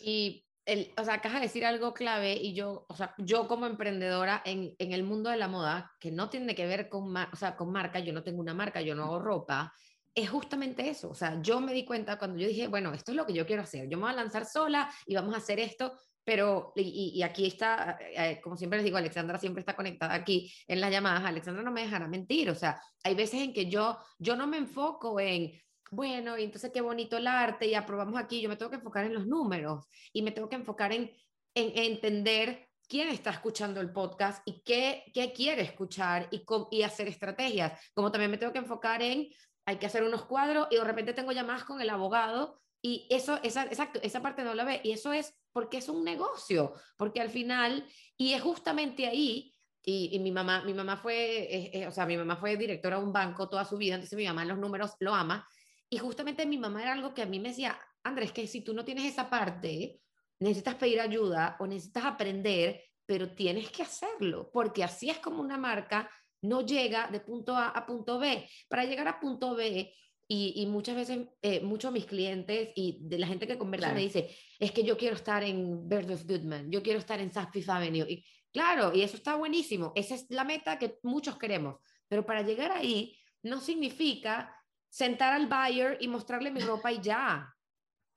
Y 0.00 0.44
el, 0.66 0.92
o 0.96 1.04
sea, 1.04 1.14
acabas 1.14 1.40
de 1.40 1.46
decir 1.46 1.64
algo 1.64 1.94
clave 1.94 2.34
y 2.34 2.54
yo, 2.54 2.86
o 2.88 2.96
sea, 2.96 3.14
yo 3.18 3.46
como 3.46 3.66
emprendedora 3.66 4.42
en, 4.44 4.74
en 4.78 4.92
el 4.92 5.04
mundo 5.04 5.30
de 5.30 5.36
la 5.36 5.48
moda, 5.48 5.92
que 6.00 6.10
no 6.10 6.30
tiene 6.30 6.54
que 6.54 6.66
ver 6.66 6.88
con, 6.88 7.14
o 7.16 7.36
sea, 7.36 7.56
con 7.56 7.70
marca, 7.70 7.98
yo 8.00 8.12
no 8.12 8.22
tengo 8.24 8.40
una 8.40 8.54
marca, 8.54 8.80
yo 8.80 8.94
no 8.94 9.04
hago 9.04 9.18
ropa, 9.20 9.72
es 10.14 10.30
justamente 10.30 10.88
eso. 10.88 11.10
O 11.10 11.14
sea, 11.14 11.40
yo 11.42 11.60
me 11.60 11.72
di 11.72 11.84
cuenta 11.84 12.18
cuando 12.18 12.38
yo 12.38 12.48
dije, 12.48 12.68
bueno, 12.68 12.92
esto 12.94 13.12
es 13.12 13.16
lo 13.16 13.26
que 13.26 13.34
yo 13.34 13.46
quiero 13.46 13.62
hacer, 13.62 13.88
yo 13.88 13.96
me 13.96 14.04
voy 14.04 14.12
a 14.12 14.16
lanzar 14.16 14.46
sola 14.46 14.90
y 15.06 15.14
vamos 15.14 15.34
a 15.34 15.38
hacer 15.38 15.60
esto, 15.60 15.98
pero, 16.24 16.72
y, 16.74 17.12
y 17.14 17.22
aquí 17.22 17.46
está, 17.46 17.98
eh, 18.00 18.40
como 18.42 18.56
siempre 18.56 18.78
les 18.78 18.84
digo, 18.84 18.96
Alexandra 18.96 19.38
siempre 19.38 19.60
está 19.60 19.76
conectada 19.76 20.14
aquí 20.14 20.52
en 20.66 20.80
las 20.80 20.90
llamadas, 20.90 21.24
Alexandra 21.24 21.62
no 21.62 21.70
me 21.70 21.82
dejará 21.82 22.08
mentir, 22.08 22.50
o 22.50 22.54
sea, 22.54 22.80
hay 23.02 23.14
veces 23.14 23.42
en 23.42 23.52
que 23.52 23.66
yo, 23.66 23.98
yo 24.18 24.34
no 24.34 24.46
me 24.46 24.56
enfoco 24.56 25.20
en, 25.20 25.52
bueno, 25.90 26.38
y 26.38 26.44
entonces 26.44 26.70
qué 26.72 26.80
bonito 26.80 27.18
el 27.18 27.26
arte 27.26 27.66
y 27.66 27.74
aprobamos 27.74 28.18
aquí, 28.18 28.40
yo 28.40 28.48
me 28.48 28.56
tengo 28.56 28.70
que 28.70 28.76
enfocar 28.76 29.04
en 29.04 29.14
los 29.14 29.26
números 29.26 29.84
y 30.12 30.22
me 30.22 30.32
tengo 30.32 30.48
que 30.48 30.56
enfocar 30.56 30.92
en, 30.92 31.10
en, 31.54 31.92
entender 31.92 32.68
quién 32.88 33.08
está 33.08 33.30
escuchando 33.30 33.80
el 33.80 33.92
podcast 33.92 34.42
y 34.46 34.62
qué, 34.62 35.04
qué 35.12 35.32
quiere 35.32 35.62
escuchar 35.62 36.28
y, 36.30 36.44
y 36.70 36.82
hacer 36.82 37.08
estrategias, 37.08 37.78
como 37.92 38.10
también 38.10 38.30
me 38.30 38.38
tengo 38.38 38.52
que 38.52 38.58
enfocar 38.58 39.02
en, 39.02 39.28
hay 39.66 39.76
que 39.76 39.86
hacer 39.86 40.02
unos 40.04 40.24
cuadros 40.24 40.68
y 40.70 40.76
de 40.76 40.84
repente 40.84 41.12
tengo 41.12 41.32
llamadas 41.32 41.64
con 41.64 41.80
el 41.80 41.90
abogado 41.90 42.63
y 42.86 43.06
eso, 43.08 43.40
esa, 43.42 43.62
exacto, 43.64 43.98
esa 44.02 44.20
parte 44.20 44.44
no 44.44 44.54
la 44.54 44.62
ve 44.62 44.82
y 44.84 44.92
eso 44.92 45.10
es 45.10 45.34
porque 45.54 45.78
es 45.78 45.88
un 45.88 46.04
negocio, 46.04 46.74
porque 46.98 47.22
al 47.22 47.30
final, 47.30 47.88
y 48.18 48.34
es 48.34 48.42
justamente 48.42 49.06
ahí 49.06 49.54
y, 49.82 50.18
mi 50.18 50.30
mamá, 50.30 50.62
mi 50.64 50.74
mamá 50.74 50.98
fue, 50.98 51.86
o 51.88 51.90
sea, 51.90 52.04
mi 52.04 52.18
mamá 52.18 52.36
fue 52.36 52.58
directora 52.58 52.98
de 52.98 53.04
un 53.04 53.12
banco 53.12 53.48
toda 53.48 53.64
su 53.64 53.78
vida, 53.78 53.94
entonces 53.94 54.18
mi 54.18 54.26
mamá 54.26 54.44
los 54.44 54.58
números 54.58 54.96
lo 54.98 55.14
ama, 55.14 55.48
y 55.88 55.96
justamente 55.96 56.44
mi 56.44 56.58
mamá 56.58 56.82
era 56.82 56.92
algo 56.92 57.14
que 57.14 57.22
a 57.22 57.26
mí 57.26 57.40
me 57.40 57.48
decía, 57.48 57.78
Andrés, 58.02 58.32
que 58.32 58.46
si 58.46 58.60
tú 58.60 58.74
no 58.74 58.84
tienes 58.84 59.10
esa 59.10 59.30
parte, 59.30 60.02
necesitas 60.40 60.74
pedir 60.74 61.00
ayuda 61.00 61.56
o 61.60 61.66
necesitas 61.66 62.04
aprender, 62.04 62.82
pero 63.06 63.34
tienes 63.34 63.70
que 63.70 63.82
hacerlo, 63.82 64.50
porque 64.52 64.84
así 64.84 65.08
es 65.08 65.20
como 65.20 65.40
una 65.40 65.56
marca 65.56 66.10
no 66.42 66.60
llega 66.60 67.08
de 67.08 67.20
punto 67.20 67.56
A 67.56 67.68
a 67.68 67.86
punto 67.86 68.18
B. 68.18 68.46
Para 68.68 68.84
llegar 68.84 69.08
a 69.08 69.18
punto 69.18 69.54
B, 69.54 69.90
y, 70.26 70.66
muchas 70.66 70.96
veces, 70.96 71.28
eh, 71.42 71.60
muchos 71.60 71.92
de 71.92 72.00
mis 72.00 72.06
clientes 72.06 72.70
y 72.74 72.98
de 73.02 73.18
la 73.18 73.26
gente 73.26 73.46
que 73.46 73.58
conversa 73.58 73.92
me 73.92 74.00
dice, 74.00 74.34
es 74.58 74.72
que 74.72 74.82
yo 74.82 74.96
quiero 74.96 75.16
estar 75.16 75.42
en 75.44 75.86
Bird 75.88 76.10
of 76.10 76.24
Goodman, 76.24 76.70
yo 76.70 76.82
quiero 76.82 76.98
estar 76.98 77.20
en 77.20 77.32
South 77.32 77.50
Fifth 77.52 77.68
Avenue. 77.68 78.06
Y 78.08 78.24
claro, 78.52 78.94
y 78.94 79.02
eso 79.02 79.16
está 79.16 79.34
buenísimo, 79.34 79.92
esa 79.94 80.14
es 80.14 80.26
la 80.30 80.44
meta 80.44 80.78
que 80.78 80.98
muchos 81.02 81.36
queremos, 81.36 81.76
pero 82.08 82.24
para 82.24 82.42
llegar 82.42 82.72
ahí 82.72 83.18
no 83.42 83.60
significa 83.60 84.56
sentar 84.88 85.34
al 85.34 85.46
buyer 85.46 85.98
y 86.00 86.08
mostrarle 86.08 86.50
mi 86.50 86.60
ropa 86.60 86.90
y 86.92 87.00
ya. 87.00 87.52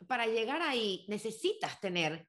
Para 0.08 0.28
llegar 0.28 0.62
ahí 0.62 1.06
necesitas 1.10 1.80
tener 1.82 2.28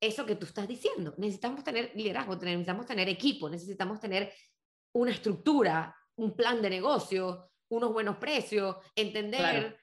eso 0.00 0.26
que 0.26 0.36
tú 0.36 0.46
estás 0.46 0.68
diciendo. 0.68 1.14
Necesitamos 1.16 1.64
tener 1.64 1.92
liderazgo, 1.94 2.36
necesitamos 2.36 2.86
tener 2.86 3.08
equipo, 3.08 3.48
necesitamos 3.48 3.98
tener 3.98 4.32
una 4.92 5.10
estructura, 5.10 5.96
un 6.16 6.36
plan 6.36 6.60
de 6.62 6.70
negocio, 6.70 7.50
unos 7.68 7.92
buenos 7.92 8.16
precios, 8.18 8.76
entender. 8.94 9.78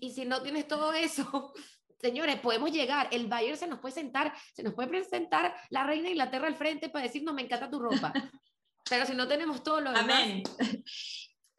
Y, 0.00 0.10
si 0.10 0.24
no 0.24 0.42
tienes 0.42 0.66
todo 0.66 0.92
eso, 0.92 1.52
señores, 2.00 2.40
podemos 2.40 2.70
llegar. 2.72 3.08
El 3.12 3.26
buyer 3.26 3.56
se 3.56 3.66
nos 3.66 3.78
puede 3.78 3.94
sentar, 3.94 4.34
se 4.54 4.62
nos 4.62 4.74
puede 4.74 4.88
presentar 4.88 5.54
la 5.70 5.84
reina 5.84 6.04
de 6.04 6.10
Inglaterra 6.10 6.46
al 6.48 6.56
frente 6.56 6.88
para 6.88 7.04
decirnos, 7.04 7.34
me 7.34 7.42
encanta 7.42 7.70
tu 7.70 7.78
ropa. 7.78 8.12
Pero 8.88 9.04
si 9.04 9.14
no 9.14 9.26
tenemos 9.26 9.62
todo 9.62 9.80
lo 9.80 9.92
demás. 9.92 10.04
Amén 10.04 10.42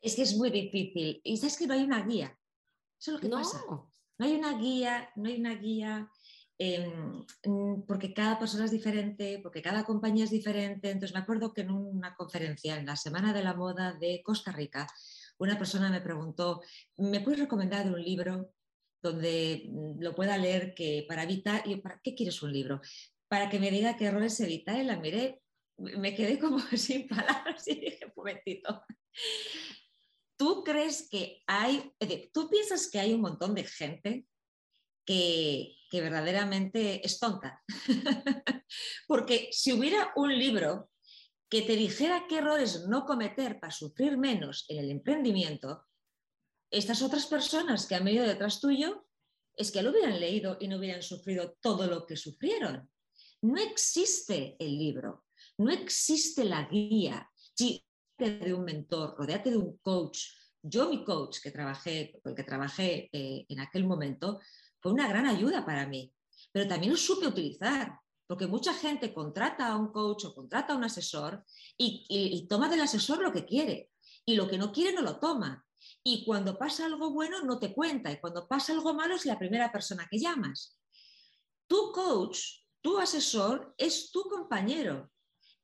es 0.01 0.15
que 0.15 0.21
es 0.23 0.35
muy 0.35 0.49
difícil. 0.49 1.21
Y 1.23 1.37
sabes 1.37 1.57
que 1.57 1.67
no 1.67 1.73
hay 1.73 1.83
una 1.83 2.05
guía. 2.05 2.37
Eso 2.99 3.11
es 3.11 3.13
lo 3.15 3.19
que 3.19 3.29
pasa. 3.29 3.61
No 3.69 4.25
hay 4.25 4.35
una 4.35 4.57
guía, 4.57 5.09
no 5.15 5.29
hay 5.29 5.39
una 5.39 5.55
guía, 5.55 6.09
mm, 6.59 7.81
porque 7.87 8.13
cada 8.13 8.39
persona 8.39 8.65
es 8.65 8.71
diferente, 8.71 9.39
porque 9.43 9.61
cada 9.61 9.83
compañía 9.83 10.23
es 10.23 10.31
diferente. 10.31 10.89
Entonces 10.89 11.13
me 11.13 11.21
acuerdo 11.21 11.53
que 11.53 11.61
en 11.61 11.71
una 11.71 12.15
conferencia, 12.15 12.77
en 12.77 12.85
la 12.85 12.95
Semana 12.95 13.33
de 13.33 13.43
la 13.43 13.53
Moda 13.53 13.93
de 13.93 14.21
Costa 14.23 14.51
Rica, 14.51 14.87
una 15.39 15.57
persona 15.57 15.89
me 15.89 16.01
preguntó, 16.01 16.61
¿me 16.97 17.21
puedes 17.21 17.39
recomendar 17.39 17.85
un 17.87 18.01
libro 18.01 18.53
donde 19.01 19.69
mm, 19.69 20.01
lo 20.01 20.15
pueda 20.15 20.37
leer 20.37 20.73
que 20.73 21.05
para 21.07 21.23
evitar, 21.23 21.67
y 21.67 21.75
¿para 21.77 21.99
qué 22.03 22.15
quieres 22.15 22.41
un 22.41 22.53
libro? 22.53 22.81
Para 23.27 23.49
que 23.49 23.59
me 23.59 23.71
diga 23.71 23.97
qué 23.97 24.05
errores 24.05 24.39
evitar. 24.39 24.79
Y 24.79 24.83
la 24.83 24.97
miré, 24.97 25.41
me 25.77 26.15
quedé 26.15 26.39
como 26.39 26.59
sin 26.75 27.07
palabras 27.07 27.67
y 27.67 27.75
dije, 27.75 28.05
un 28.05 28.13
momentito. 28.15 28.83
¿Tú 30.37 30.63
crees 30.63 31.07
que 31.09 31.41
hay, 31.47 31.91
tú 32.31 32.49
piensas 32.49 32.89
que 32.89 32.99
hay 32.99 33.13
un 33.13 33.21
montón 33.21 33.55
de 33.55 33.63
gente 33.63 34.25
que, 35.05 35.77
que 35.89 36.01
verdaderamente 36.01 37.05
es 37.05 37.19
tonta. 37.19 37.63
Porque 39.07 39.49
si 39.51 39.73
hubiera 39.73 40.11
un 40.15 40.37
libro 40.37 40.89
que 41.49 41.61
te 41.61 41.75
dijera 41.75 42.25
qué 42.27 42.39
errores 42.39 42.87
no 42.87 43.05
cometer 43.05 43.59
para 43.59 43.71
sufrir 43.71 44.17
menos 44.17 44.65
en 44.69 44.79
el 44.79 44.91
emprendimiento, 44.91 45.85
estas 46.69 47.01
otras 47.01 47.27
personas 47.27 47.85
que 47.85 47.95
han 47.95 48.03
venido 48.03 48.25
detrás 48.25 48.59
tuyo 48.59 49.05
es 49.55 49.71
que 49.71 49.81
lo 49.81 49.91
hubieran 49.91 50.19
leído 50.19 50.57
y 50.59 50.67
no 50.67 50.77
hubieran 50.77 51.01
sufrido 51.01 51.57
todo 51.61 51.87
lo 51.87 52.05
que 52.05 52.17
sufrieron. 52.17 52.89
No 53.41 53.61
existe 53.61 54.55
el 54.59 54.77
libro, 54.77 55.25
no 55.57 55.71
existe 55.71 56.43
la 56.43 56.67
guía. 56.67 57.29
Si 57.55 57.83
de 58.17 58.53
un 58.53 58.63
mentor, 58.63 59.15
rodeate 59.17 59.51
de 59.51 59.57
un 59.57 59.77
coach. 59.77 60.19
Yo, 60.61 60.89
mi 60.89 61.03
coach 61.03 61.37
que 61.41 61.51
trabajé, 61.51 62.19
con 62.21 62.31
el 62.31 62.35
que 62.35 62.43
trabajé 62.43 63.09
eh, 63.11 63.45
en 63.47 63.59
aquel 63.59 63.85
momento, 63.85 64.39
fue 64.79 64.91
una 64.91 65.07
gran 65.07 65.27
ayuda 65.27 65.65
para 65.65 65.87
mí, 65.87 66.11
pero 66.51 66.67
también 66.67 66.91
lo 66.91 66.97
supe 66.97 67.27
utilizar, 67.27 67.99
porque 68.27 68.45
mucha 68.45 68.73
gente 68.73 69.13
contrata 69.13 69.67
a 69.67 69.77
un 69.77 69.91
coach 69.91 70.25
o 70.25 70.35
contrata 70.35 70.73
a 70.73 70.75
un 70.75 70.83
asesor 70.83 71.43
y, 71.77 72.45
toma 72.49 72.69
del 72.69 72.81
asesor 72.81 73.19
lo 73.19 73.31
que 73.31 73.45
quiere 73.45 73.91
y 74.25 74.35
lo 74.35 74.47
que 74.49 74.57
no 74.57 74.71
quiere 74.71 74.93
no 74.93 75.01
lo 75.01 75.19
toma. 75.19 75.65
Y 76.03 76.25
cuando 76.25 76.57
pasa 76.57 76.85
algo 76.85 77.11
bueno 77.11 77.41
no 77.43 77.57
te 77.57 77.73
cuenta 77.73 78.11
y 78.11 78.19
cuando 78.19 78.47
pasa 78.47 78.73
algo 78.73 78.93
malo 78.93 79.15
es 79.15 79.25
la 79.25 79.39
primera 79.39 79.71
persona 79.71 80.07
que 80.11 80.19
llamas. 80.19 80.77
Tu 81.67 81.91
coach, 81.93 82.39
tu 82.81 82.99
asesor 82.99 83.73
es 83.77 84.11
tu 84.11 84.23
compañero, 84.23 85.09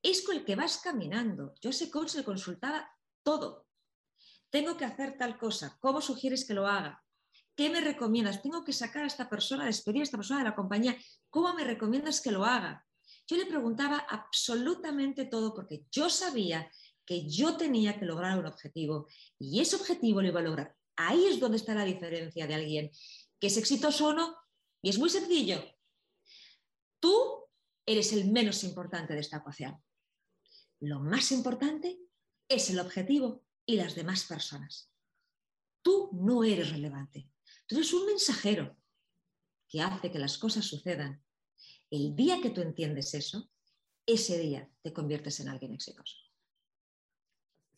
es 0.02 0.22
con 0.22 0.38
el 0.38 0.46
que 0.46 0.56
vas 0.56 0.78
caminando. 0.78 1.54
Yo 1.62 1.70
a 1.70 1.72
ese 1.72 1.92
coach 1.92 2.16
le 2.16 2.24
consultaba 2.24 2.90
todo. 3.24 3.68
Tengo 4.50 4.78
que 4.78 4.86
hacer 4.86 5.18
tal 5.18 5.38
cosa, 5.38 5.78
¿cómo 5.82 6.00
sugieres 6.02 6.46
que 6.46 6.54
lo 6.54 6.68
haga? 6.68 7.04
¿Qué 7.56 7.70
me 7.70 7.82
recomiendas? 7.82 8.42
Tengo 8.42 8.64
que 8.64 8.74
sacar 8.74 9.04
a 9.04 9.08
esta 9.08 9.30
persona, 9.30 9.66
despedir 9.66 10.02
a 10.02 10.04
esta 10.04 10.18
persona 10.18 10.40
de 10.40 10.50
la 10.50 10.56
compañía. 10.56 10.98
¿Cómo 11.30 11.54
me 11.54 11.64
recomiendas 11.64 12.22
que 12.22 12.32
lo 12.32 12.46
haga? 12.46 12.86
Yo 13.28 13.38
le 13.38 13.46
preguntaba 13.46 14.00
absolutamente 14.10 15.26
todo 15.26 15.54
porque 15.54 15.86
yo 15.92 16.10
sabía 16.10 16.70
que 17.06 17.30
yo 17.30 17.56
tenía 17.58 18.00
que 18.00 18.06
lograr 18.06 18.38
un 18.40 18.46
objetivo 18.46 19.08
y 19.38 19.60
ese 19.60 19.76
objetivo 19.76 20.22
lo 20.22 20.30
iba 20.30 20.40
a 20.40 20.44
lograr. 20.44 20.76
Ahí 20.96 21.26
es 21.26 21.40
donde 21.40 21.58
está 21.58 21.74
la 21.76 21.86
diferencia 21.86 22.48
de 22.48 22.54
alguien 22.54 22.92
que 23.40 23.48
es 23.48 23.58
exitoso 23.58 24.08
o 24.08 24.14
no. 24.14 24.36
Y 24.82 24.90
es 24.90 24.98
muy 24.98 25.10
sencillo. 25.10 25.64
Tú 27.00 27.46
eres 27.86 28.14
el 28.14 28.32
menos 28.32 28.64
importante 28.64 29.14
de 29.14 29.20
esta 29.20 29.38
ecuación. 29.38 29.82
Lo 30.80 31.00
más 31.00 31.32
importante 31.32 32.00
es 32.48 32.70
el 32.70 32.80
objetivo 32.80 33.44
y 33.66 33.78
las 33.78 33.96
demás 33.96 34.26
personas. 34.26 34.92
Tú 35.82 36.10
no 36.14 36.44
eres 36.44 36.72
relevante. 36.72 37.33
Tú 37.74 37.80
eres 37.80 37.94
un 37.94 38.06
mensajero 38.06 38.78
que 39.68 39.82
hace 39.82 40.12
que 40.12 40.20
las 40.20 40.38
cosas 40.38 40.64
sucedan. 40.64 41.24
El 41.90 42.16
día 42.16 42.40
que 42.40 42.52
tú 42.52 42.62
entiendes 42.62 43.16
eso, 43.16 43.50
ese 44.06 44.38
día 44.38 44.70
te 44.84 44.94
conviertes 44.94 45.40
en 45.40 45.50
alguien 45.50 45.74
exitoso. 45.74 46.16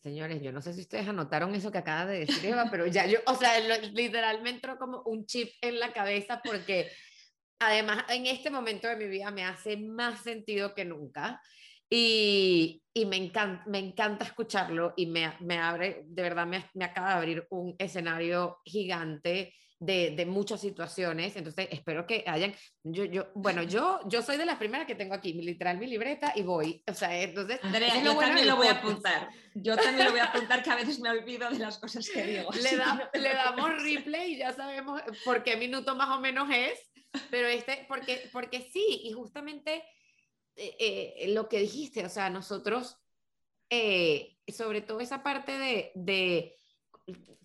Señores, 0.02 0.42
yo 0.42 0.52
no 0.52 0.60
sé 0.60 0.74
si 0.74 0.82
ustedes 0.82 1.08
anotaron 1.08 1.54
eso 1.54 1.72
que 1.72 1.78
acaba 1.78 2.04
de 2.04 2.26
decir 2.26 2.44
Eva, 2.44 2.68
pero 2.70 2.86
ya 2.86 3.06
yo, 3.06 3.20
o 3.24 3.36
sea, 3.36 3.58
literalmente 3.94 4.50
entró 4.68 4.76
como 4.76 5.00
un 5.06 5.24
chip 5.24 5.48
en 5.62 5.80
la 5.80 5.94
cabeza 5.94 6.42
porque 6.44 6.92
además 7.58 8.04
en 8.10 8.26
este 8.26 8.50
momento 8.50 8.88
de 8.88 8.96
mi 8.96 9.06
vida 9.06 9.30
me 9.30 9.44
hace 9.44 9.78
más 9.78 10.22
sentido 10.22 10.74
que 10.74 10.84
nunca. 10.84 11.40
Y, 11.88 12.82
y 12.92 13.06
me, 13.06 13.16
encanta, 13.16 13.64
me 13.66 13.78
encanta 13.78 14.26
escucharlo 14.26 14.92
y 14.94 15.06
me, 15.06 15.32
me 15.40 15.56
abre, 15.56 16.02
de 16.04 16.22
verdad 16.22 16.46
me, 16.46 16.68
me, 16.74 16.84
acaba 16.84 17.08
de 17.08 17.14
abrir 17.14 17.46
un 17.48 17.74
escenario 17.78 18.58
gigante 18.66 19.54
de, 19.78 20.10
de, 20.16 20.26
muchas 20.26 20.60
situaciones. 20.60 21.36
Entonces, 21.36 21.68
espero 21.70 22.06
que 22.06 22.24
hayan, 22.26 22.54
yo, 22.82 23.04
yo, 23.04 23.26
bueno, 23.34 23.62
yo, 23.62 24.00
yo 24.06 24.22
soy 24.22 24.36
de 24.36 24.46
las 24.46 24.58
primeras 24.58 24.86
que 24.86 24.94
tengo 24.94 25.14
aquí, 25.14 25.32
literal, 25.34 25.78
mi 25.78 25.86
libreta 25.86 26.32
y 26.34 26.42
voy. 26.42 26.82
O 26.88 26.94
sea, 26.94 27.20
entonces... 27.20 27.60
Andrea, 27.62 28.02
yo 28.02 28.16
también 28.16 28.46
lo 28.46 28.56
voy 28.56 28.68
a 28.68 28.72
apuntar. 28.72 29.28
Yo 29.54 29.76
también 29.76 30.06
lo 30.06 30.10
voy 30.12 30.20
a 30.20 30.26
apuntar 30.26 30.62
que 30.62 30.70
a 30.70 30.76
veces 30.76 31.00
me 31.00 31.10
olvido 31.10 31.50
de 31.50 31.58
las 31.58 31.78
cosas 31.78 32.08
que 32.08 32.22
digo. 32.22 32.50
Le, 32.52 32.76
da, 32.76 33.10
le 33.14 33.34
damos 33.34 33.82
replay 33.82 34.34
y 34.34 34.38
ya 34.38 34.52
sabemos 34.52 35.02
por 35.24 35.42
qué 35.42 35.56
minuto 35.56 35.94
más 35.94 36.08
o 36.16 36.20
menos 36.20 36.48
es, 36.50 36.78
pero 37.30 37.48
este, 37.48 37.84
porque, 37.88 38.28
porque 38.32 38.68
sí, 38.72 39.02
y 39.04 39.12
justamente 39.12 39.84
eh, 40.56 40.76
eh, 40.78 41.28
lo 41.28 41.48
que 41.48 41.58
dijiste, 41.58 42.04
o 42.04 42.08
sea, 42.08 42.30
nosotros, 42.30 42.98
eh, 43.68 44.38
sobre 44.48 44.80
todo 44.80 45.00
esa 45.00 45.22
parte 45.22 45.58
de, 45.58 45.92
de, 45.94 46.56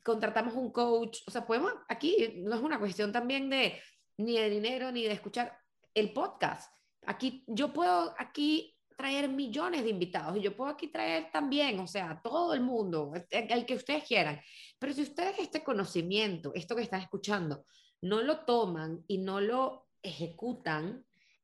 contratamos 0.03 0.55
un 0.55 0.72
coach, 0.72 1.20
o 1.28 1.32
sea, 1.32 1.45
podemos, 1.45 1.74
aquí 1.88 2.41
no 2.43 2.55
es 2.55 2.62
una 2.62 2.80
cuestión 2.80 3.12
también 3.12 3.49
de 3.49 3.80
ni 4.18 4.38
de 4.38 4.49
dinero 4.49 4.91
ni 4.91 5.03
de 5.03 5.14
escuchar 5.14 5.57
el 5.93 6.14
podcast. 6.14 6.74
Aquí 7.05 7.43
yo 7.47 7.74
puedo 7.74 8.14
aquí 8.18 8.78
traer 8.95 9.30
millones 9.30 9.84
de 9.84 9.89
invitados 9.89 10.38
y 10.38 10.41
yo 10.41 10.55
puedo 10.55 10.70
aquí 10.70 10.88
traer 10.88 11.32
también, 11.32 11.80
o 11.80 11.88
sea, 11.88 12.22
todo 12.24 12.53
el 12.53 12.62
mundo, 12.62 13.12
el 13.32 13.66
que 13.66 13.76
ustedes 13.76 14.03
quieran. 14.03 14.39
Pero 14.78 14.93
si 14.93 15.01
ustedes 15.01 15.39
este 15.39 15.64
conocimiento, 15.64 16.51
esto 16.53 16.76
que 16.76 16.84
están 16.84 17.01
escuchando, 17.01 17.66
no 18.01 18.22
lo 18.22 18.45
toman 18.45 19.03
y 19.07 19.18
no 19.18 19.41
lo 19.41 19.88
ejecutan, 20.03 21.03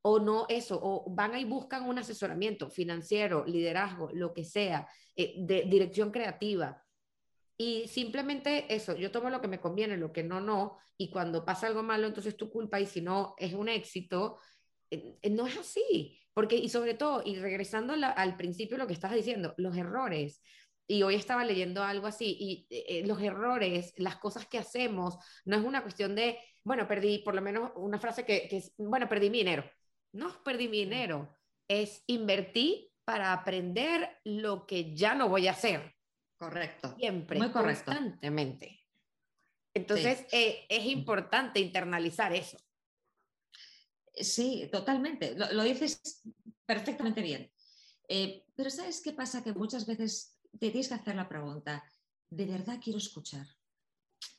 o 0.10 0.20
no 0.20 0.46
eso, 0.48 0.80
o 0.82 1.06
van 1.10 1.38
y 1.38 1.44
buscan 1.44 1.84
un 1.84 2.00
asesoramiento 2.00 2.70
financiero, 2.70 3.44
liderazgo, 3.46 4.10
lo 4.14 4.34
que 4.34 4.46
sea, 4.46 4.88
eh, 5.16 5.36
de 5.40 5.64
dirección 5.64 6.12
creativa. 6.12 6.82
Y 7.58 7.88
simplemente 7.88 8.74
eso, 8.74 8.96
yo 8.96 9.12
tomo 9.12 9.30
lo 9.30 9.42
que 9.42 9.48
me 9.48 9.60
conviene, 9.60 9.98
lo 9.98 10.12
que 10.14 10.24
no, 10.24 10.40
no, 10.42 10.78
y 10.98 11.10
cuando 11.10 11.44
pasa 11.44 11.68
algo 11.68 11.84
malo, 11.84 12.08
entonces 12.08 12.34
es 12.34 12.38
tu 12.38 12.52
culpa, 12.52 12.80
y 12.80 12.86
si 12.86 13.02
no, 13.02 13.36
es 13.38 13.54
un 13.54 13.70
éxito. 13.70 14.40
Eh, 14.92 15.18
eh, 15.22 15.30
no 15.30 15.48
es 15.48 15.58
así, 15.58 16.20
porque, 16.34 16.56
y 16.56 16.70
sobre 16.70 16.94
todo, 16.94 17.24
y 17.26 17.38
regresando 17.38 17.94
al 17.94 18.38
principio 18.38 18.78
lo 18.78 18.88
que 18.88 18.94
estás 18.94 19.14
diciendo, 19.14 19.54
los 19.58 19.76
errores, 19.76 20.42
y 20.88 21.04
hoy 21.04 21.16
estaba 21.16 21.44
leyendo 21.44 21.84
algo 21.84 22.08
así, 22.08 22.38
y 22.70 23.04
los 23.06 23.22
errores, 23.22 23.94
las 23.98 24.18
cosas 24.18 24.48
que 24.48 24.58
hacemos, 24.58 25.18
no 25.44 25.58
es 25.58 25.64
una 25.66 25.82
cuestión 25.82 26.16
de, 26.16 26.38
bueno, 26.64 26.88
perdí, 26.88 27.20
por 27.20 27.36
lo 27.36 27.42
menos 27.42 27.72
una 27.76 28.00
frase 28.00 28.24
que, 28.24 28.48
que 28.48 28.58
es, 28.58 28.74
bueno, 28.78 29.10
perdí 29.10 29.30
mi 29.30 29.40
dinero 29.40 29.66
no 30.18 30.44
perdí 30.44 30.68
mi 30.68 30.80
dinero, 30.80 31.34
es 31.68 32.04
invertir 32.08 32.90
para 33.06 33.34
aprender 33.34 34.20
lo 34.24 34.66
que 34.66 34.96
ya 34.96 35.16
no 35.16 35.30
voy 35.30 35.48
a 35.48 35.52
hacer. 35.52 35.94
Correcto. 36.38 36.96
Siempre, 36.98 37.40
Muy 37.40 37.52
correcto. 37.52 37.86
constantemente. 37.86 38.84
Entonces, 39.74 40.26
eh, 40.32 40.66
es 40.70 40.86
importante 40.86 41.60
internalizar 41.60 42.34
eso. 42.34 42.58
Sí, 44.14 44.68
totalmente. 44.72 45.36
Lo, 45.36 45.64
dices 45.64 46.24
perfectamente 46.66 47.22
bien. 47.22 47.52
Eh, 48.08 48.46
pero 48.56 48.70
¿sabes 48.70 49.02
qué 49.02 49.14
pasa? 49.14 49.44
Que 49.44 49.54
muchas 49.54 49.86
veces 49.86 50.40
te 50.52 50.72
tienes 50.72 50.88
que 50.88 50.96
hacer 50.96 51.16
la 51.16 51.30
pregunta, 51.30 51.84
¿de 52.30 52.46
verdad 52.46 52.80
quiero 52.84 52.98
escuchar? 52.98 53.46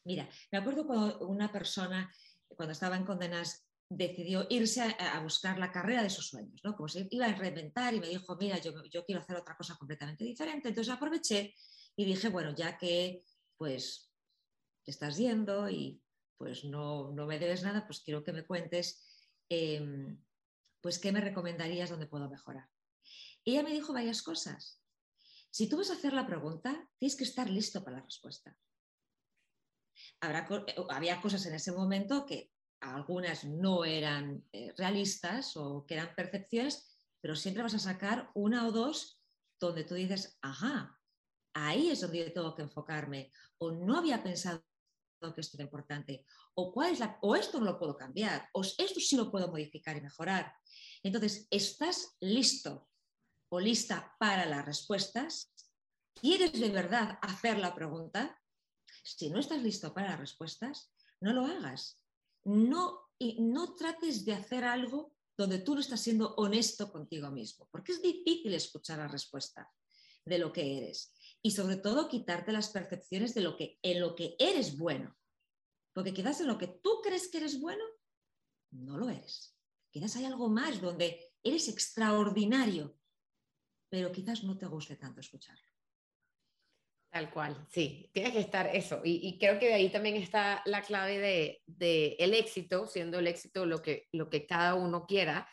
Mira, 0.05 0.29
me 0.51 0.59
acuerdo 0.59 0.87
cuando 0.87 1.21
una 1.29 1.53
persona, 1.53 2.13
cuando 2.49 2.73
estaba 2.73 2.97
en 2.97 3.05
Condenas, 3.05 3.69
decidió 3.89 4.47
irse 4.51 4.83
a, 4.83 5.21
buscar 5.21 5.59
la 5.59 5.71
carrera 5.71 6.03
de 6.03 6.11
sus 6.11 6.29
sueños, 6.29 6.61
¿no? 6.65 6.75
Como 6.75 6.89
se 6.89 7.07
iba 7.11 7.27
a 7.27 7.35
reinventar 7.35 7.95
y 7.95 8.01
me 8.01 8.09
dijo, 8.09 8.37
mira, 8.37 8.59
yo, 8.59 8.73
yo 8.91 9.05
quiero 9.05 9.21
hacer 9.21 9.37
otra 9.37 9.57
cosa 9.57 9.77
completamente 9.77 10.25
diferente. 10.25 10.69
Entonces 10.69 10.93
aproveché 10.93 11.55
y 11.99 12.05
dije, 12.05 12.29
bueno, 12.29 12.55
ya 12.55 12.79
que 12.79 13.25
pues 13.57 14.15
te 14.85 14.93
estás 14.93 15.17
yendo 15.17 15.69
y 15.69 16.01
pues 16.37 16.65
no, 16.65 17.11
no 17.11 17.27
me 17.27 17.41
debes 17.41 17.65
nada, 17.65 17.89
pues 17.89 18.01
quiero 18.05 18.23
que 18.23 18.33
me 18.33 18.47
cuentes, 18.47 19.05
em, 19.49 20.25
pues 20.81 21.01
qué 21.01 21.11
me 21.11 21.21
recomendarías 21.21 21.91
donde 21.91 22.07
puedo 22.07 22.31
mejorar. 22.31 22.71
Ella 23.45 23.65
me 23.65 23.73
dijo 23.73 23.93
varias 23.93 24.23
cosas. 24.23 24.81
Si 25.51 25.69
tú 25.69 25.77
vas 25.77 25.91
a 25.91 25.95
hacer 25.95 26.13
la 26.13 26.25
pregunta, 26.25 26.89
tienes 26.99 27.17
que 27.17 27.25
estar 27.25 27.51
listo 27.51 27.83
para 27.83 27.97
la 27.97 28.05
respuesta. 28.05 28.57
Habrá, 30.21 30.47
había 30.91 31.21
cosas 31.21 31.45
en 31.47 31.55
ese 31.55 31.73
momento 31.73 32.25
que 32.27 32.53
algunas 32.79 33.43
no 33.45 33.85
eran 33.85 34.47
eh, 34.53 34.73
realistas 34.77 35.57
o 35.57 35.85
que 35.85 35.95
eran 35.95 36.15
percepciones, 36.15 36.97
pero 37.21 37.35
siempre 37.35 37.65
vas 37.65 37.75
a 37.75 37.81
sacar 37.81 38.31
una 38.35 38.69
o 38.69 38.71
dos 38.71 39.21
donde 39.59 39.83
tú 39.83 39.97
dices, 39.97 40.39
ajá, 40.43 40.98
ahí 41.67 41.91
es 41.91 42.01
donde 42.01 42.31
tengo 42.31 42.55
que 42.55 42.63
enfocarme, 42.63 43.33
o 43.59 43.71
no 43.73 43.99
había 43.99 44.23
pensado 44.23 44.63
que 45.35 45.41
esto 45.41 45.57
era 45.57 45.65
importante, 45.65 46.25
o, 46.55 46.73
cuál 46.73 46.93
es 46.93 47.01
la, 47.01 47.19
o 47.23 47.35
esto 47.35 47.59
no 47.59 47.67
lo 47.67 47.79
puedo 47.79 47.97
cambiar, 47.97 48.49
o 48.53 48.63
esto 48.63 49.01
sí 49.01 49.17
lo 49.17 49.31
puedo 49.31 49.49
modificar 49.49 49.97
y 49.97 50.01
mejorar. 50.01 50.55
Entonces, 51.03 51.47
¿estás 51.51 52.17
listo 52.21 52.89
o 53.49 53.61
lista 53.61 54.15
para 54.19 54.47
las 54.47 54.65
respuestas? 54.65 55.53
¿Quieres 56.15 56.53
de 56.53 56.71
verdad 56.71 57.19
hacer 57.23 57.59
la 57.59 57.75
pregunta? 57.75 58.41
Si 59.03 59.31
no 59.31 59.41
estás 59.41 59.63
listo 59.63 59.93
para 59.93 60.11
las 60.11 60.21
respuestas, 60.21 60.93
no 61.21 61.33
lo 61.33 61.47
hagas 61.47 62.01
no, 62.49 63.11
y 63.19 63.41
no 63.41 63.75
trates 63.75 64.25
de 64.25 64.35
hacer 64.35 64.65
algo 64.65 65.15
donde 65.37 65.59
tú 65.59 65.75
no 65.75 65.81
estás 65.81 66.01
siendo 66.01 66.35
honesto 66.37 66.91
contigo 66.91 67.31
mismo, 67.31 67.69
porque 67.71 67.93
es 67.93 68.03
difícil 68.03 68.55
escuchar 68.55 68.99
la 68.99 69.09
respuesta 69.09 69.71
de 70.25 70.39
lo 70.39 70.53
que 70.53 70.79
eres 70.79 71.15
y 71.49 71.51
sobre 71.51 71.77
todo 71.77 72.11
quitarte 72.11 72.53
las 72.53 72.69
percepciones 72.69 73.33
de 73.33 73.41
lo 73.41 73.57
que 73.57 73.79
en 73.81 74.01
lo 74.01 74.15
que 74.15 74.37
eres 74.39 74.77
bueno. 74.77 75.17
Porque 75.95 76.13
quizás 76.13 76.43
en 76.43 76.47
lo 76.47 76.59
que 76.59 76.67
tú 76.67 77.01
crees 77.03 77.29
que 77.29 77.39
eres 77.39 77.59
bueno 77.59 77.83
no 78.71 78.99
lo 78.99 79.09
eres. 79.09 79.57
Quizás 79.91 80.17
hay 80.17 80.27
algo 80.27 80.51
más 80.51 80.79
donde 80.83 81.33
eres 81.43 81.69
extraordinario, 81.69 82.99
pero 83.89 84.13
quizás 84.13 84.45
no 84.45 84.59
te 84.59 84.67
guste 84.67 84.97
tanto 84.97 85.21
escucharlo. 85.21 85.65
Tal 87.11 87.31
cual, 87.33 87.67
sí, 87.71 88.11
tiene 88.13 88.31
que 88.31 88.41
estar 88.41 88.67
eso. 88.77 89.01
Y, 89.03 89.39
creo 89.39 89.59
que 89.59 89.69
de 89.69 89.75
ahí 89.75 89.89
también 89.89 90.17
está 90.17 90.61
la 90.67 90.83
clave 90.83 91.19
de, 91.19 91.63
de, 91.65 92.17
el 92.19 92.35
éxito, 92.35 92.87
siendo 92.87 93.21
el 93.21 93.27
éxito 93.27 93.65
lo 93.65 93.81
que, 93.81 94.07
lo 94.13 94.29
que 94.29 94.47
cada 94.47 94.75
uno 94.75 95.07
quiera, 95.07 95.49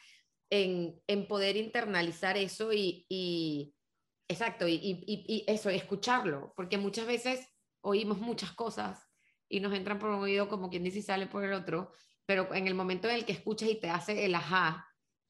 en, 0.49 1.01
en 1.07 1.25
poder 1.25 1.55
internalizar 1.55 2.35
eso 2.35 2.73
y, 2.73 3.05
y 3.07 3.73
exacto, 4.27 4.67
y, 4.67 4.75
y, 4.75 5.43
eso, 5.47 5.69
escucharlo, 5.69 6.53
porque 6.55 6.77
muchas 6.77 7.07
veces 7.07 7.47
oímos 7.81 8.19
muchas 8.19 8.53
cosas 8.53 9.07
y 9.49 9.59
nos 9.59 9.73
entran 9.73 9.99
por 9.99 10.09
un 10.09 10.23
oído 10.23 10.47
como 10.47 10.69
quien 10.69 10.83
dice 10.83 10.99
y 10.99 11.03
sale 11.03 11.27
por 11.27 11.43
el 11.43 11.53
otro, 11.53 11.91
pero 12.25 12.53
en 12.53 12.67
el 12.67 12.73
momento 12.73 13.07
en 13.07 13.15
el 13.15 13.25
que 13.25 13.33
escuchas 13.33 13.69
y 13.69 13.75
te 13.79 13.89
hace 13.89 14.25
el 14.25 14.35
ajá, 14.35 14.87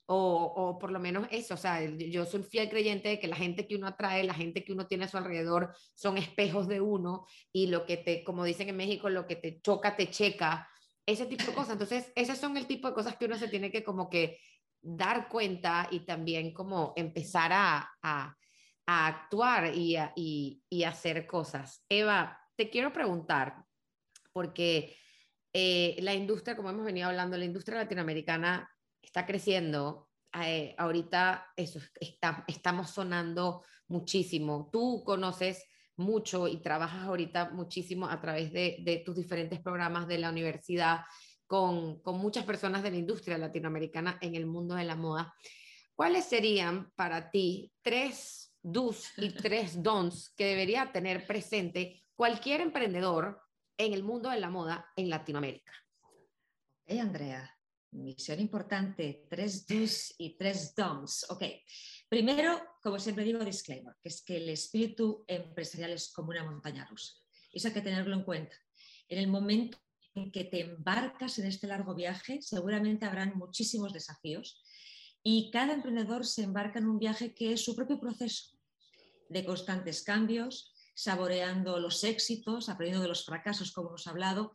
o, 0.07 0.53
o, 0.55 0.77
por 0.77 0.91
lo 0.91 0.99
menos 0.99 1.27
eso, 1.31 1.55
o 1.55 1.57
sea, 1.57 1.83
yo 1.83 2.25
soy 2.25 2.43
fiel 2.43 2.69
creyente 2.69 3.09
de 3.09 3.19
que 3.19 3.27
la 3.27 3.35
gente 3.35 3.67
que 3.67 3.75
uno 3.75 3.87
atrae, 3.87 4.23
la 4.23 4.35
gente 4.35 4.63
que 4.63 4.71
uno 4.71 4.85
tiene 4.85 5.05
a 5.05 5.07
su 5.07 5.17
alrededor 5.17 5.75
son 5.95 6.17
espejos 6.17 6.67
de 6.67 6.79
uno 6.79 7.25
y 7.51 7.67
lo 7.67 7.85
que 7.85 7.97
te, 7.97 8.23
como 8.23 8.43
dicen 8.43 8.69
en 8.69 8.77
México, 8.77 9.09
lo 9.09 9.25
que 9.25 9.35
te 9.35 9.59
choca, 9.61 9.95
te 9.95 10.11
checa, 10.11 10.69
ese 11.05 11.25
tipo 11.25 11.45
de 11.45 11.53
cosas. 11.53 11.73
Entonces, 11.73 12.11
esos 12.15 12.37
son 12.37 12.57
el 12.57 12.67
tipo 12.67 12.87
de 12.87 12.93
cosas 12.93 13.17
que 13.17 13.25
uno 13.25 13.37
se 13.37 13.47
tiene 13.47 13.71
que 13.71 13.83
como 13.83 14.09
que 14.09 14.39
dar 14.81 15.27
cuenta 15.29 15.87
y 15.91 16.01
también 16.01 16.53
como 16.53 16.93
empezar 16.95 17.51
a, 17.53 18.37
a 18.85 19.07
actuar 19.07 19.73
y, 19.75 19.97
y, 20.69 20.83
hacer 20.83 21.25
cosas. 21.25 21.83
Eva, 21.89 22.39
te 22.55 22.69
quiero 22.69 22.93
preguntar, 22.93 23.65
porque 24.31 24.95
eh, 25.53 25.97
la 26.01 26.13
industria, 26.13 26.55
como 26.55 26.69
hemos 26.69 26.85
venido 26.85 27.07
hablando, 27.07 27.37
la 27.37 27.45
industria 27.45 27.79
latinoamericana 27.79 28.69
está 29.01 29.25
creciendo. 29.25 30.09
Eh, 30.43 30.75
ahorita 30.77 31.47
eso, 31.55 31.79
está, 31.99 32.43
estamos 32.47 32.91
sonando 32.91 33.63
muchísimo. 33.87 34.69
Tú 34.71 35.03
conoces 35.03 35.65
mucho 35.97 36.47
y 36.47 36.57
trabajas 36.57 37.03
ahorita 37.03 37.51
muchísimo 37.51 38.07
a 38.07 38.19
través 38.19 38.51
de, 38.51 38.77
de 38.81 38.97
tus 38.97 39.15
diferentes 39.15 39.61
programas 39.61 40.07
de 40.07 40.17
la 40.17 40.29
universidad 40.29 41.01
con, 41.47 42.01
con, 42.01 42.17
muchas 42.17 42.43
personas 42.43 42.83
de 42.83 42.91
la 42.91 42.97
industria 42.97 43.37
latinoamericana 43.37 44.17
en 44.21 44.35
el 44.35 44.45
mundo 44.45 44.75
de 44.75 44.83
la 44.83 44.95
moda. 44.95 45.33
¿Cuáles 45.95 46.25
serían 46.25 46.91
para 46.95 47.31
ti 47.31 47.71
tres 47.81 48.44
do's 48.65 49.11
y 49.17 49.29
tres 49.29 49.81
don'ts 49.81 50.33
que 50.35 50.45
debería 50.45 50.91
tener 50.91 51.27
presente 51.27 52.03
cualquier 52.15 52.61
emprendedor 52.61 53.39
en 53.77 53.93
el 53.93 54.03
mundo 54.03 54.29
de 54.29 54.39
la 54.39 54.49
moda 54.49 54.91
en 54.95 55.09
Latinoamérica? 55.09 55.71
Ok, 56.81 56.99
Andrea. 56.99 57.51
Misión 57.91 58.41
importante, 58.41 59.25
tres 59.29 59.65
do's 59.67 60.15
y 60.17 60.35
tres 60.35 60.73
don'ts. 60.75 61.27
Ok, 61.29 61.43
primero, 62.09 62.59
como 62.81 62.99
siempre 62.99 63.23
digo, 63.23 63.45
disclaimer, 63.45 63.95
que 64.01 64.09
es 64.09 64.21
que 64.23 64.37
el 64.37 64.49
espíritu 64.49 65.23
empresarial 65.27 65.91
es 65.91 66.11
como 66.11 66.29
una 66.29 66.43
montaña 66.43 66.85
rusa. 66.85 67.13
Eso 67.51 67.67
hay 67.67 67.73
que 67.73 67.81
tenerlo 67.81 68.15
en 68.15 68.23
cuenta. 68.23 68.55
En 69.07 69.19
el 69.19 69.27
momento 69.27 69.77
en 70.15 70.31
que 70.31 70.43
te 70.43 70.61
embarcas 70.61 71.39
en 71.39 71.45
este 71.45 71.67
largo 71.67 71.93
viaje, 71.93 72.41
seguramente 72.41 73.05
habrán 73.05 73.37
muchísimos 73.37 73.93
desafíos 73.93 74.61
y 75.23 75.49
cada 75.51 75.73
emprendedor 75.73 76.25
se 76.25 76.43
embarca 76.43 76.79
en 76.79 76.87
un 76.87 76.99
viaje 76.99 77.33
que 77.33 77.53
es 77.53 77.63
su 77.63 77.75
propio 77.75 77.99
proceso 77.99 78.54
de 79.29 79.45
constantes 79.45 80.03
cambios, 80.03 80.73
saboreando 80.93 81.79
los 81.79 82.03
éxitos, 82.03 82.69
aprendiendo 82.69 83.01
de 83.01 83.09
los 83.09 83.25
fracasos, 83.25 83.71
como 83.71 83.89
hemos 83.89 84.07
hablado, 84.07 84.53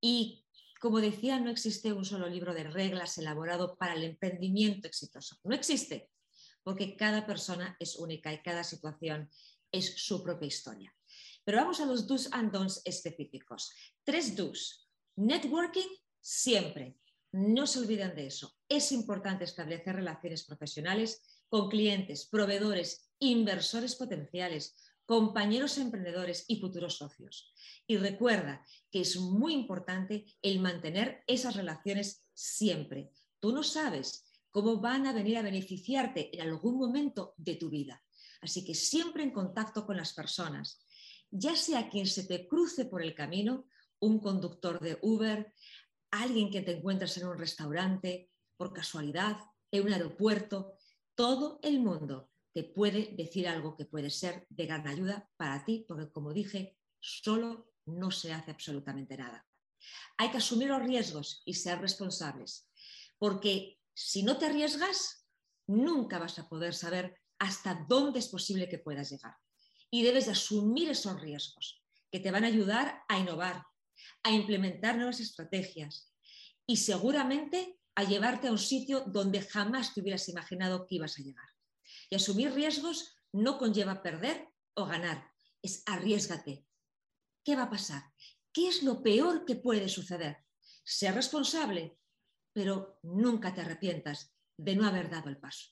y 0.00 0.44
como 0.80 1.00
decía, 1.00 1.38
no 1.38 1.50
existe 1.50 1.92
un 1.92 2.04
solo 2.04 2.26
libro 2.26 2.54
de 2.54 2.64
reglas 2.64 3.18
elaborado 3.18 3.76
para 3.76 3.94
el 3.94 4.02
emprendimiento 4.02 4.88
exitoso. 4.88 5.36
No 5.44 5.54
existe, 5.54 6.10
porque 6.62 6.96
cada 6.96 7.26
persona 7.26 7.76
es 7.78 7.96
única 7.96 8.32
y 8.32 8.42
cada 8.42 8.64
situación 8.64 9.30
es 9.70 9.94
su 9.96 10.22
propia 10.22 10.48
historia. 10.48 10.94
Pero 11.44 11.58
vamos 11.58 11.80
a 11.80 11.86
los 11.86 12.06
do's 12.06 12.28
and 12.32 12.50
don'ts 12.52 12.80
específicos. 12.84 13.72
Tres 14.04 14.36
do's. 14.36 14.88
Networking 15.16 15.88
siempre. 16.20 16.96
No 17.32 17.66
se 17.66 17.78
olviden 17.78 18.14
de 18.14 18.26
eso. 18.26 18.56
Es 18.68 18.90
importante 18.92 19.44
establecer 19.44 19.96
relaciones 19.96 20.44
profesionales 20.44 21.22
con 21.48 21.68
clientes, 21.68 22.26
proveedores, 22.26 23.09
inversores 23.20 23.94
potenciales, 23.94 24.74
compañeros 25.06 25.78
emprendedores 25.78 26.44
y 26.48 26.60
futuros 26.60 26.96
socios. 26.96 27.52
Y 27.86 27.96
recuerda 27.96 28.64
que 28.90 29.00
es 29.00 29.16
muy 29.16 29.54
importante 29.54 30.24
el 30.42 30.60
mantener 30.60 31.22
esas 31.26 31.56
relaciones 31.56 32.24
siempre. 32.32 33.10
Tú 33.38 33.52
no 33.52 33.62
sabes 33.62 34.24
cómo 34.50 34.80
van 34.80 35.06
a 35.06 35.12
venir 35.12 35.38
a 35.38 35.42
beneficiarte 35.42 36.34
en 36.34 36.42
algún 36.42 36.78
momento 36.78 37.34
de 37.36 37.56
tu 37.56 37.70
vida. 37.70 38.02
Así 38.40 38.64
que 38.64 38.74
siempre 38.74 39.22
en 39.22 39.30
contacto 39.30 39.86
con 39.86 39.96
las 39.96 40.12
personas, 40.12 40.80
ya 41.30 41.54
sea 41.56 41.88
quien 41.88 42.06
se 42.06 42.24
te 42.24 42.48
cruce 42.48 42.86
por 42.86 43.02
el 43.02 43.14
camino, 43.14 43.66
un 44.00 44.18
conductor 44.18 44.80
de 44.80 44.98
Uber, 45.02 45.52
alguien 46.10 46.50
que 46.50 46.62
te 46.62 46.78
encuentras 46.78 47.16
en 47.18 47.28
un 47.28 47.38
restaurante, 47.38 48.30
por 48.56 48.72
casualidad, 48.72 49.38
en 49.70 49.86
un 49.86 49.92
aeropuerto, 49.92 50.74
todo 51.14 51.60
el 51.62 51.80
mundo 51.80 52.29
te 52.52 52.64
puede 52.64 53.14
decir 53.16 53.48
algo 53.48 53.76
que 53.76 53.84
puede 53.84 54.10
ser 54.10 54.46
de 54.48 54.66
gran 54.66 54.86
ayuda 54.86 55.28
para 55.36 55.64
ti, 55.64 55.84
porque 55.86 56.10
como 56.10 56.32
dije, 56.32 56.76
solo 56.98 57.72
no 57.86 58.10
se 58.10 58.32
hace 58.32 58.50
absolutamente 58.50 59.16
nada. 59.16 59.46
Hay 60.18 60.30
que 60.30 60.38
asumir 60.38 60.68
los 60.68 60.82
riesgos 60.82 61.42
y 61.44 61.54
ser 61.54 61.80
responsables, 61.80 62.68
porque 63.18 63.78
si 63.94 64.22
no 64.22 64.38
te 64.38 64.46
arriesgas, 64.46 65.26
nunca 65.66 66.18
vas 66.18 66.38
a 66.38 66.48
poder 66.48 66.74
saber 66.74 67.16
hasta 67.38 67.86
dónde 67.88 68.18
es 68.18 68.28
posible 68.28 68.68
que 68.68 68.78
puedas 68.78 69.10
llegar. 69.10 69.36
Y 69.90 70.02
debes 70.02 70.28
asumir 70.28 70.90
esos 70.90 71.20
riesgos 71.20 71.82
que 72.10 72.20
te 72.20 72.30
van 72.30 72.44
a 72.44 72.48
ayudar 72.48 73.02
a 73.08 73.18
innovar, 73.18 73.64
a 74.22 74.30
implementar 74.30 74.96
nuevas 74.96 75.20
estrategias 75.20 76.12
y 76.66 76.76
seguramente 76.76 77.78
a 77.94 78.04
llevarte 78.04 78.48
a 78.48 78.52
un 78.52 78.58
sitio 78.58 79.04
donde 79.06 79.42
jamás 79.42 79.94
te 79.94 80.00
hubieras 80.00 80.28
imaginado 80.28 80.86
que 80.86 80.96
ibas 80.96 81.18
a 81.18 81.22
llegar. 81.22 81.48
Y 82.10 82.16
asumir 82.16 82.52
riesgos 82.52 83.16
no 83.32 83.56
conlleva 83.56 84.02
perder 84.02 84.52
o 84.74 84.84
ganar, 84.84 85.30
es 85.62 85.82
arriesgate. 85.86 86.66
¿Qué 87.44 87.56
va 87.56 87.62
a 87.64 87.70
pasar? 87.70 88.02
¿Qué 88.52 88.68
es 88.68 88.82
lo 88.82 89.02
peor 89.02 89.44
que 89.44 89.56
puede 89.56 89.88
suceder? 89.88 90.44
Ser 90.84 91.14
responsable, 91.14 91.98
pero 92.52 92.98
nunca 93.02 93.54
te 93.54 93.60
arrepientas 93.60 94.34
de 94.56 94.74
no 94.74 94.86
haber 94.86 95.08
dado 95.08 95.28
el 95.28 95.38
paso. 95.38 95.68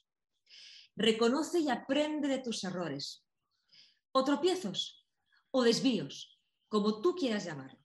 Reconoce 0.95 1.61
y 1.61 1.69
aprende 1.69 2.29
de 2.29 2.39
tus 2.39 2.65
errores, 2.65 3.27
o 4.13 4.25
tropiezos, 4.25 5.07
o 5.51 5.63
desvíos, 5.63 6.41
como 6.69 7.01
tú 7.01 7.15
quieras 7.15 7.45
llamarlo. 7.45 7.79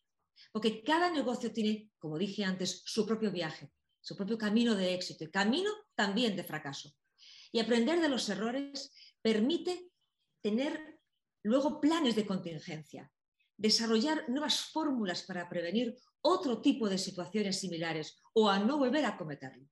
Porque 0.52 0.84
cada 0.84 1.10
negocio 1.10 1.52
tiene, 1.52 1.92
como 1.98 2.18
dije 2.18 2.44
antes, 2.44 2.84
su 2.86 3.06
propio 3.06 3.32
viaje, 3.32 3.72
su 4.02 4.16
propio 4.16 4.38
camino 4.38 4.76
de 4.76 4.94
éxito 4.94 5.24
y 5.24 5.32
camino 5.32 5.72
también 5.96 6.36
de 6.36 6.44
fracaso. 6.44 6.94
Y 7.54 7.60
aprender 7.60 8.02
de 8.02 8.10
los 8.10 8.28
errores 8.28 8.92
permite 9.22 9.92
tener 10.42 11.00
luego 11.44 11.80
planes 11.80 12.16
de 12.16 12.26
contingencia, 12.26 13.10
desarrollar 13.56 14.28
nuevas 14.28 14.66
fórmulas 14.72 15.24
para 15.24 15.48
prevenir 15.48 15.96
otro 16.22 16.62
tipo 16.62 16.90
de 16.90 16.98
situaciones 16.98 17.60
similares 17.60 18.22
o 18.34 18.50
a 18.50 18.60
no 18.60 18.78
volver 18.78 19.06
a 19.06 19.16
cometerlo. 19.16 19.70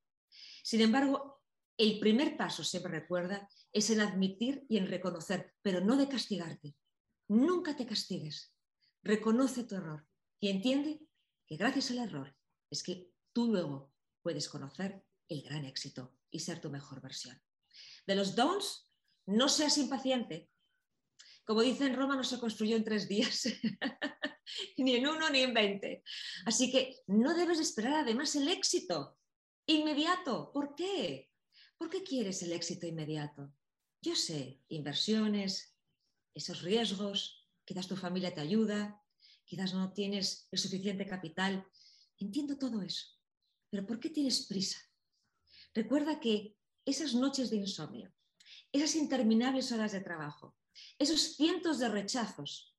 Sin 0.64 0.82
embargo, 0.82 1.42
el 1.78 2.00
primer 2.00 2.38
paso, 2.38 2.64
siempre 2.64 2.92
recuerda, 2.92 3.50
es 3.74 3.90
en 3.90 4.02
admitir 4.02 4.66
y 4.70 4.78
en 4.78 4.88
reconocer, 4.88 5.54
pero 5.62 5.82
no 5.82 5.98
de 5.98 6.08
castigarte. 6.08 6.76
Nunca 7.30 7.76
te 7.76 7.86
castigues. 7.86 8.54
Reconoce 9.02 9.64
tu 9.64 9.76
error 9.76 10.06
y 10.40 10.50
entiende 10.50 11.02
que 11.48 11.58
gracias 11.58 11.90
al 11.92 12.00
error 12.00 12.36
es 12.70 12.84
que 12.84 13.12
tú 13.34 13.48
luego 13.48 13.92
puedes 14.22 14.48
conocer 14.48 15.04
el 15.28 15.42
gran 15.42 15.66
éxito 15.66 16.14
y 16.30 16.40
ser 16.40 16.62
tu 16.62 16.70
mejor 16.70 17.02
versión. 17.02 17.42
De 18.06 18.16
los 18.16 18.36
dons, 18.36 18.90
no 19.26 19.50
seas 19.50 19.78
impaciente. 19.78 20.50
Como 21.46 21.62
dice 21.62 21.86
en 21.86 21.96
Roma, 21.96 22.16
no 22.16 22.24
se 22.24 22.40
construyó 22.40 22.76
en 22.76 22.84
tres 22.84 23.08
días, 23.08 23.46
ni 24.78 24.96
en 24.96 25.08
uno 25.08 25.30
ni 25.30 25.40
en 25.40 25.54
veinte. 25.54 26.04
Así 26.46 26.72
que 26.72 26.98
no 27.08 27.34
debes 27.34 27.60
esperar 27.60 27.94
además 27.94 28.36
el 28.36 28.48
éxito 28.48 29.18
inmediato. 29.66 30.52
¿Por 30.54 30.76
qué? 30.76 31.30
¿Por 31.78 31.90
qué 31.90 32.04
quieres 32.04 32.42
el 32.44 32.52
éxito 32.52 32.86
inmediato? 32.86 33.54
Yo 34.02 34.16
sé, 34.16 34.62
inversiones, 34.70 35.76
esos 36.34 36.62
riesgos, 36.62 37.50
quizás 37.66 37.88
tu 37.88 37.96
familia 37.96 38.34
te 38.34 38.42
ayuda, 38.42 39.02
quizás 39.46 39.74
no 39.74 39.94
tienes 39.94 40.48
el 40.52 40.60
suficiente 40.60 41.06
capital. 41.06 41.66
Entiendo 42.18 42.58
todo 42.58 42.82
eso, 42.82 43.08
pero 43.70 43.86
¿por 43.86 44.00
qué 44.00 44.10
tienes 44.10 44.46
prisa? 44.48 44.80
Recuerda 45.74 46.20
que 46.20 46.56
esas 46.86 47.14
noches 47.14 47.50
de 47.50 47.58
insomnio, 47.58 48.14
esas 48.72 48.96
interminables 48.96 49.72
horas 49.72 49.92
de 49.92 50.02
trabajo, 50.02 50.56
esos 50.98 51.36
cientos 51.36 51.80
de 51.80 51.90
rechazos, 51.90 52.76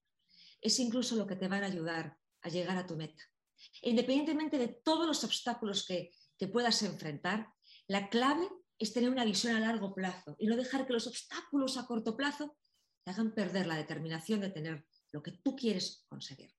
es 0.60 0.78
incluso 0.78 1.16
lo 1.16 1.26
que 1.26 1.36
te 1.36 1.48
van 1.48 1.64
a 1.64 1.66
ayudar 1.66 2.18
a 2.42 2.48
llegar 2.48 2.76
a 2.76 2.86
tu 2.86 2.96
meta. 2.96 3.22
Independientemente 3.82 4.58
de 4.58 4.68
todos 4.68 5.06
los 5.06 5.24
obstáculos 5.24 5.86
que, 5.86 6.10
que 6.38 6.48
puedas 6.48 6.82
enfrentar, 6.82 7.52
la 7.86 8.08
clave 8.08 8.48
es 8.78 8.92
tener 8.92 9.10
una 9.10 9.24
visión 9.24 9.54
a 9.54 9.60
largo 9.60 9.94
plazo 9.94 10.36
y 10.38 10.46
no 10.46 10.56
dejar 10.56 10.86
que 10.86 10.92
los 10.92 11.06
obstáculos 11.06 11.76
a 11.76 11.86
corto 11.86 12.16
plazo 12.16 12.56
te 13.04 13.10
hagan 13.10 13.34
perder 13.34 13.66
la 13.66 13.76
determinación 13.76 14.40
de 14.40 14.50
tener 14.50 14.86
lo 15.12 15.22
que 15.22 15.32
tú 15.32 15.54
quieres 15.54 16.04
conseguir. 16.08 16.52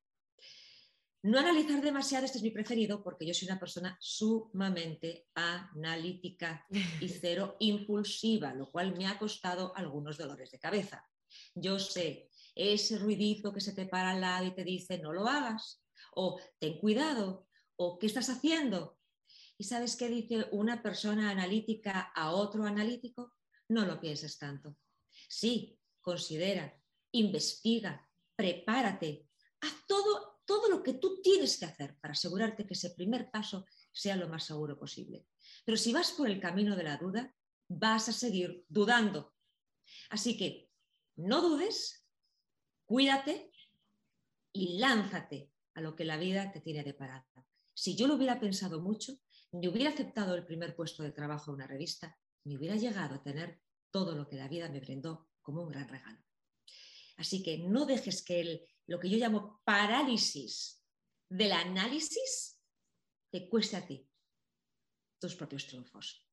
No 1.23 1.39
analizar 1.39 1.81
demasiado, 1.81 2.25
este 2.25 2.39
es 2.39 2.43
mi 2.43 2.51
preferido 2.51 3.01
porque 3.01 3.25
yo 3.25 3.33
soy 3.33 3.47
una 3.47 3.59
persona 3.59 3.97
sumamente 4.01 5.27
analítica 5.33 6.67
y 6.99 7.07
cero 7.21 7.55
impulsiva, 7.59 8.53
lo 8.53 8.69
cual 8.69 8.93
me 8.97 9.07
ha 9.07 9.17
costado 9.17 9.73
algunos 9.77 10.17
dolores 10.17 10.51
de 10.51 10.59
cabeza. 10.59 11.07
Yo 11.55 11.79
sé, 11.79 12.29
ese 12.53 12.97
ruidito 12.97 13.53
que 13.53 13.61
se 13.61 13.71
te 13.71 13.85
para 13.85 14.11
al 14.11 14.19
lado 14.19 14.47
y 14.47 14.53
te 14.53 14.65
dice 14.65 14.97
no 14.97 15.13
lo 15.13 15.25
hagas, 15.25 15.81
o 16.13 16.41
ten 16.59 16.77
cuidado, 16.77 17.47
o 17.77 17.97
qué 17.97 18.07
estás 18.07 18.29
haciendo. 18.29 18.99
¿Y 19.57 19.63
sabes 19.63 19.95
qué 19.95 20.09
dice 20.09 20.47
una 20.51 20.83
persona 20.83 21.29
analítica 21.29 22.11
a 22.13 22.31
otro 22.31 22.65
analítico? 22.65 23.33
No 23.69 23.85
lo 23.85 24.01
pienses 24.01 24.37
tanto. 24.37 24.75
Sí, 25.29 25.79
considera, 26.01 26.77
investiga, 27.13 28.09
prepárate, 28.35 29.29
haz 29.61 29.73
todo, 29.87 30.32
todo 30.45 30.69
lo 30.69 30.83
que 30.83 30.93
tú 30.93 31.21
tienes 31.21 31.57
que 31.57 31.65
hacer 31.65 31.97
para 31.99 32.13
asegurarte 32.13 32.65
que 32.65 32.73
ese 32.73 32.91
primer 32.91 33.29
paso 33.31 33.65
sea 33.91 34.15
lo 34.15 34.27
más 34.27 34.45
seguro 34.45 34.77
posible. 34.77 35.25
Pero 35.65 35.77
si 35.77 35.93
vas 35.93 36.11
por 36.11 36.29
el 36.29 36.39
camino 36.39 36.75
de 36.75 36.83
la 36.83 36.97
duda, 36.97 37.33
vas 37.67 38.09
a 38.09 38.13
seguir 38.13 38.65
dudando. 38.67 39.33
Así 40.09 40.37
que 40.37 40.69
no 41.15 41.41
dudes, 41.41 42.05
cuídate 42.85 43.51
y 44.51 44.77
lánzate 44.77 45.51
a 45.75 45.81
lo 45.81 45.95
que 45.95 46.05
la 46.05 46.17
vida 46.17 46.51
te 46.51 46.61
tiene 46.61 46.83
deparado. 46.83 47.25
Si 47.73 47.95
yo 47.95 48.07
lo 48.07 48.15
hubiera 48.15 48.39
pensado 48.39 48.81
mucho, 48.81 49.19
ni 49.51 49.67
hubiera 49.67 49.91
aceptado 49.91 50.35
el 50.35 50.45
primer 50.45 50.75
puesto 50.75 51.03
de 51.03 51.11
trabajo 51.11 51.51
en 51.51 51.55
una 51.55 51.67
revista, 51.67 52.17
ni 52.43 52.57
hubiera 52.57 52.75
llegado 52.75 53.15
a 53.15 53.23
tener 53.23 53.59
todo 53.91 54.15
lo 54.15 54.27
que 54.27 54.35
la 54.35 54.47
vida 54.47 54.69
me 54.69 54.79
brindó 54.79 55.29
como 55.41 55.63
un 55.63 55.69
gran 55.69 55.87
regalo. 55.87 56.19
Así 57.17 57.43
que 57.43 57.59
no 57.59 57.85
dejes 57.85 58.23
que 58.23 58.41
el, 58.41 58.67
lo 58.87 58.99
que 58.99 59.09
yo 59.09 59.17
llamo 59.17 59.61
parálisis 59.63 60.83
del 61.29 61.51
análisis 61.51 62.59
te 63.31 63.49
cueste 63.49 63.77
a 63.77 63.85
ti 63.85 64.09
tus 65.19 65.35
propios 65.35 65.65
triunfos. 65.67 66.27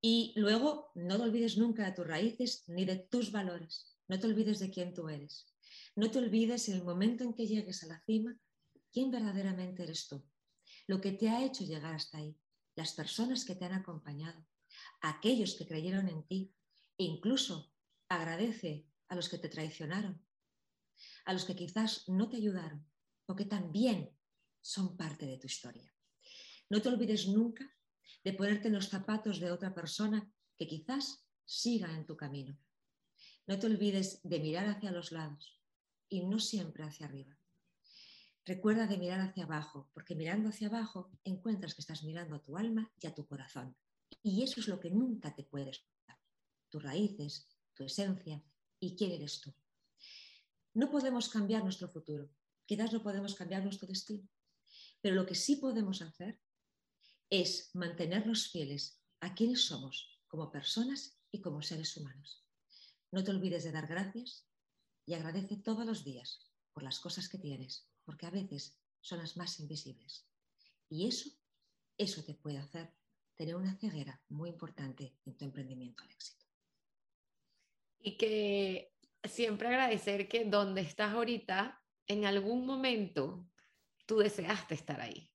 Y 0.00 0.34
luego 0.36 0.90
no 0.94 1.16
te 1.16 1.22
olvides 1.22 1.56
nunca 1.56 1.84
de 1.84 1.92
tus 1.92 2.06
raíces 2.06 2.64
ni 2.68 2.84
de 2.84 2.96
tus 2.96 3.32
valores. 3.32 3.98
No 4.08 4.20
te 4.20 4.26
olvides 4.26 4.58
de 4.58 4.70
quién 4.70 4.92
tú 4.94 5.08
eres. 5.08 5.52
No 5.96 6.10
te 6.10 6.18
olvides 6.18 6.68
en 6.68 6.76
el 6.76 6.84
momento 6.84 7.24
en 7.24 7.32
que 7.32 7.46
llegues 7.46 7.82
a 7.82 7.86
la 7.86 8.02
cima, 8.04 8.38
quién 8.92 9.10
verdaderamente 9.10 9.82
eres 9.82 10.06
tú. 10.06 10.24
Lo 10.86 11.00
que 11.00 11.12
te 11.12 11.28
ha 11.30 11.44
hecho 11.44 11.64
llegar 11.64 11.94
hasta 11.94 12.18
ahí. 12.18 12.38
Las 12.76 12.92
personas 12.92 13.44
que 13.44 13.54
te 13.54 13.64
han 13.64 13.72
acompañado. 13.72 14.46
Aquellos 15.00 15.54
que 15.54 15.66
creyeron 15.66 16.08
en 16.08 16.26
ti. 16.26 16.52
E 16.98 17.04
incluso 17.04 17.72
agradece 18.08 18.86
a 19.08 19.14
los 19.14 19.28
que 19.28 19.38
te 19.38 19.48
traicionaron, 19.48 20.25
a 21.24 21.32
los 21.32 21.44
que 21.44 21.56
quizás 21.56 22.08
no 22.08 22.28
te 22.28 22.36
ayudaron, 22.36 22.86
porque 23.24 23.44
también 23.44 24.16
son 24.60 24.96
parte 24.96 25.26
de 25.26 25.38
tu 25.38 25.46
historia. 25.46 25.92
No 26.68 26.82
te 26.82 26.88
olvides 26.88 27.28
nunca 27.28 27.76
de 28.24 28.32
ponerte 28.32 28.68
en 28.68 28.74
los 28.74 28.88
zapatos 28.88 29.38
de 29.38 29.50
otra 29.50 29.74
persona 29.74 30.28
que 30.56 30.66
quizás 30.66 31.26
siga 31.44 31.92
en 31.94 32.06
tu 32.06 32.16
camino. 32.16 32.58
No 33.46 33.58
te 33.58 33.66
olvides 33.66 34.20
de 34.24 34.40
mirar 34.40 34.66
hacia 34.66 34.90
los 34.90 35.12
lados 35.12 35.62
y 36.08 36.26
no 36.26 36.38
siempre 36.38 36.84
hacia 36.84 37.06
arriba. 37.06 37.38
Recuerda 38.44 38.86
de 38.86 38.98
mirar 38.98 39.20
hacia 39.20 39.44
abajo, 39.44 39.90
porque 39.92 40.14
mirando 40.14 40.48
hacia 40.48 40.68
abajo 40.68 41.10
encuentras 41.24 41.74
que 41.74 41.80
estás 41.82 42.04
mirando 42.04 42.36
a 42.36 42.42
tu 42.42 42.56
alma 42.56 42.92
y 43.00 43.06
a 43.06 43.14
tu 43.14 43.26
corazón. 43.26 43.76
Y 44.22 44.42
eso 44.42 44.60
es 44.60 44.68
lo 44.68 44.78
que 44.78 44.90
nunca 44.90 45.34
te 45.34 45.42
puedes 45.42 45.84
dar. 46.06 46.18
Tus 46.68 46.82
raíces, 46.82 47.48
tu 47.74 47.84
esencia 47.84 48.42
y 48.78 48.96
quién 48.96 49.12
eres 49.12 49.40
tú. 49.40 49.52
No 50.76 50.90
podemos 50.90 51.30
cambiar 51.30 51.62
nuestro 51.62 51.88
futuro, 51.88 52.28
quizás 52.66 52.92
no 52.92 53.02
podemos 53.02 53.34
cambiar 53.34 53.62
nuestro 53.64 53.88
destino, 53.88 54.28
pero 55.00 55.14
lo 55.14 55.24
que 55.24 55.34
sí 55.34 55.56
podemos 55.56 56.02
hacer 56.02 56.38
es 57.30 57.70
mantenernos 57.72 58.50
fieles 58.50 59.00
a 59.20 59.34
quienes 59.34 59.64
somos 59.64 60.20
como 60.28 60.52
personas 60.52 61.18
y 61.32 61.40
como 61.40 61.62
seres 61.62 61.96
humanos. 61.96 62.44
No 63.10 63.24
te 63.24 63.30
olvides 63.30 63.64
de 63.64 63.72
dar 63.72 63.86
gracias 63.86 64.46
y 65.06 65.14
agradece 65.14 65.56
todos 65.56 65.86
los 65.86 66.04
días 66.04 66.46
por 66.74 66.82
las 66.82 67.00
cosas 67.00 67.30
que 67.30 67.38
tienes, 67.38 67.88
porque 68.04 68.26
a 68.26 68.30
veces 68.30 68.78
son 69.00 69.20
las 69.20 69.38
más 69.38 69.58
invisibles. 69.60 70.28
Y 70.90 71.08
eso, 71.08 71.30
eso 71.96 72.22
te 72.22 72.34
puede 72.34 72.58
hacer 72.58 72.92
tener 73.34 73.56
una 73.56 73.78
ceguera 73.78 74.22
muy 74.28 74.50
importante 74.50 75.16
en 75.24 75.38
tu 75.38 75.46
emprendimiento 75.46 76.02
al 76.02 76.10
éxito 76.10 76.44
y 77.98 78.18
que 78.18 78.95
siempre 79.24 79.68
agradecer 79.68 80.28
que 80.28 80.44
donde 80.44 80.80
estás 80.80 81.12
ahorita, 81.12 81.80
en 82.06 82.24
algún 82.24 82.66
momento, 82.66 83.46
tú 84.06 84.18
deseaste 84.18 84.74
estar 84.74 85.00
ahí. 85.00 85.30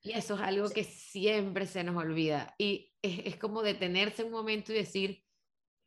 Y 0.00 0.12
eso 0.12 0.34
es 0.34 0.40
algo 0.40 0.68
que 0.68 0.84
siempre 0.84 1.66
se 1.66 1.84
nos 1.84 1.96
olvida. 1.96 2.54
Y 2.58 2.92
es, 3.00 3.20
es, 3.26 3.36
como 3.36 3.62
detenerse 3.62 4.24
un 4.24 4.32
momento 4.32 4.72
y 4.72 4.76
decir, 4.76 5.22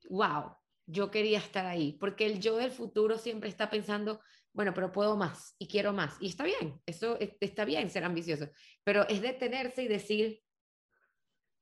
wow, 0.10 0.56
yo 0.86 1.12
quería 1.12 1.40
estar 1.40 1.66
ahí. 1.66 1.94
Porque 1.94 2.26
el 2.26 2.40
yo 2.40 2.58
del 2.58 2.72
futuro 2.72 3.18
siempre 3.18 3.50
está 3.50 3.70
pensando, 3.70 4.22
bueno, 4.54 4.74
pero 4.74 4.92
puedo 4.92 5.18
más 5.18 5.56
y 5.60 5.68
quiero 5.68 5.92
más. 5.92 6.16
Y 6.22 6.30
está 6.30 6.46
bien, 6.46 6.82
eso 6.86 7.18
está 7.20 7.66
bien 7.66 7.90
ser 7.90 8.06
ambicioso. 8.06 8.50
Pero 8.84 9.08
es 9.10 9.22
detenerse 9.22 9.84
y 9.84 9.88
decir, 9.90 10.42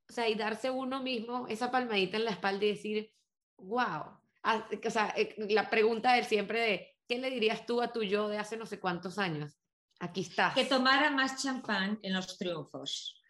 o 0.09 0.13
sea, 0.13 0.29
y 0.29 0.35
darse 0.35 0.69
uno 0.69 1.01
mismo 1.01 1.47
esa 1.47 1.71
palmadita 1.71 2.17
en 2.17 2.25
la 2.25 2.31
espalda 2.31 2.65
y 2.65 2.69
decir, 2.69 3.11
wow, 3.57 4.19
o 4.43 4.89
sea, 4.89 5.13
eh, 5.15 5.35
la 5.49 5.69
pregunta 5.69 6.17
es 6.17 6.27
siempre 6.27 6.59
de, 6.59 6.95
¿qué 7.07 7.17
le 7.17 7.29
dirías 7.29 7.65
tú 7.65 7.81
a 7.81 7.91
tu 7.91 8.03
yo 8.03 8.27
de 8.27 8.37
hace 8.37 8.57
no 8.57 8.65
sé 8.65 8.79
cuántos 8.79 9.17
años? 9.17 9.53
Aquí 9.99 10.21
está. 10.21 10.53
Que 10.53 10.65
tomara 10.65 11.09
más 11.11 11.41
champán 11.41 11.99
en 12.01 12.13
los 12.13 12.37
triunfos 12.37 13.21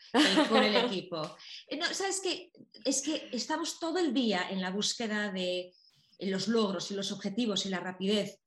con 0.50 0.64
el 0.64 0.76
equipo. 0.76 1.22
Eh, 1.68 1.78
no, 1.78 1.86
¿Sabes 1.94 2.20
qué? 2.22 2.52
Es 2.84 3.02
que 3.02 3.30
estamos 3.32 3.80
todo 3.80 3.98
el 3.98 4.14
día 4.14 4.50
en 4.50 4.62
la 4.62 4.72
búsqueda 4.72 5.32
de 5.32 5.74
los 6.20 6.48
logros 6.48 6.92
y 6.92 6.94
los 6.94 7.12
objetivos 7.12 7.66
y 7.66 7.70
la 7.70 7.80
rapidez. 7.80 8.40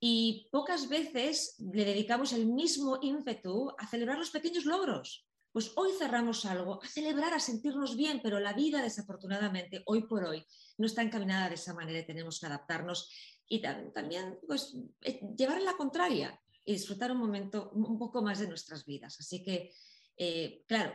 Y 0.00 0.48
pocas 0.50 0.88
veces 0.88 1.54
le 1.58 1.84
dedicamos 1.84 2.32
el 2.32 2.46
mismo 2.46 2.98
ímpetu 3.00 3.72
a 3.78 3.86
celebrar 3.86 4.18
los 4.18 4.30
pequeños 4.30 4.64
logros. 4.64 5.26
Pues 5.56 5.72
hoy 5.76 5.92
cerramos 5.98 6.44
algo, 6.44 6.82
a 6.82 6.86
celebrar, 6.86 7.32
a 7.32 7.40
sentirnos 7.40 7.96
bien, 7.96 8.20
pero 8.22 8.38
la 8.38 8.52
vida 8.52 8.82
desafortunadamente, 8.82 9.82
hoy 9.86 10.02
por 10.02 10.22
hoy, 10.22 10.44
no 10.76 10.84
está 10.84 11.00
encaminada 11.00 11.48
de 11.48 11.54
esa 11.54 11.72
manera 11.72 12.00
y 12.00 12.04
tenemos 12.04 12.38
que 12.38 12.44
adaptarnos 12.44 13.10
y 13.48 13.62
también 13.62 14.38
pues, 14.46 14.76
eh, 15.00 15.18
llevar 15.34 15.62
la 15.62 15.72
contraria 15.78 16.38
y 16.62 16.74
disfrutar 16.74 17.10
un 17.10 17.16
momento 17.16 17.70
un 17.70 17.98
poco 17.98 18.20
más 18.20 18.38
de 18.38 18.48
nuestras 18.48 18.84
vidas. 18.84 19.16
Así 19.18 19.42
que, 19.42 19.72
eh, 20.18 20.62
claro, 20.68 20.92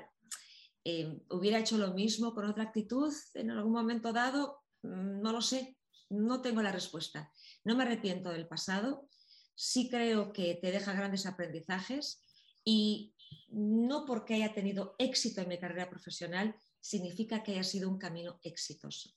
eh, 0.86 1.24
hubiera 1.32 1.58
hecho 1.58 1.80
lo 1.80 1.96
mismo 1.96 2.36
con 2.36 2.46
otra 2.46 2.66
actitud 2.66 3.12
en 3.34 3.50
algún 3.50 3.74
momento 3.74 4.14
dado, 4.14 4.62
mm, 4.84 5.22
no 5.24 5.32
lo 5.32 5.42
sé, 5.42 5.76
no 6.12 6.40
tengo 6.40 6.62
la 6.62 6.72
respuesta. 6.72 7.32
No 7.64 7.76
me 7.76 7.82
arrepiento 7.82 8.30
del 8.30 8.48
pasado, 8.48 9.10
sí 9.56 9.90
creo 9.90 10.32
que 10.32 10.54
te 10.62 10.70
deja 10.70 10.94
grandes 10.94 11.26
aprendizajes 11.26 12.22
y 12.64 13.16
no 13.50 14.06
porque 14.06 14.36
haya 14.36 14.54
tenido 14.54 14.96
éxito 14.98 15.42
en 15.42 15.50
mi 15.50 15.58
carrera 15.58 15.90
profesional 15.90 16.56
significa 16.80 17.44
que 17.44 17.52
haya 17.52 17.64
sido 17.64 17.90
un 17.90 17.98
camino 17.98 18.40
exitoso. 18.44 19.12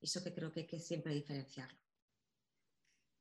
Eso 0.00 0.22
que 0.22 0.34
creo 0.34 0.52
que 0.52 0.60
hay 0.60 0.66
que 0.66 0.80
siempre 0.80 1.14
diferenciarlo. 1.14 1.78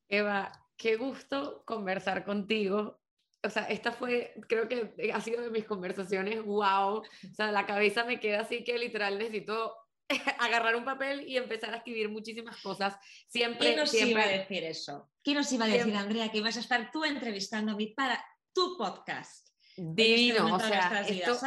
Eva, 0.07 0.51
qué 0.77 0.95
gusto 0.97 1.63
conversar 1.65 2.25
contigo. 2.25 3.01
O 3.43 3.49
sea, 3.49 3.63
esta 3.63 3.91
fue, 3.91 4.33
creo 4.47 4.67
que 4.67 5.11
ha 5.13 5.21
sido 5.21 5.41
de 5.41 5.49
mis 5.49 5.65
conversaciones, 5.65 6.43
wow. 6.43 6.97
O 6.97 7.03
sea, 7.33 7.51
la 7.51 7.65
cabeza 7.65 8.03
me 8.03 8.19
queda 8.19 8.41
así 8.41 8.63
que 8.63 8.77
literal 8.77 9.17
necesito 9.17 9.75
agarrar 10.39 10.75
un 10.75 10.85
papel 10.85 11.27
y 11.27 11.37
empezar 11.37 11.73
a 11.73 11.77
escribir 11.77 12.09
muchísimas 12.09 12.57
cosas. 12.61 12.95
Siempre, 13.27 13.67
¿Quién 13.67 13.79
nos 13.79 13.89
siempre... 13.89 14.11
iba 14.11 14.23
a 14.23 14.27
decir 14.27 14.63
eso? 14.63 15.11
¿Quién 15.23 15.37
nos 15.37 15.51
iba 15.51 15.65
a 15.65 15.69
decir, 15.69 15.95
Andrea, 15.95 16.31
que 16.31 16.39
ibas 16.39 16.57
a 16.57 16.61
estar 16.61 16.91
tú 16.91 17.03
entrevistándome 17.03 17.93
para 17.95 18.23
tu 18.53 18.77
podcast? 18.77 19.54
Este 19.75 20.03
Divino, 20.03 20.55
o 20.55 20.59
sea, 20.59 21.05
esto, 21.07 21.37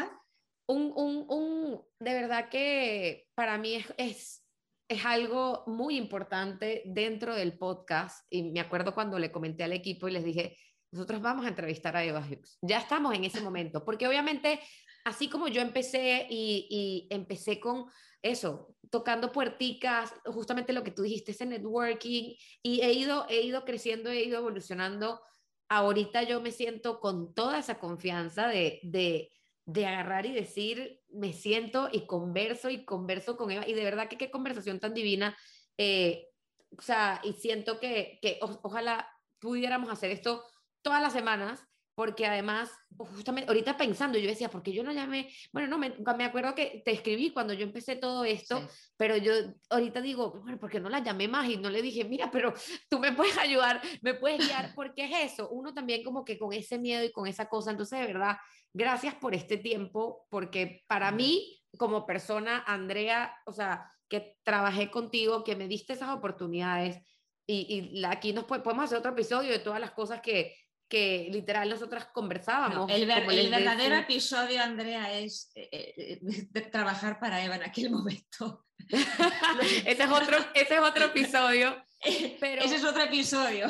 un, 0.69 0.93
un, 0.95 1.27
un, 1.29 1.83
de 1.99 2.13
verdad 2.13 2.49
que 2.51 3.27
para 3.35 3.57
mí 3.57 3.75
es, 3.75 3.95
es 3.97 4.49
es 4.89 5.05
algo 5.05 5.65
muy 5.67 5.97
importante 5.97 6.83
dentro 6.87 7.35
del 7.35 7.59
podcast 7.59 8.27
y 8.31 8.45
me 8.45 8.61
acuerdo 8.61 8.95
cuando 8.95 9.19
le 9.19 9.31
comenté 9.31 9.63
al 9.65 9.75
equipo 9.75 10.09
y 10.09 10.13
les 10.13 10.25
dije, 10.25 10.57
nosotros 10.91 11.21
vamos 11.21 11.45
a 11.45 11.51
entrevistar 11.51 11.95
a 11.95 12.05
Eva 12.05 12.27
Hughes. 12.27 12.59
Ya 12.63 12.79
estamos 12.79 13.15
en 13.15 13.25
ese 13.25 13.43
momento, 13.43 13.85
porque 13.85 14.09
obviamente, 14.09 14.61
así 15.05 15.29
como 15.29 15.49
yo 15.49 15.61
empecé 15.61 16.27
y, 16.31 17.07
empecé 17.11 17.61
con 17.61 17.85
eso, 18.23 18.75
tocando 18.91 19.31
puerticas, 19.31 20.15
justamente 20.25 20.73
lo 20.73 20.83
que 20.83 20.91
tú 20.91 21.03
dijiste, 21.03 21.33
ese 21.33 21.45
networking, 21.45 22.35
y 22.63 22.81
he 22.81 22.93
ido, 22.95 23.27
he 23.29 23.43
ido 23.43 23.67
creciendo, 23.67 24.11
he 24.11 24.25
ido 24.25 24.39
evolucionando. 24.39 25.21
Ahorita 25.69 26.23
yo 26.23 26.41
me 26.41 26.51
siento 26.51 27.01
con 27.01 27.35
toda 27.35 27.59
esa 27.59 27.79
confianza 27.79 28.49
de, 28.49 28.81
de 28.83 29.31
de 29.69 29.85
agarrar 29.85 30.25
y 30.25 30.33
decir, 30.33 31.03
me 31.11 31.35
siento 31.35 31.91
y 31.93 32.07
converso 32.07 32.71
y 32.71 32.87
converso 32.87 33.37
con 33.37 33.51
Eva. 33.51 33.69
Y 33.69 33.75
de 33.75 33.85
verdad 33.85 34.09
que 34.09 34.17
qué 34.17 34.31
conversación 34.31 34.81
tan 34.81 34.95
divina. 34.95 35.37
Eh, 35.77 36.27
o 36.71 36.81
sea, 36.81 37.21
y 37.23 37.35
siento 37.35 37.79
que, 37.79 38.19
que 38.23 38.39
ojalá 38.41 39.07
pudiéramos 39.39 39.91
hacer 39.91 40.11
esto 40.11 40.43
todas 40.81 41.03
las 41.03 41.13
semanas 41.13 41.63
porque 41.99 42.27
además, 42.27 42.71
justamente 42.97 43.51
ahorita 43.51 43.77
pensando, 43.77 44.21
yo 44.21 44.29
decía, 44.29 44.49
¿por 44.49 44.63
qué 44.63 44.73
yo 44.73 44.85
no 44.85 44.93
llamé? 44.93 45.33
Bueno, 45.53 45.67
no, 45.67 45.79
me, 45.79 45.97
me 46.17 46.25
acuerdo 46.25 46.55
que 46.55 46.81
te 46.85 46.93
escribí 46.93 47.33
cuando 47.33 47.53
yo 47.55 47.65
empecé 47.65 47.97
todo 47.97 48.25
esto, 48.25 48.69
pero 48.97 49.17
yo 49.17 49.33
ahorita 49.69 50.01
digo, 50.01 50.31
bueno, 50.41 50.61
¿por 50.61 50.71
qué 50.71 50.79
no 50.79 50.91
la 50.91 51.01
llamé 51.01 51.27
más? 51.27 51.51
Y 51.51 51.57
no 51.57 51.71
le 51.71 51.83
dije, 51.83 52.05
mira, 52.05 52.31
pero 52.31 52.55
tú 52.89 53.01
me 53.01 53.11
puedes 53.15 53.37
ayudar, 53.37 53.83
me 54.01 54.15
puedes 54.15 54.47
guiar, 54.47 54.77
porque 54.77 55.07
es 55.07 55.33
eso, 55.33 55.49
uno 55.49 55.75
también 55.75 56.05
como 56.05 56.25
que 56.25 56.39
con 56.39 56.53
ese 56.53 56.79
miedo 56.79 57.03
y 57.03 57.11
con 57.11 57.27
esa 57.27 57.49
cosa, 57.49 57.73
entonces 57.73 57.99
de 57.99 58.07
verdad, 58.07 58.37
gracias 58.73 59.17
por 59.17 59.35
este 59.35 59.57
tiempo, 59.57 60.29
porque 60.31 60.85
para 60.87 61.11
mí, 61.11 61.61
como 61.79 62.07
persona, 62.07 62.63
Andrea, 62.65 63.35
o 63.45 63.53
sea, 63.53 63.91
que 64.09 64.37
trabajé 64.45 64.89
contigo, 64.89 65.43
que 65.43 65.57
me 65.57 65.67
diste 65.67 65.95
esas 65.95 66.11
oportunidades, 66.11 67.03
y, 67.45 67.91
y 67.93 68.05
aquí 68.05 68.33
nos 68.33 68.45
podemos 68.45 68.85
hacer 68.85 68.99
otro 68.99 69.11
episodio 69.11 69.51
de 69.51 69.59
todas 69.59 69.81
las 69.81 69.91
cosas 69.91 70.21
que, 70.21 70.55
que 70.89 71.29
literal 71.31 71.69
nosotras 71.69 72.07
conversábamos. 72.07 72.91
el, 72.91 73.07
verdadero 73.07 73.97
episodio, 73.97 74.63
Andrea, 74.63 75.13
es 75.19 75.51
eh, 75.55 75.69
eh, 75.73 76.19
de 76.23 76.61
trabajar 76.63 77.21
para 77.21 77.45
Eva 77.45 77.57
en 77.57 77.63
aquel 77.63 77.91
momento. 77.91 78.65
ese, 78.89 80.03
es 80.03 80.11
otro, 80.11 80.39
ese 80.55 80.75
es 80.75 80.81
otro 80.81 81.05
episodio. 81.07 81.77
Pero, 82.41 82.63
ese 82.63 82.77
es 82.77 82.85
otro 82.85 83.03
episodio. 83.03 83.67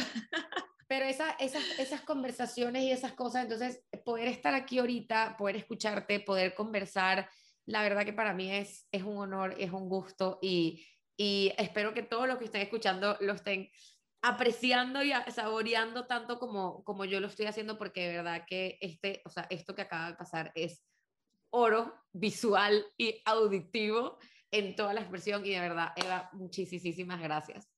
Pero 0.86 1.04
esa, 1.04 1.32
esas, 1.32 1.62
esas 1.78 2.02
conversaciones 2.02 2.84
y 2.84 2.92
esas 2.92 3.12
cosas, 3.12 3.42
entonces, 3.42 3.82
poder 4.04 4.28
estar 4.28 4.54
aquí 4.54 4.78
ahorita, 4.78 5.36
poder 5.36 5.56
escucharte, 5.56 6.20
poder 6.20 6.54
conversar, 6.54 7.28
la 7.66 7.82
verdad 7.82 8.04
que 8.04 8.14
para 8.14 8.32
mí 8.32 8.50
es, 8.50 8.86
es 8.92 9.02
un 9.02 9.18
honor, 9.18 9.54
es 9.58 9.70
un 9.70 9.88
gusto 9.88 10.38
y, 10.40 10.86
y 11.16 11.52
espero 11.58 11.92
que 11.92 12.02
todos 12.02 12.26
los 12.26 12.38
que 12.38 12.46
estén 12.46 12.62
escuchando 12.62 13.18
lo 13.20 13.34
estén 13.34 13.70
apreciando 14.22 15.02
y 15.02 15.12
saboreando 15.32 16.06
tanto 16.06 16.38
como, 16.38 16.82
como 16.84 17.04
yo 17.04 17.20
lo 17.20 17.28
estoy 17.28 17.46
haciendo, 17.46 17.78
porque 17.78 18.08
de 18.08 18.16
verdad 18.16 18.44
que 18.46 18.78
este, 18.80 19.22
o 19.24 19.30
sea, 19.30 19.46
esto 19.50 19.74
que 19.74 19.82
acaba 19.82 20.10
de 20.10 20.16
pasar 20.16 20.52
es 20.54 20.82
oro 21.50 21.94
visual 22.12 22.84
y 22.96 23.22
auditivo 23.24 24.18
en 24.50 24.74
toda 24.76 24.94
la 24.94 25.00
expresión 25.00 25.44
y 25.44 25.50
de 25.50 25.60
verdad, 25.60 25.92
Eva, 25.96 26.30
muchísimas 26.32 27.20
gracias. 27.20 27.68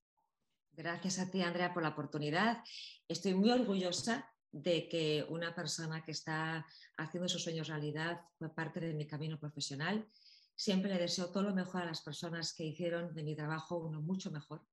Gracias 0.73 1.19
a 1.19 1.31
ti, 1.31 1.43
Andrea, 1.43 1.75
por 1.75 1.83
la 1.83 1.91
oportunidad. 1.91 2.63
Estoy 3.09 3.35
muy 3.35 3.51
orgullosa 3.51 4.31
de 4.53 4.89
que 4.89 5.27
una 5.29 5.55
persona 5.55 6.03
que 6.03 6.13
está 6.13 6.67
haciendo 6.97 7.29
sus 7.29 7.43
sueños 7.43 7.69
realidad 7.69 8.21
fue 8.39 8.55
parte 8.55 8.81
de 8.81 8.95
mi 8.95 9.07
camino 9.07 9.39
profesional. 9.39 10.09
Siempre 10.57 10.93
le 10.93 11.01
deseo 11.01 11.31
todo 11.31 11.45
lo 11.45 11.55
mejor 11.55 11.83
a 11.83 11.87
las 11.87 12.03
personas 12.03 12.55
que 12.55 12.65
hicieron 12.65 13.15
de 13.15 13.23
mi 13.23 13.37
trabajo 13.37 13.79
uno 13.79 14.01
mucho 14.01 14.31
mejor 14.31 14.65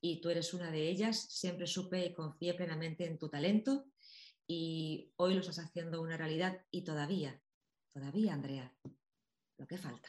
y 0.00 0.20
tú 0.20 0.30
eres 0.30 0.54
una 0.54 0.70
de 0.70 0.88
ellas. 0.88 1.20
Siempre 1.30 1.66
supe 1.66 2.06
y 2.06 2.14
confié 2.14 2.54
plenamente 2.54 3.06
en 3.06 3.18
tu 3.18 3.28
talento 3.28 3.86
y 4.46 5.12
hoy 5.16 5.34
lo 5.34 5.40
estás 5.40 5.60
haciendo 5.60 6.02
una 6.02 6.16
realidad 6.16 6.60
y 6.70 6.82
todavía, 6.82 7.40
todavía, 7.92 8.34
Andrea, 8.34 8.74
lo 9.58 9.66
que 9.66 9.78
falta. 9.78 10.08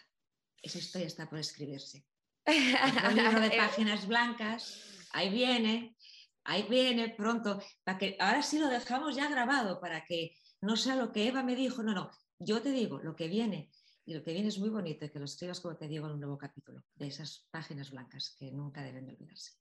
Esa 0.61 0.79
historia 0.79 1.07
está 1.07 1.29
por 1.29 1.37
escribirse. 1.37 2.07
Un 2.47 3.15
libro 3.15 3.39
de 3.39 3.51
páginas 3.57 4.07
blancas, 4.07 5.07
ahí 5.11 5.29
viene, 5.29 5.95
ahí 6.43 6.63
viene 6.63 7.09
pronto, 7.09 7.61
para 7.83 7.99
que 7.99 8.17
ahora 8.19 8.41
sí 8.41 8.57
lo 8.57 8.67
dejamos 8.67 9.15
ya 9.15 9.29
grabado 9.29 9.79
para 9.79 10.05
que 10.05 10.35
no 10.61 10.75
sea 10.75 10.95
lo 10.95 11.11
que 11.11 11.27
Eva 11.27 11.43
me 11.43 11.55
dijo, 11.55 11.83
no, 11.83 11.93
no, 11.93 12.09
yo 12.39 12.63
te 12.63 12.71
digo 12.71 12.99
lo 12.99 13.15
que 13.15 13.27
viene 13.27 13.71
y 14.05 14.15
lo 14.15 14.23
que 14.23 14.33
viene 14.33 14.47
es 14.47 14.57
muy 14.57 14.69
bonito 14.69 15.05
y 15.05 15.09
que 15.09 15.19
lo 15.19 15.25
escribas 15.25 15.59
como 15.59 15.77
te 15.77 15.87
digo 15.87 16.07
en 16.07 16.13
un 16.13 16.19
nuevo 16.19 16.37
capítulo 16.37 16.83
de 16.95 17.07
esas 17.07 17.47
páginas 17.51 17.91
blancas 17.91 18.35
que 18.39 18.51
nunca 18.51 18.81
deben 18.81 19.05
de 19.05 19.13
olvidarse. 19.13 19.60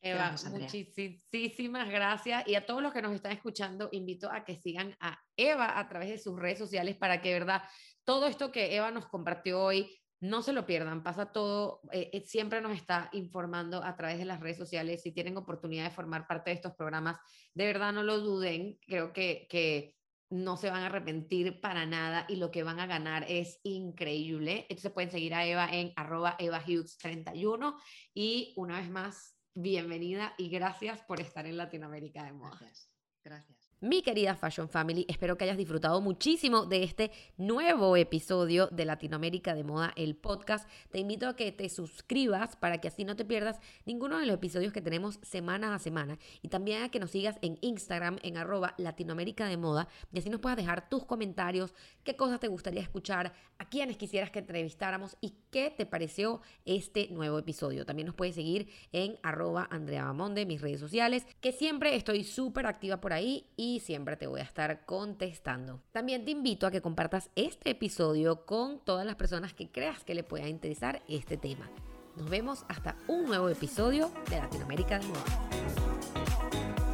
Eva, 0.00 0.34
muchísimas 0.50 1.88
gracias. 1.88 2.46
Y 2.46 2.54
a 2.54 2.66
todos 2.66 2.82
los 2.82 2.92
que 2.92 3.02
nos 3.02 3.14
están 3.14 3.32
escuchando, 3.32 3.88
invito 3.92 4.30
a 4.30 4.44
que 4.44 4.56
sigan 4.56 4.94
a 5.00 5.18
Eva 5.36 5.78
a 5.78 5.88
través 5.88 6.10
de 6.10 6.18
sus 6.18 6.38
redes 6.38 6.58
sociales 6.58 6.96
para 6.96 7.22
que, 7.22 7.32
verdad, 7.32 7.62
todo 8.04 8.26
esto 8.26 8.52
que 8.52 8.76
Eva 8.76 8.90
nos 8.90 9.06
compartió 9.06 9.62
hoy, 9.62 9.98
no 10.20 10.42
se 10.42 10.52
lo 10.52 10.66
pierdan. 10.66 11.02
Pasa 11.02 11.32
todo, 11.32 11.80
eh, 11.92 12.10
eh, 12.12 12.20
siempre 12.22 12.60
nos 12.60 12.76
está 12.76 13.10
informando 13.12 13.82
a 13.82 13.96
través 13.96 14.18
de 14.18 14.24
las 14.24 14.40
redes 14.40 14.56
sociales. 14.56 15.02
Si 15.02 15.12
tienen 15.12 15.36
oportunidad 15.36 15.84
de 15.84 15.90
formar 15.90 16.26
parte 16.26 16.50
de 16.50 16.56
estos 16.56 16.74
programas, 16.74 17.18
de 17.54 17.66
verdad 17.66 17.92
no 17.92 18.02
lo 18.02 18.18
duden. 18.20 18.78
Creo 18.86 19.12
que, 19.12 19.46
que 19.50 19.94
no 20.30 20.56
se 20.56 20.70
van 20.70 20.82
a 20.82 20.86
arrepentir 20.86 21.60
para 21.60 21.86
nada 21.86 22.26
y 22.28 22.36
lo 22.36 22.50
que 22.50 22.62
van 22.62 22.80
a 22.80 22.86
ganar 22.86 23.24
es 23.28 23.60
increíble. 23.62 24.66
Entonces 24.68 24.92
pueden 24.92 25.10
seguir 25.10 25.34
a 25.34 25.46
Eva 25.46 25.68
en 25.70 25.92
arroba 25.96 26.36
Eva 26.38 26.62
Hughes 26.66 26.96
31 26.98 27.76
y 28.14 28.54
una 28.56 28.80
vez 28.80 28.90
más 28.90 29.36
bienvenida 29.54 30.34
y 30.36 30.48
gracias 30.48 31.00
por 31.02 31.20
estar 31.20 31.46
en 31.46 31.56
Latinoamérica 31.56 32.24
de 32.24 32.32
Moda. 32.32 32.56
Gracias. 32.58 32.90
Gracias. 33.22 33.63
Mi 33.84 34.00
querida 34.00 34.34
Fashion 34.34 34.66
Family, 34.66 35.04
espero 35.10 35.36
que 35.36 35.44
hayas 35.44 35.58
disfrutado 35.58 36.00
muchísimo 36.00 36.64
de 36.64 36.84
este 36.84 37.10
nuevo 37.36 37.98
episodio 37.98 38.66
de 38.68 38.86
Latinoamérica 38.86 39.54
de 39.54 39.62
Moda, 39.62 39.92
el 39.94 40.16
podcast. 40.16 40.66
Te 40.90 41.00
invito 41.00 41.28
a 41.28 41.36
que 41.36 41.52
te 41.52 41.68
suscribas 41.68 42.56
para 42.56 42.78
que 42.78 42.88
así 42.88 43.04
no 43.04 43.14
te 43.14 43.26
pierdas 43.26 43.60
ninguno 43.84 44.18
de 44.18 44.24
los 44.24 44.36
episodios 44.36 44.72
que 44.72 44.80
tenemos 44.80 45.18
semana 45.20 45.74
a 45.74 45.78
semana. 45.78 46.16
Y 46.40 46.48
también 46.48 46.82
a 46.82 46.88
que 46.88 46.98
nos 46.98 47.10
sigas 47.10 47.36
en 47.42 47.58
Instagram 47.60 48.16
en 48.22 48.38
arroba 48.38 48.72
Latinoamérica 48.78 49.48
de 49.48 49.58
Moda 49.58 49.86
y 50.10 50.18
así 50.18 50.30
nos 50.30 50.40
puedas 50.40 50.56
dejar 50.56 50.88
tus 50.88 51.04
comentarios, 51.04 51.74
qué 52.04 52.16
cosas 52.16 52.40
te 52.40 52.48
gustaría 52.48 52.80
escuchar, 52.80 53.34
a 53.58 53.68
quienes 53.68 53.98
quisieras 53.98 54.30
que 54.30 54.38
entrevistáramos 54.38 55.18
y 55.20 55.34
qué 55.50 55.70
te 55.70 55.84
pareció 55.84 56.40
este 56.64 57.08
nuevo 57.10 57.38
episodio. 57.38 57.84
También 57.84 58.06
nos 58.06 58.16
puedes 58.16 58.34
seguir 58.34 58.66
en 58.92 59.18
arroba 59.22 59.68
Andrea 59.70 60.04
Bamonde, 60.04 60.46
mis 60.46 60.62
redes 60.62 60.80
sociales, 60.80 61.26
que 61.42 61.52
siempre 61.52 61.96
estoy 61.96 62.24
súper 62.24 62.64
activa 62.64 63.02
por 63.02 63.12
ahí 63.12 63.44
siempre 63.80 64.16
te 64.16 64.26
voy 64.26 64.40
a 64.40 64.44
estar 64.44 64.84
contestando. 64.84 65.80
También 65.92 66.24
te 66.24 66.30
invito 66.30 66.66
a 66.66 66.70
que 66.70 66.82
compartas 66.82 67.30
este 67.36 67.70
episodio 67.70 68.44
con 68.46 68.78
todas 68.80 69.06
las 69.06 69.16
personas 69.16 69.54
que 69.54 69.70
creas 69.70 70.04
que 70.04 70.14
le 70.14 70.24
pueda 70.24 70.48
interesar 70.48 71.02
este 71.08 71.36
tema. 71.36 71.70
Nos 72.16 72.30
vemos 72.30 72.64
hasta 72.68 72.96
un 73.08 73.24
nuevo 73.24 73.48
episodio 73.48 74.10
de 74.30 74.38
Latinoamérica 74.38 74.98
de 74.98 75.06
Moda. 75.06 76.93